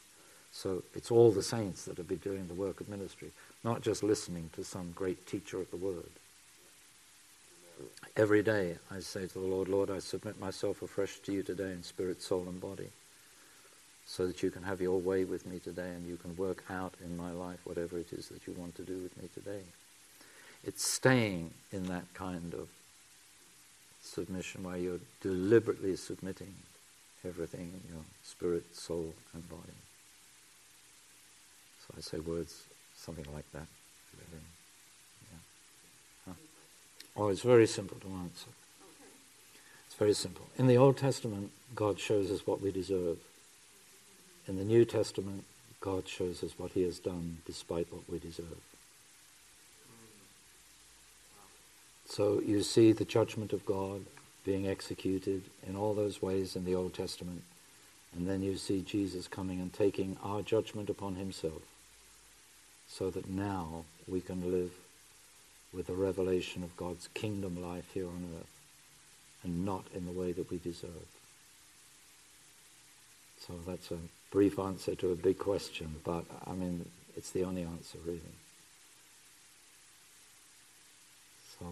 [0.51, 3.29] So it's all the saints that will be doing the work of ministry,
[3.63, 6.09] not just listening to some great teacher of the word.
[8.15, 11.71] Every day I say to the Lord, Lord, I submit myself afresh to you today
[11.71, 12.89] in spirit, soul, and body,
[14.07, 16.93] so that you can have your way with me today and you can work out
[17.03, 19.61] in my life whatever it is that you want to do with me today.
[20.63, 22.69] It's staying in that kind of
[24.01, 26.55] submission where you're deliberately submitting
[27.25, 29.61] everything in your spirit, soul, and body.
[31.81, 32.63] So I say words,
[32.95, 33.67] something like that.
[34.15, 34.43] Really.
[35.31, 35.39] Yeah.
[36.27, 36.33] Huh?
[37.17, 38.49] Oh, it's very simple to answer.
[39.85, 40.47] It's very simple.
[40.57, 43.17] In the Old Testament, God shows us what we deserve.
[44.47, 45.43] In the New Testament,
[45.81, 48.61] God shows us what He has done despite what we deserve.
[52.05, 54.05] So you see the judgment of God
[54.45, 57.43] being executed in all those ways in the Old Testament.
[58.15, 61.61] And then you see Jesus coming and taking our judgment upon himself
[62.87, 64.71] so that now we can live
[65.73, 68.47] with the revelation of God's kingdom life here on earth
[69.43, 71.16] and not in the way that we deserve.
[73.45, 73.97] So that's a
[74.31, 76.85] brief answer to a big question, but I mean,
[77.15, 78.19] it's the only answer really.
[81.59, 81.65] So,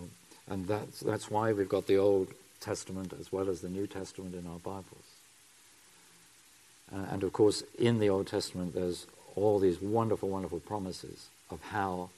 [0.48, 2.30] and that's, that's why we've got the Old
[2.60, 4.86] Testament as well as the New Testament in our Bibles.
[6.94, 9.06] Uh, and of course, in the Old Testament, there's
[9.36, 12.10] all these wonderful, wonderful promises of how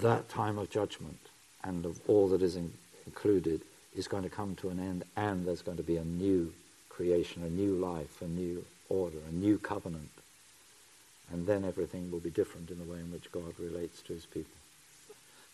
[0.00, 1.18] that time of judgment
[1.62, 2.72] and of all that is in,
[3.06, 3.60] included
[3.94, 6.52] is going to come to an end, and there's going to be a new
[6.94, 10.10] creation, a new life, a new order, a new covenant.
[11.32, 14.26] And then everything will be different in the way in which God relates to his
[14.26, 14.52] people.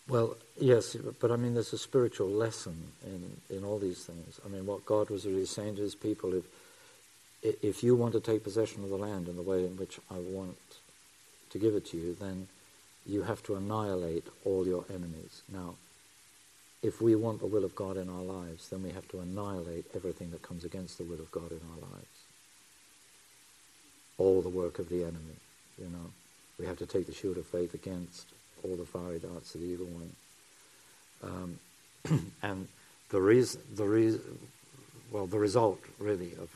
[0.09, 2.77] Well, yes, but I mean, there's a spiritual lesson
[3.07, 4.41] in, in all these things.
[4.45, 6.45] I mean, what God was really saying to his people, if,
[7.63, 10.19] if you want to take possession of the land in the way in which I
[10.19, 10.57] want
[11.51, 12.49] to give it to you, then
[13.07, 15.43] you have to annihilate all your enemies.
[15.53, 15.77] Now,
[16.83, 19.85] if we want the will of God in our lives, then we have to annihilate
[19.95, 22.07] everything that comes against the will of God in our lives.
[24.17, 25.37] All the work of the enemy,
[25.79, 26.11] you know.
[26.59, 28.27] We have to take the shield of faith against
[28.63, 30.13] all the fiery darts of the evil one.
[31.23, 31.59] Um,
[32.43, 32.69] and
[33.11, 34.21] the reason, the reason,
[35.11, 36.51] well, the result really of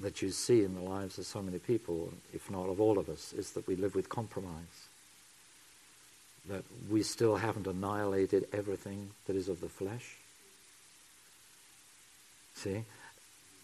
[0.00, 3.08] that you see in the lives of so many people, if not of all of
[3.08, 4.88] us, is that we live with compromise.
[6.48, 10.16] That we still haven't annihilated everything that is of the flesh.
[12.54, 12.84] See?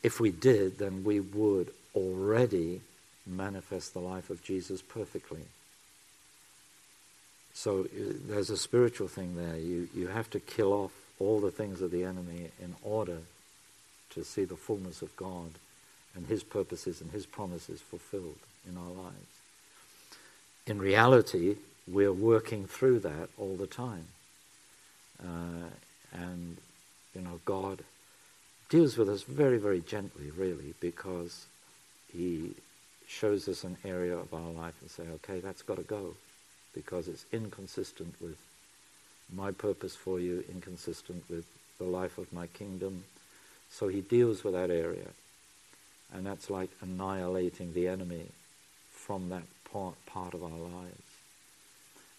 [0.03, 2.81] If we did, then we would already
[3.27, 5.43] manifest the life of Jesus perfectly.
[7.55, 9.57] So uh, there's a spiritual thing there.
[9.57, 13.19] You, you have to kill off all the things of the enemy in order
[14.11, 15.51] to see the fullness of God
[16.15, 18.39] and his purposes and his promises fulfilled
[18.69, 19.41] in our lives.
[20.67, 21.57] In reality,
[21.87, 24.07] we're working through that all the time.
[25.23, 25.69] Uh,
[26.13, 26.57] and,
[27.15, 27.83] you know, God
[28.69, 31.47] deals with us very, very gently, really, because
[32.13, 32.55] he
[33.07, 36.15] shows us an area of our life and say, okay, that's got to go
[36.75, 38.37] because it's inconsistent with
[39.35, 41.47] my purpose for you, inconsistent with
[41.79, 43.05] the life of my kingdom.
[43.71, 45.09] So he deals with that area.
[46.13, 48.27] And that's like annihilating the enemy
[48.93, 49.43] from that
[49.73, 51.06] part, part of our lives.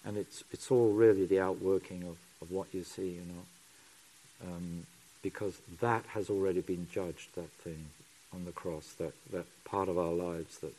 [0.07, 4.47] And it's, it's all really the outworking of, of what you see, you know.
[4.49, 4.83] Um,
[5.21, 7.87] because that has already been judged, that thing
[8.33, 10.73] on the cross, that, that part of our lives that,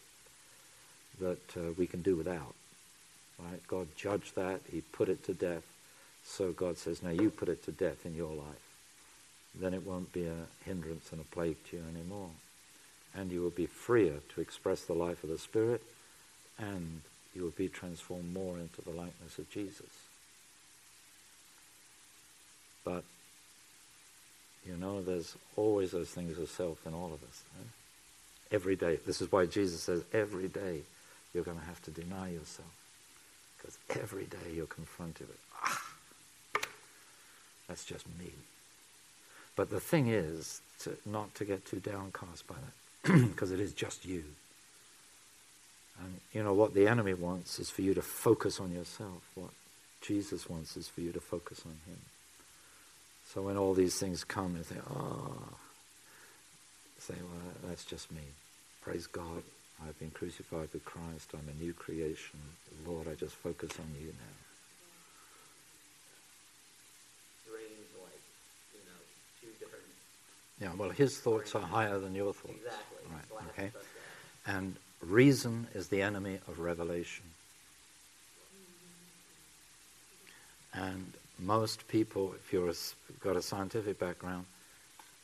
[1.21, 2.55] that uh, we can do without.
[3.39, 3.61] Right?
[3.69, 4.61] God judged that.
[4.73, 5.65] He put it to death.
[6.25, 8.69] So God says, now you put it to death in your life.
[9.55, 12.31] Then it won't be a hindrance and a plague to you anymore.
[13.15, 15.83] And you will be freer to express the life of the Spirit
[16.59, 17.03] and
[17.39, 19.87] you will be transformed more into the likeness of Jesus.
[22.85, 23.05] But,
[24.67, 27.43] You know, there's always those things of self in all of us.
[27.57, 27.69] Right?
[28.53, 28.99] Every day.
[29.07, 30.83] This is why Jesus says every day
[31.33, 32.69] you're going to have to deny yourself.
[33.57, 35.83] Because every day you're confronted with, ah,
[37.69, 38.33] that's just me.
[39.57, 43.73] But the thing is, to, not to get too downcast by that, because it is
[43.73, 44.25] just you.
[46.01, 49.23] And you know what the enemy wants is for you to focus on yourself.
[49.35, 49.51] What
[50.01, 51.99] Jesus wants is for you to focus on Him.
[53.33, 55.37] So when all these things come, you think, oh,
[56.99, 58.23] say, well, that's just me.
[58.83, 59.43] Praise God.
[59.87, 61.31] I've been crucified with Christ.
[61.35, 62.41] I'm a new creation.
[62.87, 64.39] Lord, I just focus on you now.
[70.61, 72.55] Yeah, well, his thoughts are higher than your thoughts.
[72.57, 72.99] Exactly.
[73.13, 73.71] Right, okay.
[74.47, 74.75] And
[75.09, 77.25] reason is the enemy of revelation.
[80.75, 84.47] And most people, if you've got a scientific background,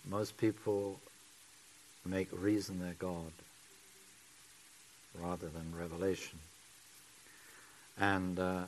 [0.09, 0.99] most people
[2.05, 3.33] make reason their God
[5.21, 6.39] rather than revelation.
[7.99, 8.65] And uh,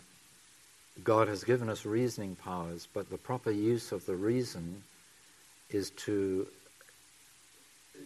[1.02, 4.82] God has given us reasoning powers, but the proper use of the reason
[5.70, 6.46] is to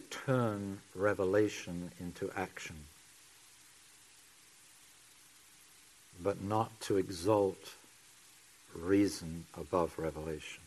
[0.09, 2.75] turn revelation into action,
[6.23, 7.73] but not to exalt
[8.75, 10.63] reason above revelation,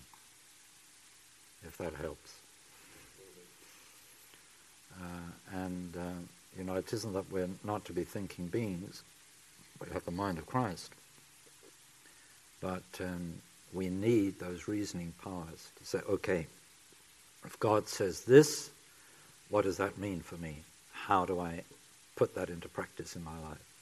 [1.66, 2.34] if that helps.
[5.00, 9.02] Uh, and, uh, you know, it isn't that we're not to be thinking beings,
[9.80, 10.92] we have the mind of Christ,
[12.60, 13.34] but um,
[13.72, 16.46] we need those reasoning powers to say, okay,
[17.44, 18.70] if God says this,
[19.50, 20.58] what does that mean for me?
[20.92, 21.62] How do I
[22.16, 23.73] put that into practice in my life?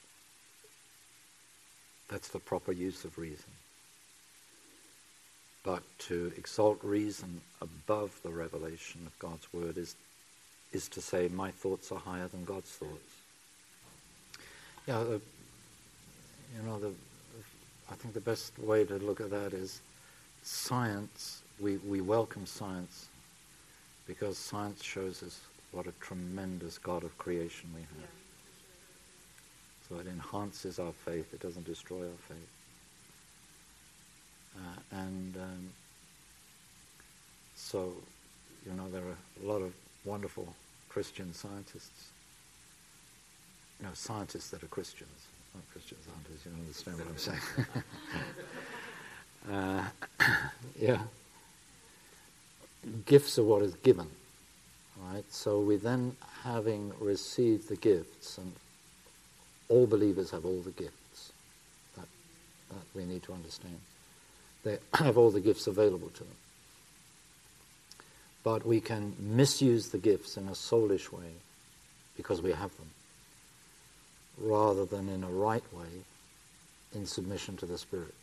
[2.09, 3.51] That's the proper use of reason.
[5.63, 9.95] But to exalt reason above the revelation of God's word is,
[10.73, 13.15] is to say, my thoughts are higher than God's thoughts.
[14.87, 15.21] Yeah, the,
[16.57, 16.91] you know, the,
[17.89, 19.81] I think the best way to look at that is
[20.43, 21.41] science.
[21.61, 23.07] We, we welcome science
[24.05, 25.39] because science shows us
[25.71, 28.22] what a tremendous God of creation we have.
[29.89, 32.49] So it enhances our faith, it doesn't destroy our faith.
[34.55, 35.69] Uh, and um,
[37.55, 37.93] so,
[38.65, 39.73] you know, there are a lot of
[40.05, 40.47] wonderful
[40.89, 42.09] Christian scientists.
[43.79, 47.43] You know, scientists that are Christians, not Christian scientists, you understand what I'm saying.
[50.19, 50.25] uh,
[50.79, 50.99] yeah
[53.05, 54.07] gifts are what is given.
[55.01, 55.25] Right?
[55.29, 58.53] So we then, having received the gifts, and
[59.69, 61.31] all believers have all the gifts,
[61.95, 62.05] that,
[62.69, 63.79] that we need to understand.
[64.63, 66.35] They have all the gifts available to them.
[68.43, 71.31] But we can misuse the gifts in a soulish way
[72.17, 72.89] because we have them,
[74.37, 75.87] rather than in a right way
[76.93, 78.13] in submission to the Spirit.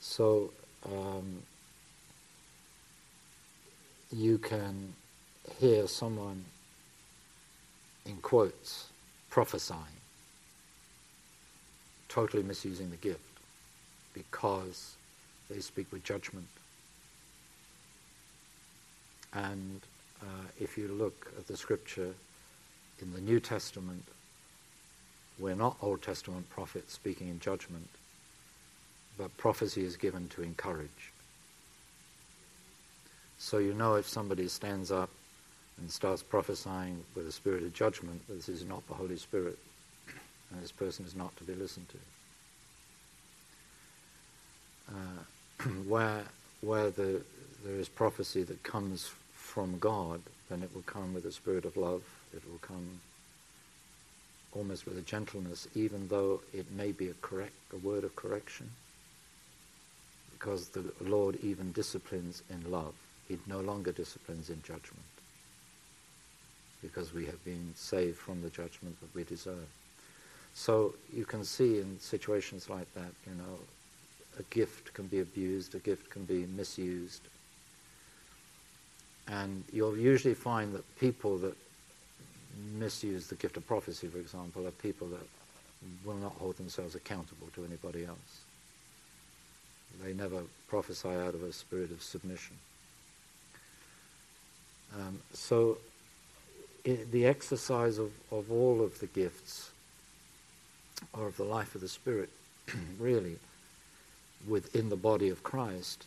[0.00, 0.50] So,
[0.86, 1.42] um,
[4.10, 4.94] you can
[5.58, 6.44] hear someone,
[8.06, 8.87] in quotes,
[9.38, 10.00] prophesying,
[12.08, 13.20] totally misusing the gift
[14.12, 14.96] because
[15.48, 16.48] they speak with judgment.
[19.32, 19.80] And
[20.20, 22.12] uh, if you look at the scripture
[23.00, 24.02] in the New Testament,
[25.38, 27.88] we're not Old Testament prophets speaking in judgment,
[29.16, 31.12] but prophecy is given to encourage.
[33.38, 35.10] So you know if somebody stands up
[35.80, 39.58] and starts prophesying with a spirit of judgment, this is not the Holy Spirit,
[40.50, 41.98] and this person is not to be listened to.
[44.94, 46.24] Uh, where
[46.60, 47.22] where the,
[47.64, 51.76] there is prophecy that comes from God, then it will come with a spirit of
[51.76, 52.02] love.
[52.34, 53.00] It will come
[54.52, 58.68] almost with a gentleness, even though it may be a correct, a word of correction,
[60.32, 62.94] because the Lord even disciplines in love.
[63.28, 65.04] He no longer disciplines in judgment
[66.82, 69.66] because we have been saved from the judgment that we deserve.
[70.54, 73.58] So you can see in situations like that, you know,
[74.38, 77.22] a gift can be abused, a gift can be misused.
[79.26, 81.56] And you'll usually find that people that
[82.74, 85.26] misuse the gift of prophecy, for example, are people that
[86.04, 88.42] will not hold themselves accountable to anybody else.
[90.02, 92.56] They never prophesy out of a spirit of submission.
[94.96, 95.78] Um, so
[96.84, 99.70] the exercise of, of all of the gifts
[101.12, 102.30] or of the life of the Spirit,
[102.98, 103.36] really,
[104.46, 106.06] within the body of Christ,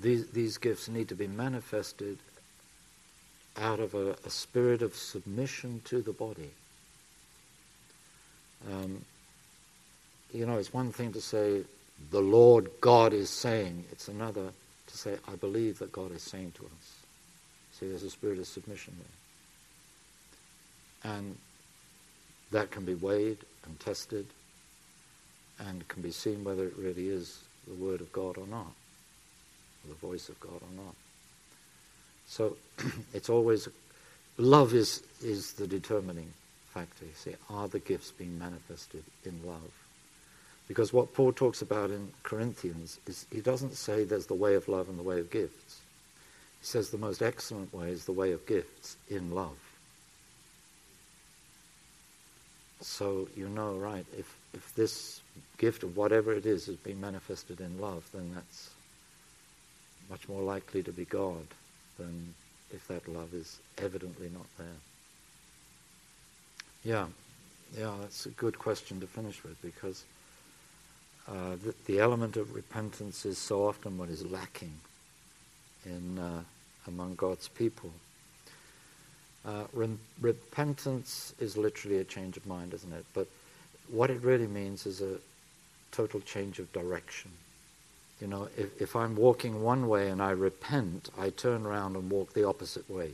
[0.00, 2.18] these, these gifts need to be manifested
[3.56, 6.50] out of a, a spirit of submission to the body.
[8.70, 9.04] Um,
[10.32, 11.62] you know, it's one thing to say,
[12.10, 14.50] the Lord God is saying, it's another
[14.88, 17.03] to say, I believe that God is saying to us.
[17.78, 18.94] See, there's a spirit of submission
[21.02, 21.12] there.
[21.12, 21.36] And
[22.52, 24.26] that can be weighed and tested
[25.58, 28.72] and can be seen whether it really is the Word of God or not,
[29.82, 30.94] or the voice of God or not.
[32.26, 32.56] So
[33.14, 33.68] it's always,
[34.36, 36.32] love is, is the determining
[36.72, 37.04] factor.
[37.04, 39.70] You see, are the gifts being manifested in love?
[40.66, 44.68] Because what Paul talks about in Corinthians is he doesn't say there's the way of
[44.68, 45.80] love and the way of gifts.
[46.64, 49.58] He says the most excellent way is the way of gifts in love.
[52.80, 55.20] So you know, right, if, if this
[55.58, 58.70] gift of whatever it is is being manifested in love, then that's
[60.08, 61.46] much more likely to be God
[61.98, 62.32] than
[62.72, 64.80] if that love is evidently not there.
[66.82, 67.08] Yeah,
[67.76, 70.02] yeah, that's a good question to finish with because
[71.28, 74.72] uh, the, the, element of repentance is so often what is lacking
[75.84, 76.40] in uh,
[76.86, 77.90] among God's people.
[79.46, 83.04] Uh, re- repentance is literally a change of mind, isn't it?
[83.12, 83.26] But
[83.88, 85.18] what it really means is a
[85.92, 87.30] total change of direction.
[88.20, 92.10] You know, if, if I'm walking one way and I repent, I turn around and
[92.10, 93.10] walk the opposite way.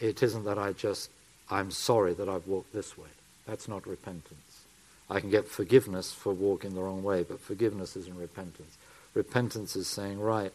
[0.00, 1.10] It isn't that I just,
[1.50, 3.08] I'm sorry that I've walked this way.
[3.46, 4.64] That's not repentance.
[5.10, 8.76] I can get forgiveness for walking the wrong way, but forgiveness isn't repentance.
[9.14, 10.52] Repentance is saying, right,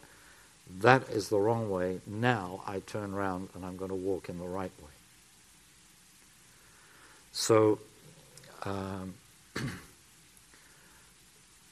[0.80, 2.00] that is the wrong way.
[2.06, 4.90] Now I turn around and I'm going to walk in the right way.
[7.32, 7.78] So,
[8.64, 9.14] um,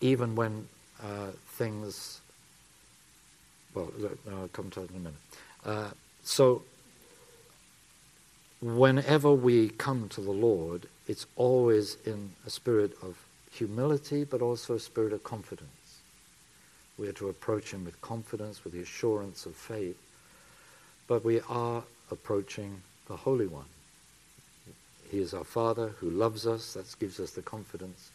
[0.00, 0.68] even when
[1.02, 2.20] uh, things,
[3.74, 3.90] well,
[4.30, 5.14] I'll come to that in a minute.
[5.64, 5.90] Uh,
[6.22, 6.62] so,
[8.60, 13.16] whenever we come to the Lord, it's always in a spirit of
[13.52, 15.81] humility, but also a spirit of confidence.
[16.98, 19.98] We are to approach Him with confidence, with the assurance of faith,
[21.08, 23.64] but we are approaching the Holy One.
[25.10, 28.10] He is our Father who loves us, that gives us the confidence.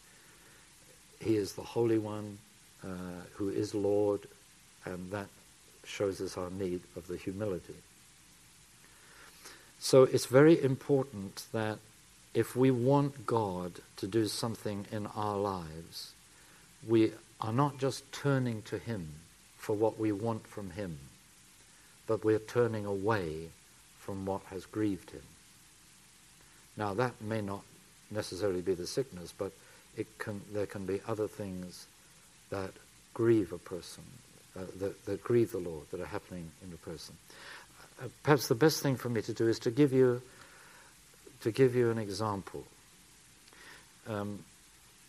[1.20, 2.38] He is the Holy One
[2.84, 2.88] uh,
[3.34, 4.20] who is Lord,
[4.84, 5.28] and that
[5.84, 7.74] shows us our need of the humility.
[9.78, 11.78] So it's very important that
[12.34, 16.12] if we want God to do something in our lives,
[16.86, 19.08] we are not just turning to Him
[19.56, 20.98] for what we want from Him,
[22.06, 23.48] but we're turning away
[23.98, 25.22] from what has grieved Him.
[26.76, 27.62] Now, that may not
[28.10, 29.52] necessarily be the sickness, but
[29.96, 31.86] it can, there can be other things
[32.50, 32.70] that
[33.14, 34.04] grieve a person,
[34.56, 37.16] uh, that, that grieve the Lord, that are happening in a person.
[38.00, 40.22] Uh, perhaps the best thing for me to do is to give you
[41.40, 42.64] to give you an example.
[44.08, 44.44] Um,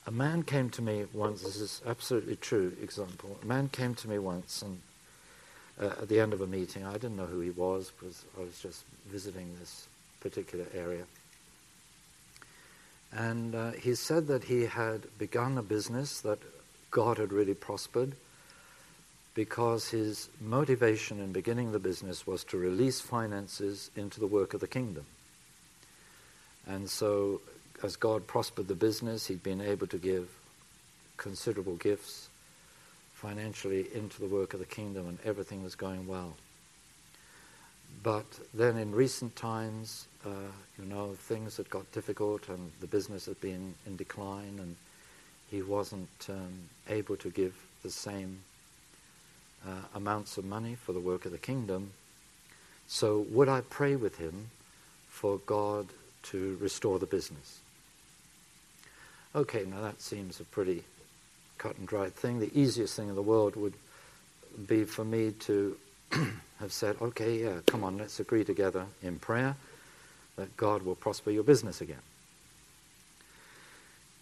[0.09, 1.43] a man came to me once.
[1.43, 3.37] This is absolutely true example.
[3.43, 4.81] A man came to me once, and
[5.79, 8.41] uh, at the end of a meeting, I didn't know who he was because I
[8.41, 9.87] was just visiting this
[10.19, 11.03] particular area.
[13.11, 16.39] And uh, he said that he had begun a business that
[16.89, 18.13] God had really prospered
[19.35, 24.59] because his motivation in beginning the business was to release finances into the work of
[24.59, 25.05] the kingdom.
[26.65, 27.41] And so,
[27.83, 30.29] as God prospered the business, he'd been able to give
[31.17, 32.29] considerable gifts
[33.13, 36.33] financially into the work of the kingdom, and everything was going well.
[38.01, 43.25] But then in recent times, uh, you know, things had got difficult and the business
[43.25, 44.75] had been in decline, and
[45.51, 46.53] he wasn't um,
[46.87, 48.39] able to give the same
[49.67, 51.91] uh, amounts of money for the work of the kingdom.
[52.87, 54.49] So, would I pray with him
[55.09, 55.87] for God
[56.23, 57.59] to restore the business?
[59.35, 60.83] Okay, now that seems a pretty
[61.57, 62.39] cut and dried thing.
[62.39, 63.75] The easiest thing in the world would
[64.67, 65.77] be for me to
[66.59, 69.55] have said, okay, yeah, come on, let's agree together in prayer
[70.35, 72.01] that God will prosper your business again.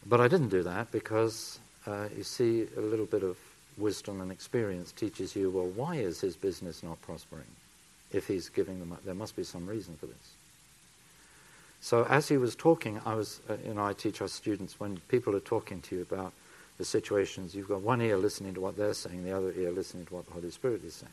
[0.06, 3.38] But I didn't do that because uh, you see, a little bit of
[3.78, 7.48] wisdom and experience teaches you, well, why is his business not prospering?
[8.12, 10.37] If he's giving them, up, there must be some reason for this.
[11.82, 14.98] So as he was talking, I was, uh, you know, I teach our students when
[15.08, 16.34] people are talking to you about
[16.78, 20.06] the situations, you've got one ear listening to what they're saying, the other ear listening
[20.08, 21.12] to what the Holy Spirit is saying.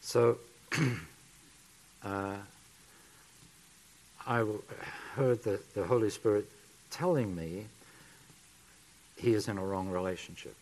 [0.00, 0.38] So
[2.04, 2.36] uh,
[4.26, 4.44] I
[5.14, 6.46] heard the, the Holy Spirit
[6.90, 7.66] telling me
[9.16, 10.54] he is in a wrong relationship.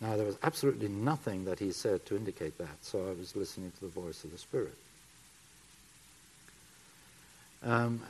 [0.00, 3.72] Now, there was absolutely nothing that he said to indicate that, so I was listening
[3.78, 4.74] to the voice of the Spirit.
[7.64, 8.02] Um,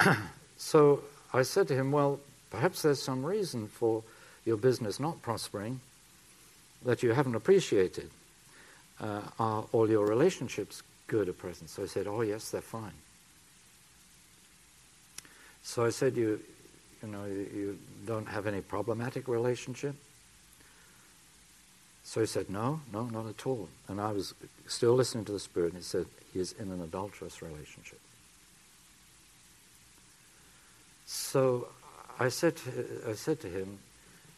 [0.56, 1.02] so
[1.32, 4.02] I said to him, Well, perhaps there's some reason for
[4.44, 5.80] your business not prospering
[6.84, 8.10] that you haven't appreciated.
[9.00, 11.70] Uh, are all your relationships good at present?
[11.70, 12.92] So I said, Oh, yes, they're fine.
[15.62, 16.40] So I said, You,
[17.02, 19.94] you know, you, you don't have any problematic relationship?
[22.04, 23.68] So he said, No, no, not at all.
[23.88, 24.32] And I was
[24.68, 27.98] still listening to the Spirit, and he said, He is in an adulterous relationship.
[31.06, 31.68] So
[32.18, 32.70] I said, to,
[33.08, 33.78] I said to him,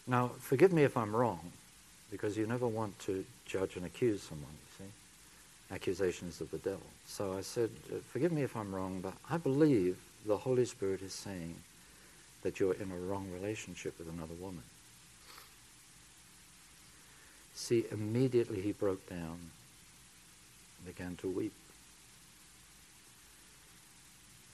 [0.06, 1.52] Now, forgive me if I'm wrong,
[2.10, 5.74] because you never want to judge and accuse someone, you see?
[5.74, 6.86] Accusations of the devil.
[7.06, 9.96] So I said, uh, Forgive me if I'm wrong, but I believe
[10.26, 11.56] the Holy Spirit is saying
[12.42, 14.62] that you're in a wrong relationship with another woman.
[17.54, 19.38] See, immediately he broke down
[20.76, 21.52] and began to weep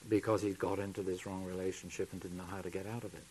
[0.09, 3.14] because he'd got into this wrong relationship and didn't know how to get out of
[3.14, 3.24] it.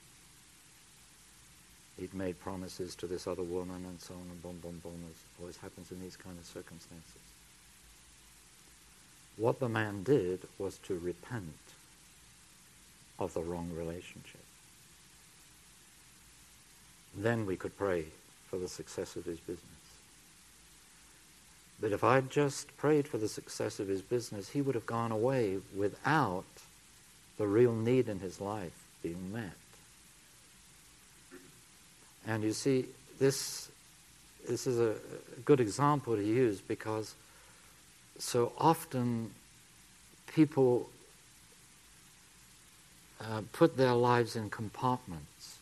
[1.99, 5.15] He'd made promises to this other woman and so on and boom, boom, boom, as
[5.39, 7.21] always happens in these kind of circumstances.
[9.37, 11.53] What the man did was to repent
[13.19, 14.41] of the wrong relationship.
[17.15, 18.05] Then we could pray
[18.49, 19.72] for the success of his business.
[21.84, 25.11] But if I'd just prayed for the success of his business, he would have gone
[25.11, 26.45] away without
[27.38, 29.51] the real need in his life being met.
[32.26, 32.85] And you see,
[33.19, 33.69] this,
[34.47, 34.95] this is a
[35.43, 37.15] good example to use because
[38.18, 39.31] so often
[40.34, 40.89] people
[43.19, 45.57] uh, put their lives in compartments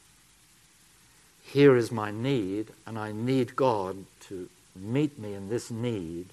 [1.52, 6.28] here is my need, and I need God to meet me in this need.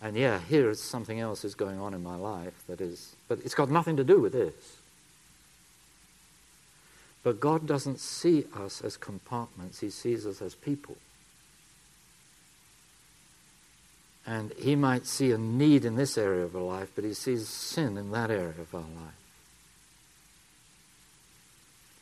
[0.00, 3.40] And yeah, here is something else is going on in my life that is, but
[3.44, 4.78] it's got nothing to do with this.
[7.22, 10.96] But God doesn't see us as compartments, He sees us as people.
[14.26, 17.48] And He might see a need in this area of our life, but He sees
[17.48, 19.14] sin in that area of our life.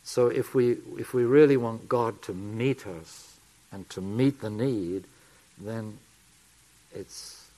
[0.04, 3.38] So if we, if we really want God to meet us
[3.72, 5.04] and to meet the need,
[5.58, 5.98] then
[6.94, 7.50] it's,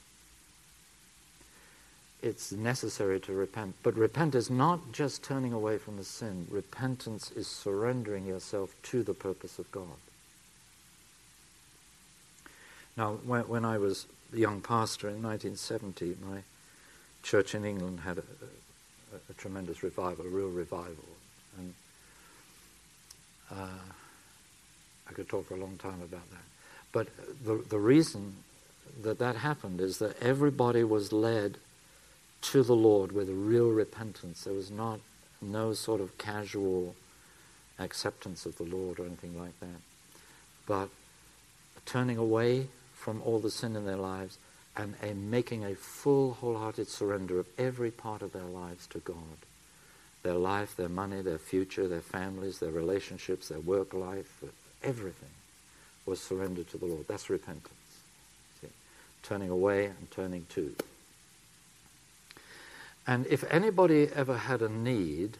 [2.22, 3.74] it's necessary to repent.
[3.82, 6.46] But repent is not just turning away from the sin.
[6.50, 9.86] Repentance is surrendering yourself to the purpose of God.
[12.96, 16.42] Now, when, when I was a young pastor in 1970, my
[17.22, 21.04] church in England had a, a, a tremendous revival, a real revival.
[21.56, 21.74] And
[23.52, 23.68] uh,
[25.08, 26.47] I could talk for a long time about that.
[26.98, 27.06] But
[27.44, 28.38] the, the reason
[29.02, 31.58] that that happened is that everybody was led
[32.40, 34.42] to the Lord with real repentance.
[34.42, 34.98] There was not
[35.40, 36.96] no sort of casual
[37.78, 39.80] acceptance of the Lord or anything like that,
[40.66, 40.88] but
[41.86, 42.66] turning away
[42.96, 44.36] from all the sin in their lives
[44.76, 49.46] and a, making a full, wholehearted surrender of every part of their lives to God.
[50.24, 54.42] Their life, their money, their future, their families, their relationships, their work life,
[54.82, 55.37] everything
[56.08, 57.06] was surrendered to the Lord.
[57.06, 57.68] That's repentance.
[58.60, 58.68] See?
[59.22, 60.74] Turning away and turning to.
[63.06, 65.38] And if anybody ever had a need,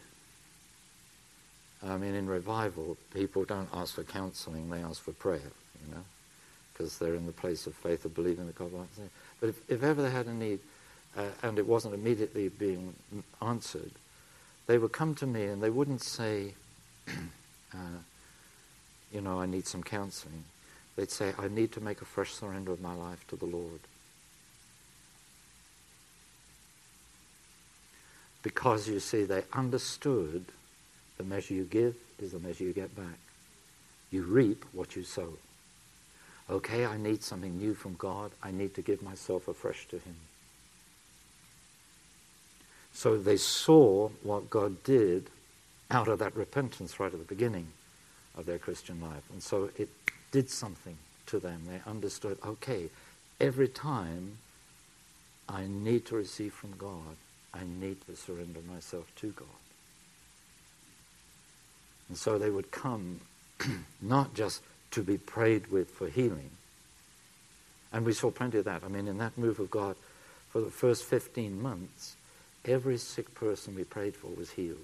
[1.85, 5.39] I mean, in revival, people don't ask for counseling, they ask for prayer,
[5.85, 6.03] you know,
[6.73, 8.71] because they're in the place of faith of believing that God
[9.39, 10.59] But if, if ever they had a need
[11.15, 12.95] uh, and it wasn't immediately being
[13.41, 13.91] answered,
[14.67, 16.53] they would come to me and they wouldn't say,
[17.07, 17.77] uh,
[19.11, 20.43] you know, I need some counseling.
[20.99, 23.79] They'd say, I need to make a fresh surrender of my life to the Lord.
[28.43, 30.43] Because you see, they understood
[31.17, 33.17] the measure you give is the measure you get back.
[34.11, 35.35] You reap what you sow.
[36.49, 38.31] Okay, I need something new from God.
[38.43, 40.15] I need to give myself afresh to Him.
[42.91, 45.29] So they saw what God did
[45.89, 47.67] out of that repentance right at the beginning
[48.35, 49.23] of their Christian life.
[49.31, 49.87] And so it
[50.31, 50.97] did something
[51.27, 51.61] to them.
[51.67, 52.89] They understood, okay,
[53.39, 54.37] every time
[55.47, 57.15] I need to receive from God,
[57.53, 59.47] I need to surrender myself to God.
[62.07, 63.21] And so they would come
[64.01, 64.61] not just
[64.91, 66.49] to be prayed with for healing.
[67.91, 68.83] And we saw plenty of that.
[68.83, 69.95] I mean, in that move of God,
[70.49, 72.15] for the first 15 months,
[72.65, 74.77] Every sick person we prayed for was healed.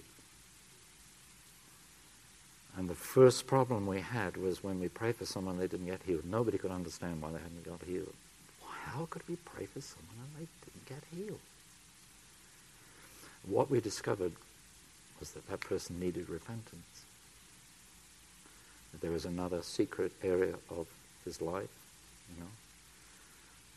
[2.78, 6.02] And the first problem we had was when we prayed for someone they didn't get
[6.06, 6.26] healed.
[6.26, 8.14] Nobody could understand why they hadn't got healed.
[8.68, 11.40] How could we pray for someone and they didn't get healed?
[13.48, 14.34] What we discovered
[15.20, 17.06] was that that person needed repentance.
[18.92, 20.88] That there was another secret area of
[21.24, 21.70] his life,
[22.34, 22.50] you know,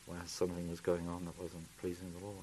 [0.07, 2.37] where something was going on that wasn't pleasing the Lord.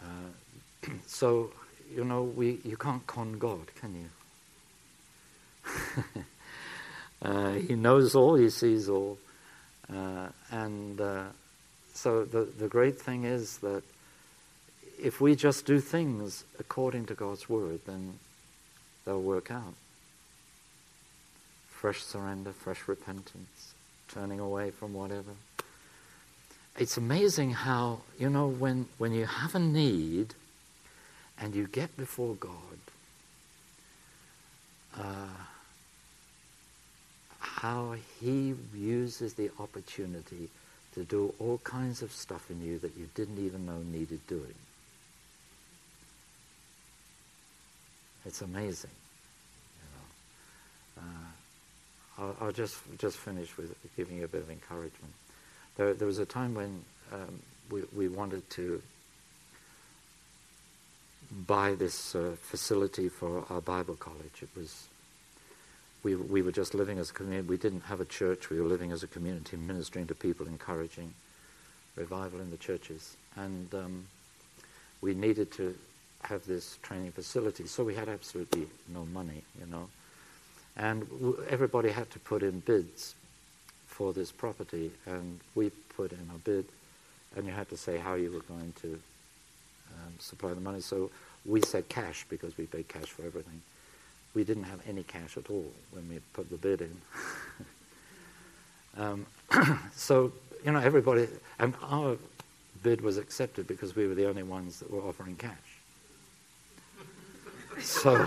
[0.00, 1.50] Uh, so,
[1.94, 4.08] you know, we, you can't con God, can you?
[7.22, 9.18] uh, he knows all, he sees all.
[9.92, 11.24] Uh, and uh,
[11.94, 13.82] so the, the great thing is that
[15.02, 18.14] if we just do things according to God's word, then
[19.04, 19.74] they'll work out.
[21.68, 23.74] Fresh surrender, fresh repentance,
[24.08, 25.32] turning away from whatever.
[26.76, 30.34] It's amazing how, you know, when, when you have a need
[31.40, 32.52] and you get before God,
[34.96, 35.26] uh,
[37.38, 40.48] how He uses the opportunity
[40.94, 44.54] to do all kinds of stuff in you that you didn't even know needed doing.
[48.26, 48.90] It's amazing.
[50.96, 51.08] You know.
[51.08, 55.14] uh, I'll, I'll, just just finish with giving you a bit of encouragement.
[55.76, 57.40] There, there was a time when um,
[57.70, 58.82] we, we wanted to
[61.30, 64.42] buy this uh, facility for our Bible college.
[64.42, 64.88] It was
[66.02, 67.48] we we were just living as a community.
[67.48, 68.50] We didn't have a church.
[68.50, 71.12] We were living as a community, ministering to people, encouraging
[71.96, 74.06] revival in the churches, and um,
[75.00, 75.76] we needed to
[76.22, 77.66] have this training facility.
[77.66, 79.88] So we had absolutely no money, you know.
[80.76, 83.14] And w- everybody had to put in bids
[83.86, 86.66] for this property, and we put in a bid,
[87.36, 88.98] and you had to say how you were going to
[89.94, 90.80] um, supply the money.
[90.80, 91.10] So
[91.44, 93.62] we said cash because we paid cash for everything.
[94.34, 96.96] We didn't have any cash at all when we put the bid in.
[98.96, 99.26] um,
[99.94, 100.32] so,
[100.64, 101.26] you know, everybody,
[101.58, 102.16] and our
[102.82, 105.56] bid was accepted because we were the only ones that were offering cash.
[107.80, 108.26] So,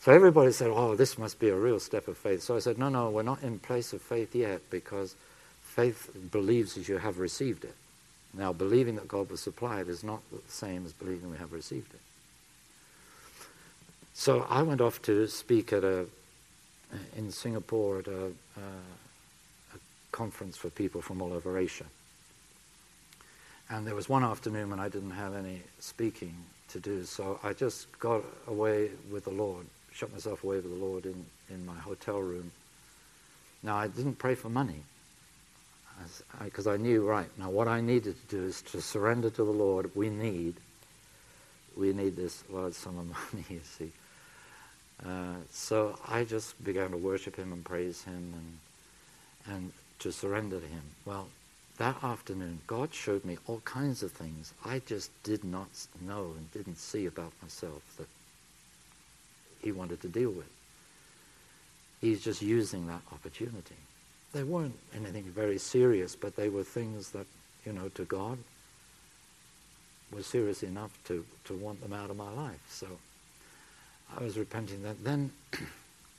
[0.00, 2.40] so everybody said, oh, this must be a real step of faith.
[2.40, 5.16] So I said, no, no, we're not in place of faith yet because
[5.60, 7.74] faith believes that you have received it.
[8.34, 11.52] Now, believing that God will supply it is not the same as believing we have
[11.52, 12.00] received it.
[14.14, 16.06] So I went off to speak at a,
[17.16, 18.60] in Singapore at a, uh,
[19.74, 19.78] a
[20.12, 21.86] conference for people from all over Asia.
[23.70, 26.34] And there was one afternoon when I didn't have any speaking
[26.70, 27.04] to do.
[27.04, 31.24] So I just got away with the Lord, shut myself away with the Lord in,
[31.48, 32.50] in my hotel room.
[33.62, 34.82] Now, I didn't pray for money
[36.44, 39.44] because I, I, knew, right, now what I needed to do is to surrender to
[39.44, 39.90] the Lord.
[39.94, 40.54] We need,
[41.76, 43.92] we need this large sum of money, you see.
[45.04, 48.34] Uh, so I just began to worship Him and praise Him
[49.46, 50.82] and, and to surrender to Him.
[51.04, 51.28] Well,
[51.78, 55.68] that afternoon, God showed me all kinds of things I just did not
[56.00, 58.08] know and didn't see about myself that
[59.62, 60.50] He wanted to deal with.
[62.00, 63.76] He's just using that opportunity.
[64.32, 67.26] They weren't anything very serious, but they were things that,
[67.64, 68.38] you know, to God
[70.12, 72.60] were serious enough to, to want them out of my life.
[72.68, 72.86] So
[74.16, 75.02] I was repenting that.
[75.02, 75.30] Then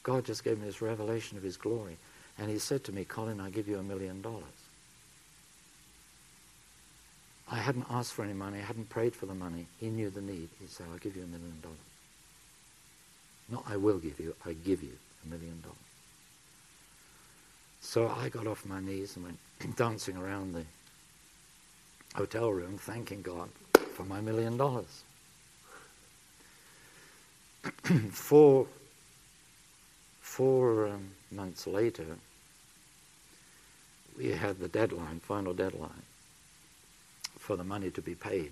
[0.03, 1.98] God just gave me this revelation of His glory.
[2.38, 4.44] And He said to me, Colin, I give you a million dollars.
[7.52, 8.60] I hadn't asked for any money.
[8.60, 9.65] I hadn't prayed for the money.
[9.80, 10.49] He knew the need.
[10.60, 11.77] He said, I'll give you a million dollars.
[13.49, 14.94] Not I will give you, I give you
[15.26, 15.89] a million dollars.
[17.82, 19.40] So I got off my knees and went
[19.78, 20.64] dancing around the
[22.16, 23.50] hotel room, thanking God
[23.94, 25.04] for my million dollars.
[28.12, 28.68] four
[30.22, 32.06] four um, months later,
[34.18, 36.04] we had the deadline, final deadline
[37.38, 38.52] for the money to be paid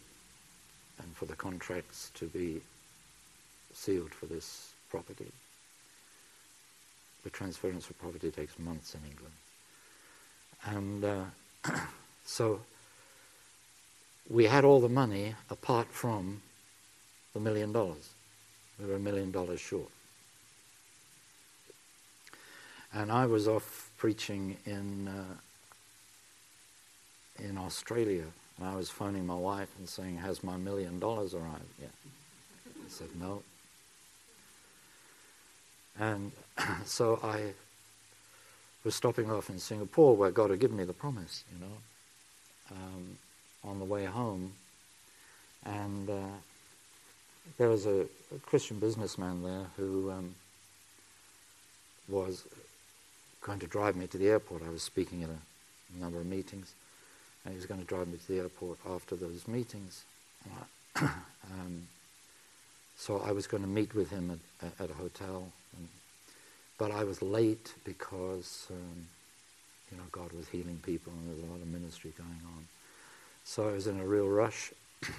[0.99, 2.61] and for the contracts to be
[3.73, 5.31] sealed for this property.
[7.27, 9.33] The transference of property takes months in England.
[10.63, 11.25] And uh,
[12.25, 12.61] so
[14.29, 16.41] we had all the money apart from
[17.33, 18.11] the million dollars.
[18.79, 19.89] We were a million dollars short.
[22.93, 25.35] And I was off preaching in, uh,
[27.43, 28.23] in Australia
[28.57, 31.91] and I was phoning my wife and saying, Has my million dollars arrived yet?
[32.65, 33.43] I said, No.
[35.99, 36.31] And
[36.85, 37.53] so I
[38.83, 41.73] was stopping off in Singapore where God had given me the promise, you know,
[42.71, 43.17] um,
[43.63, 44.53] on the way home.
[45.65, 46.37] And uh,
[47.57, 50.35] there was a, a, Christian businessman there who um,
[52.07, 52.43] was
[53.41, 54.63] going to drive me to the airport.
[54.63, 56.73] I was speaking at a number of meetings,
[57.43, 60.03] and he was going to drive me to the airport after those meetings.
[61.01, 61.87] um,
[62.97, 65.47] so I was going to meet with him at, at a hotel,
[65.77, 65.87] and,
[66.77, 69.07] but I was late because um,
[69.91, 72.67] you know God was healing people and there was a lot of ministry going on.
[73.43, 74.71] So I was in a real rush.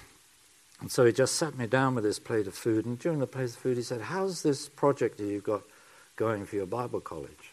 [0.81, 3.27] And so he just sat me down with his plate of food, and during the
[3.27, 5.61] plate of food, he said, How's this project that you've got
[6.15, 7.51] going for your Bible college?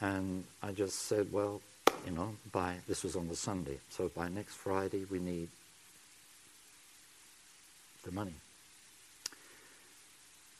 [0.00, 1.60] And I just said, Well,
[2.04, 5.48] you know, by this was on the Sunday, so by next Friday, we need
[8.04, 8.34] the money.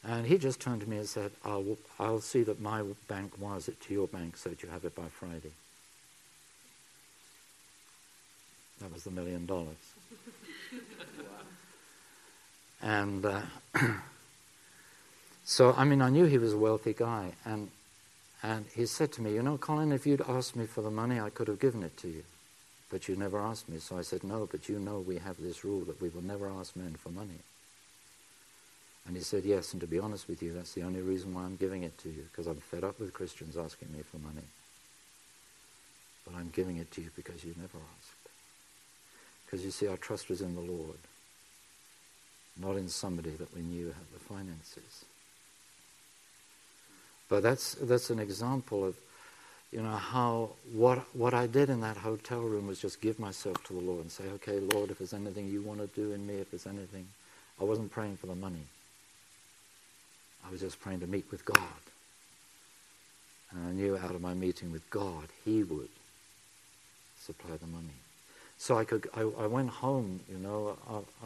[0.05, 3.69] And he just turned to me and said, I'll, I'll see that my bank wires
[3.69, 5.53] it to your bank so that you have it by Friday.
[8.81, 9.77] That was the million dollars.
[12.83, 13.43] and uh,
[15.45, 17.35] so, I mean, I knew he was a wealthy guy.
[17.45, 17.71] And,
[18.43, 21.21] and he said to me, You know, Colin, if you'd asked me for the money,
[21.21, 22.25] I could have given it to you.
[22.91, 23.79] But you never asked me.
[23.79, 26.51] So I said, No, but you know we have this rule that we will never
[26.51, 27.39] ask men for money.
[29.07, 31.43] And he said, Yes, and to be honest with you, that's the only reason why
[31.43, 34.47] I'm giving it to you, because I'm fed up with Christians asking me for money.
[36.25, 38.29] But I'm giving it to you because you never asked.
[39.45, 40.99] Because you see, our trust was in the Lord,
[42.61, 45.05] not in somebody that we knew had the finances.
[47.29, 48.95] But that's, that's an example of,
[49.73, 53.63] you know, how what, what I did in that hotel room was just give myself
[53.65, 56.27] to the Lord and say, okay, Lord, if there's anything you want to do in
[56.27, 57.09] me, if there's anything,
[57.61, 58.67] I wasn't praying for the money.
[60.47, 61.59] I was just praying to meet with God.
[63.51, 65.89] And I knew out of my meeting with God, He would
[67.19, 67.95] supply the money.
[68.59, 70.77] So I could, I, I went home, you know,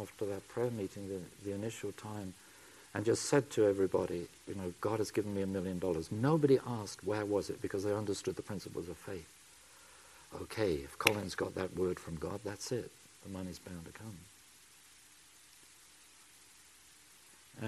[0.00, 2.34] after that prayer meeting, the, the initial time,
[2.94, 6.10] and just said to everybody, you know, God has given me a million dollars.
[6.10, 9.28] Nobody asked where was it because they understood the principles of faith.
[10.40, 12.90] Okay, if Colin's got that word from God, that's it.
[13.22, 14.16] The money's bound to come.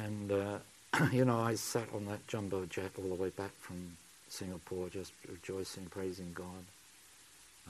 [0.02, 0.58] And uh,
[1.12, 3.96] you know, I sat on that jumbo jet all the way back from
[4.28, 6.64] Singapore, just rejoicing, praising God.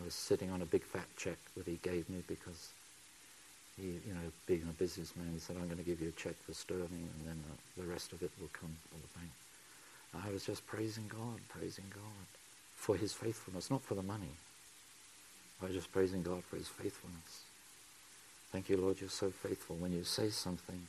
[0.00, 2.70] I was sitting on a big fat check that he gave me because
[3.76, 6.34] he, you know, being a businessman, he said, I'm going to give you a check
[6.46, 9.30] for sterling and then uh, the rest of it will come from the bank.
[10.24, 12.26] I was just praising God, praising God
[12.76, 14.32] for his faithfulness, not for the money.
[15.60, 17.42] I was just praising God for his faithfulness.
[18.52, 19.76] Thank you, Lord, you're so faithful.
[19.76, 20.86] When you say something,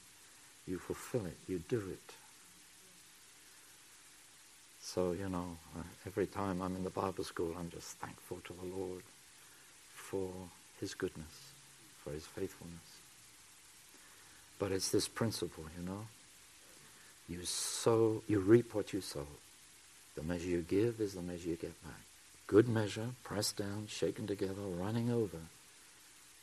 [0.69, 2.13] you fulfill it, you do it.
[4.81, 8.53] So, you know, uh, every time I'm in the Bible school, I'm just thankful to
[8.53, 9.03] the Lord
[9.93, 10.29] for
[10.79, 11.51] his goodness,
[12.03, 12.77] for his faithfulness.
[14.57, 16.05] But it's this principle, you know.
[17.27, 19.27] You sow, you reap what you sow.
[20.15, 22.01] The measure you give is the measure you get back.
[22.47, 25.37] Good measure, pressed down, shaken together, running over.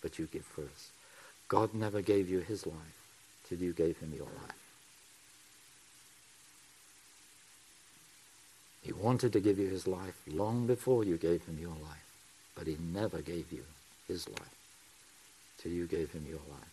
[0.02, 0.90] But you give first.
[1.48, 3.05] God never gave you his life
[3.48, 4.56] till you gave him your life.
[8.82, 12.06] He wanted to give you his life long before you gave him your life,
[12.54, 13.64] but he never gave you
[14.06, 14.54] his life
[15.58, 16.70] till you gave him your life.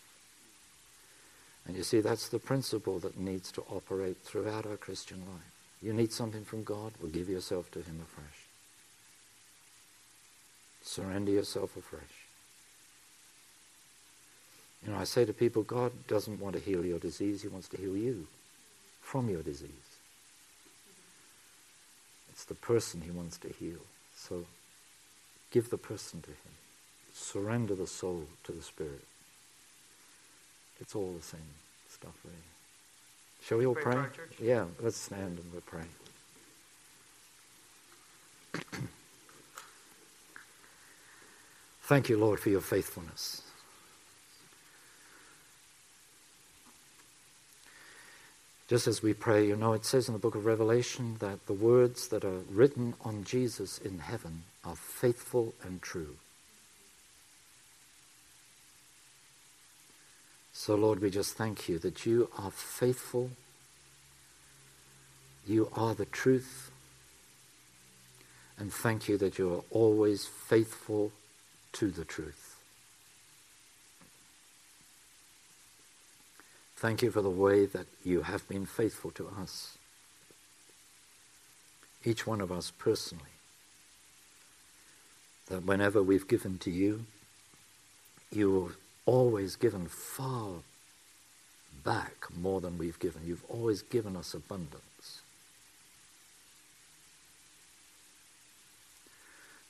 [1.66, 5.52] And you see, that's the principle that needs to operate throughout our Christian life.
[5.82, 8.48] You need something from God, well, give yourself to him afresh.
[10.84, 12.23] Surrender yourself afresh.
[14.86, 17.70] You know, I say to people, God doesn't want to heal your disease, he wants
[17.70, 18.28] to heal you
[19.02, 19.70] from your disease.
[22.32, 23.80] It's the person he wants to heal.
[24.16, 24.46] So
[25.52, 26.36] give the person to him.
[27.14, 29.06] Surrender the soul to the spirit.
[30.82, 31.40] It's all the same
[31.90, 32.38] stuff, really.
[33.44, 33.94] Shall we all pray?
[33.94, 34.08] pray?
[34.42, 35.86] Yeah, let's stand and we'll pray.
[41.84, 43.44] Thank you, Lord, for your faithfulness.
[48.74, 51.54] Just as we pray, you know, it says in the book of Revelation that the
[51.54, 56.16] words that are written on Jesus in heaven are faithful and true.
[60.54, 63.30] So, Lord, we just thank you that you are faithful,
[65.46, 66.72] you are the truth,
[68.58, 71.12] and thank you that you are always faithful
[71.74, 72.43] to the truth.
[76.84, 79.78] Thank you for the way that you have been faithful to us,
[82.04, 83.24] each one of us personally.
[85.48, 87.06] That whenever we've given to you,
[88.34, 90.56] you have always given far
[91.86, 93.22] back more than we've given.
[93.26, 95.22] You've always given us abundance.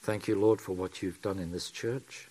[0.02, 2.28] Thank you, Lord, for what you've done in this church.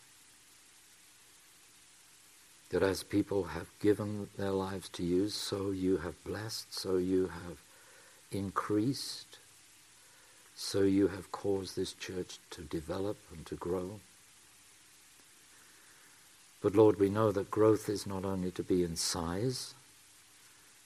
[2.73, 7.29] That as people have given their lives to you, so you have blessed, so you
[7.29, 7.59] have
[8.31, 9.39] increased,
[10.55, 14.01] so you have caused this church to develop and to grow.
[16.63, 19.75] But Lord, we know that growth is not only to be in size,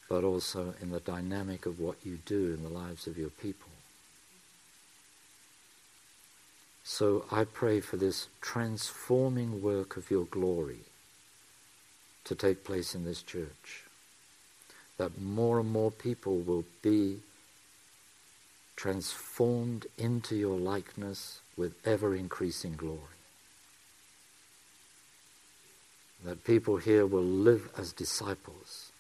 [0.09, 3.71] but also in the dynamic of what you do in the lives of your people.
[6.83, 10.81] So I pray for this transforming work of your glory
[12.27, 13.85] to take place in this church.
[14.99, 17.21] That more and more people will be
[18.77, 23.01] transformed into your likeness with ever increasing glory.
[26.25, 28.91] That people here will live as disciples.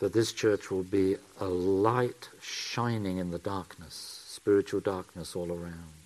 [0.00, 5.97] That this church will be a light shining in the darkness, spiritual darkness all around.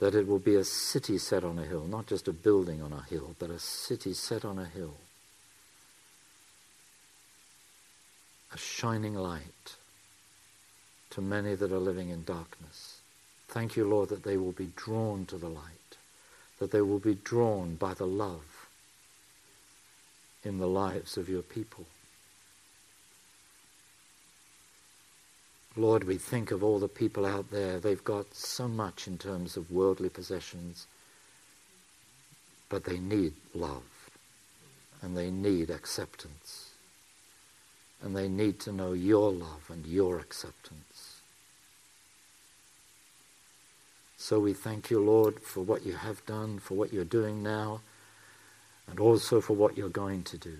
[0.00, 2.92] That it will be a city set on a hill, not just a building on
[2.92, 4.94] a hill, but a city set on a hill
[8.52, 9.76] a shining light
[11.10, 13.00] to many that are living in darkness.
[13.48, 15.96] Thank you, Lord, that they will be drawn to the light,
[16.58, 18.68] that they will be drawn by the love
[20.44, 21.86] in the lives of your people.
[25.76, 27.78] Lord, we think of all the people out there.
[27.78, 30.86] They've got so much in terms of worldly possessions,
[32.68, 34.10] but they need love
[35.00, 36.70] and they need acceptance
[38.02, 41.20] and they need to know your love and your acceptance.
[44.16, 47.80] So we thank you, Lord, for what you have done, for what you're doing now,
[48.88, 50.56] and also for what you're going to do.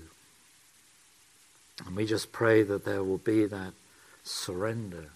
[1.87, 3.73] And we just pray that there will be that
[4.23, 5.07] surrender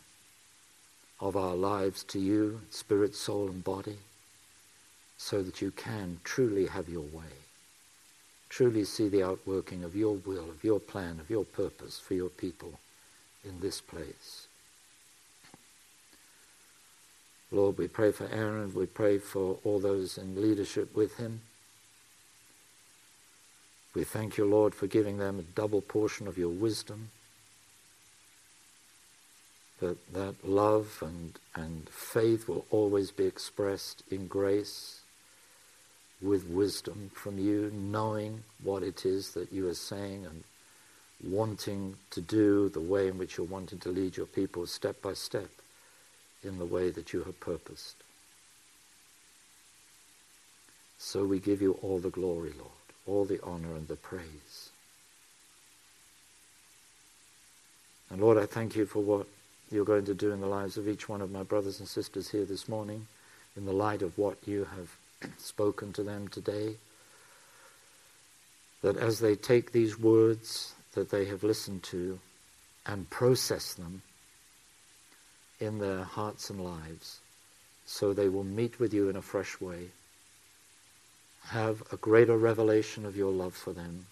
[1.20, 3.98] of our lives to you, spirit, soul, and body,
[5.16, 7.44] so that you can truly have your way
[8.54, 12.28] truly see the outworking of your will, of your plan, of your purpose for your
[12.28, 12.78] people
[13.44, 14.46] in this place.
[17.50, 21.40] Lord, we pray for Aaron, we pray for all those in leadership with him.
[23.92, 27.10] We thank you, Lord, for giving them a double portion of your wisdom.
[29.84, 35.02] That that love and, and faith will always be expressed in grace
[36.22, 40.42] with wisdom from you, knowing what it is that you are saying and
[41.22, 45.12] wanting to do the way in which you're wanting to lead your people step by
[45.12, 45.50] step
[46.42, 47.96] in the way that you have purposed.
[50.96, 54.70] So we give you all the glory, Lord, all the honor and the praise.
[58.08, 59.26] And Lord, I thank you for what
[59.70, 62.30] you're going to do in the lives of each one of my brothers and sisters
[62.30, 63.06] here this morning
[63.56, 66.74] in the light of what you have spoken to them today,
[68.82, 72.18] that as they take these words that they have listened to
[72.86, 74.02] and process them
[75.60, 77.20] in their hearts and lives,
[77.86, 79.88] so they will meet with you in a fresh way,
[81.48, 84.06] have a greater revelation of your love for them,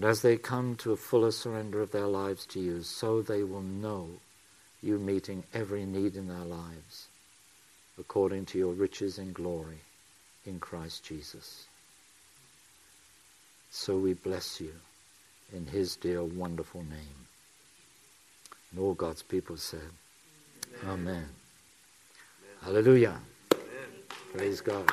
[0.00, 3.42] and as they come to a fuller surrender of their lives to you, so they
[3.42, 4.08] will know
[4.80, 7.08] you meeting every need in their lives
[7.98, 9.76] according to your riches and glory
[10.46, 11.66] in Christ Jesus.
[13.68, 14.72] So we bless you
[15.52, 17.26] in his dear wonderful name.
[18.70, 19.90] And all God's people said,
[20.82, 20.94] Amen.
[20.94, 21.28] Amen.
[22.62, 23.20] Hallelujah.
[23.52, 23.64] Amen.
[24.32, 24.90] Praise God.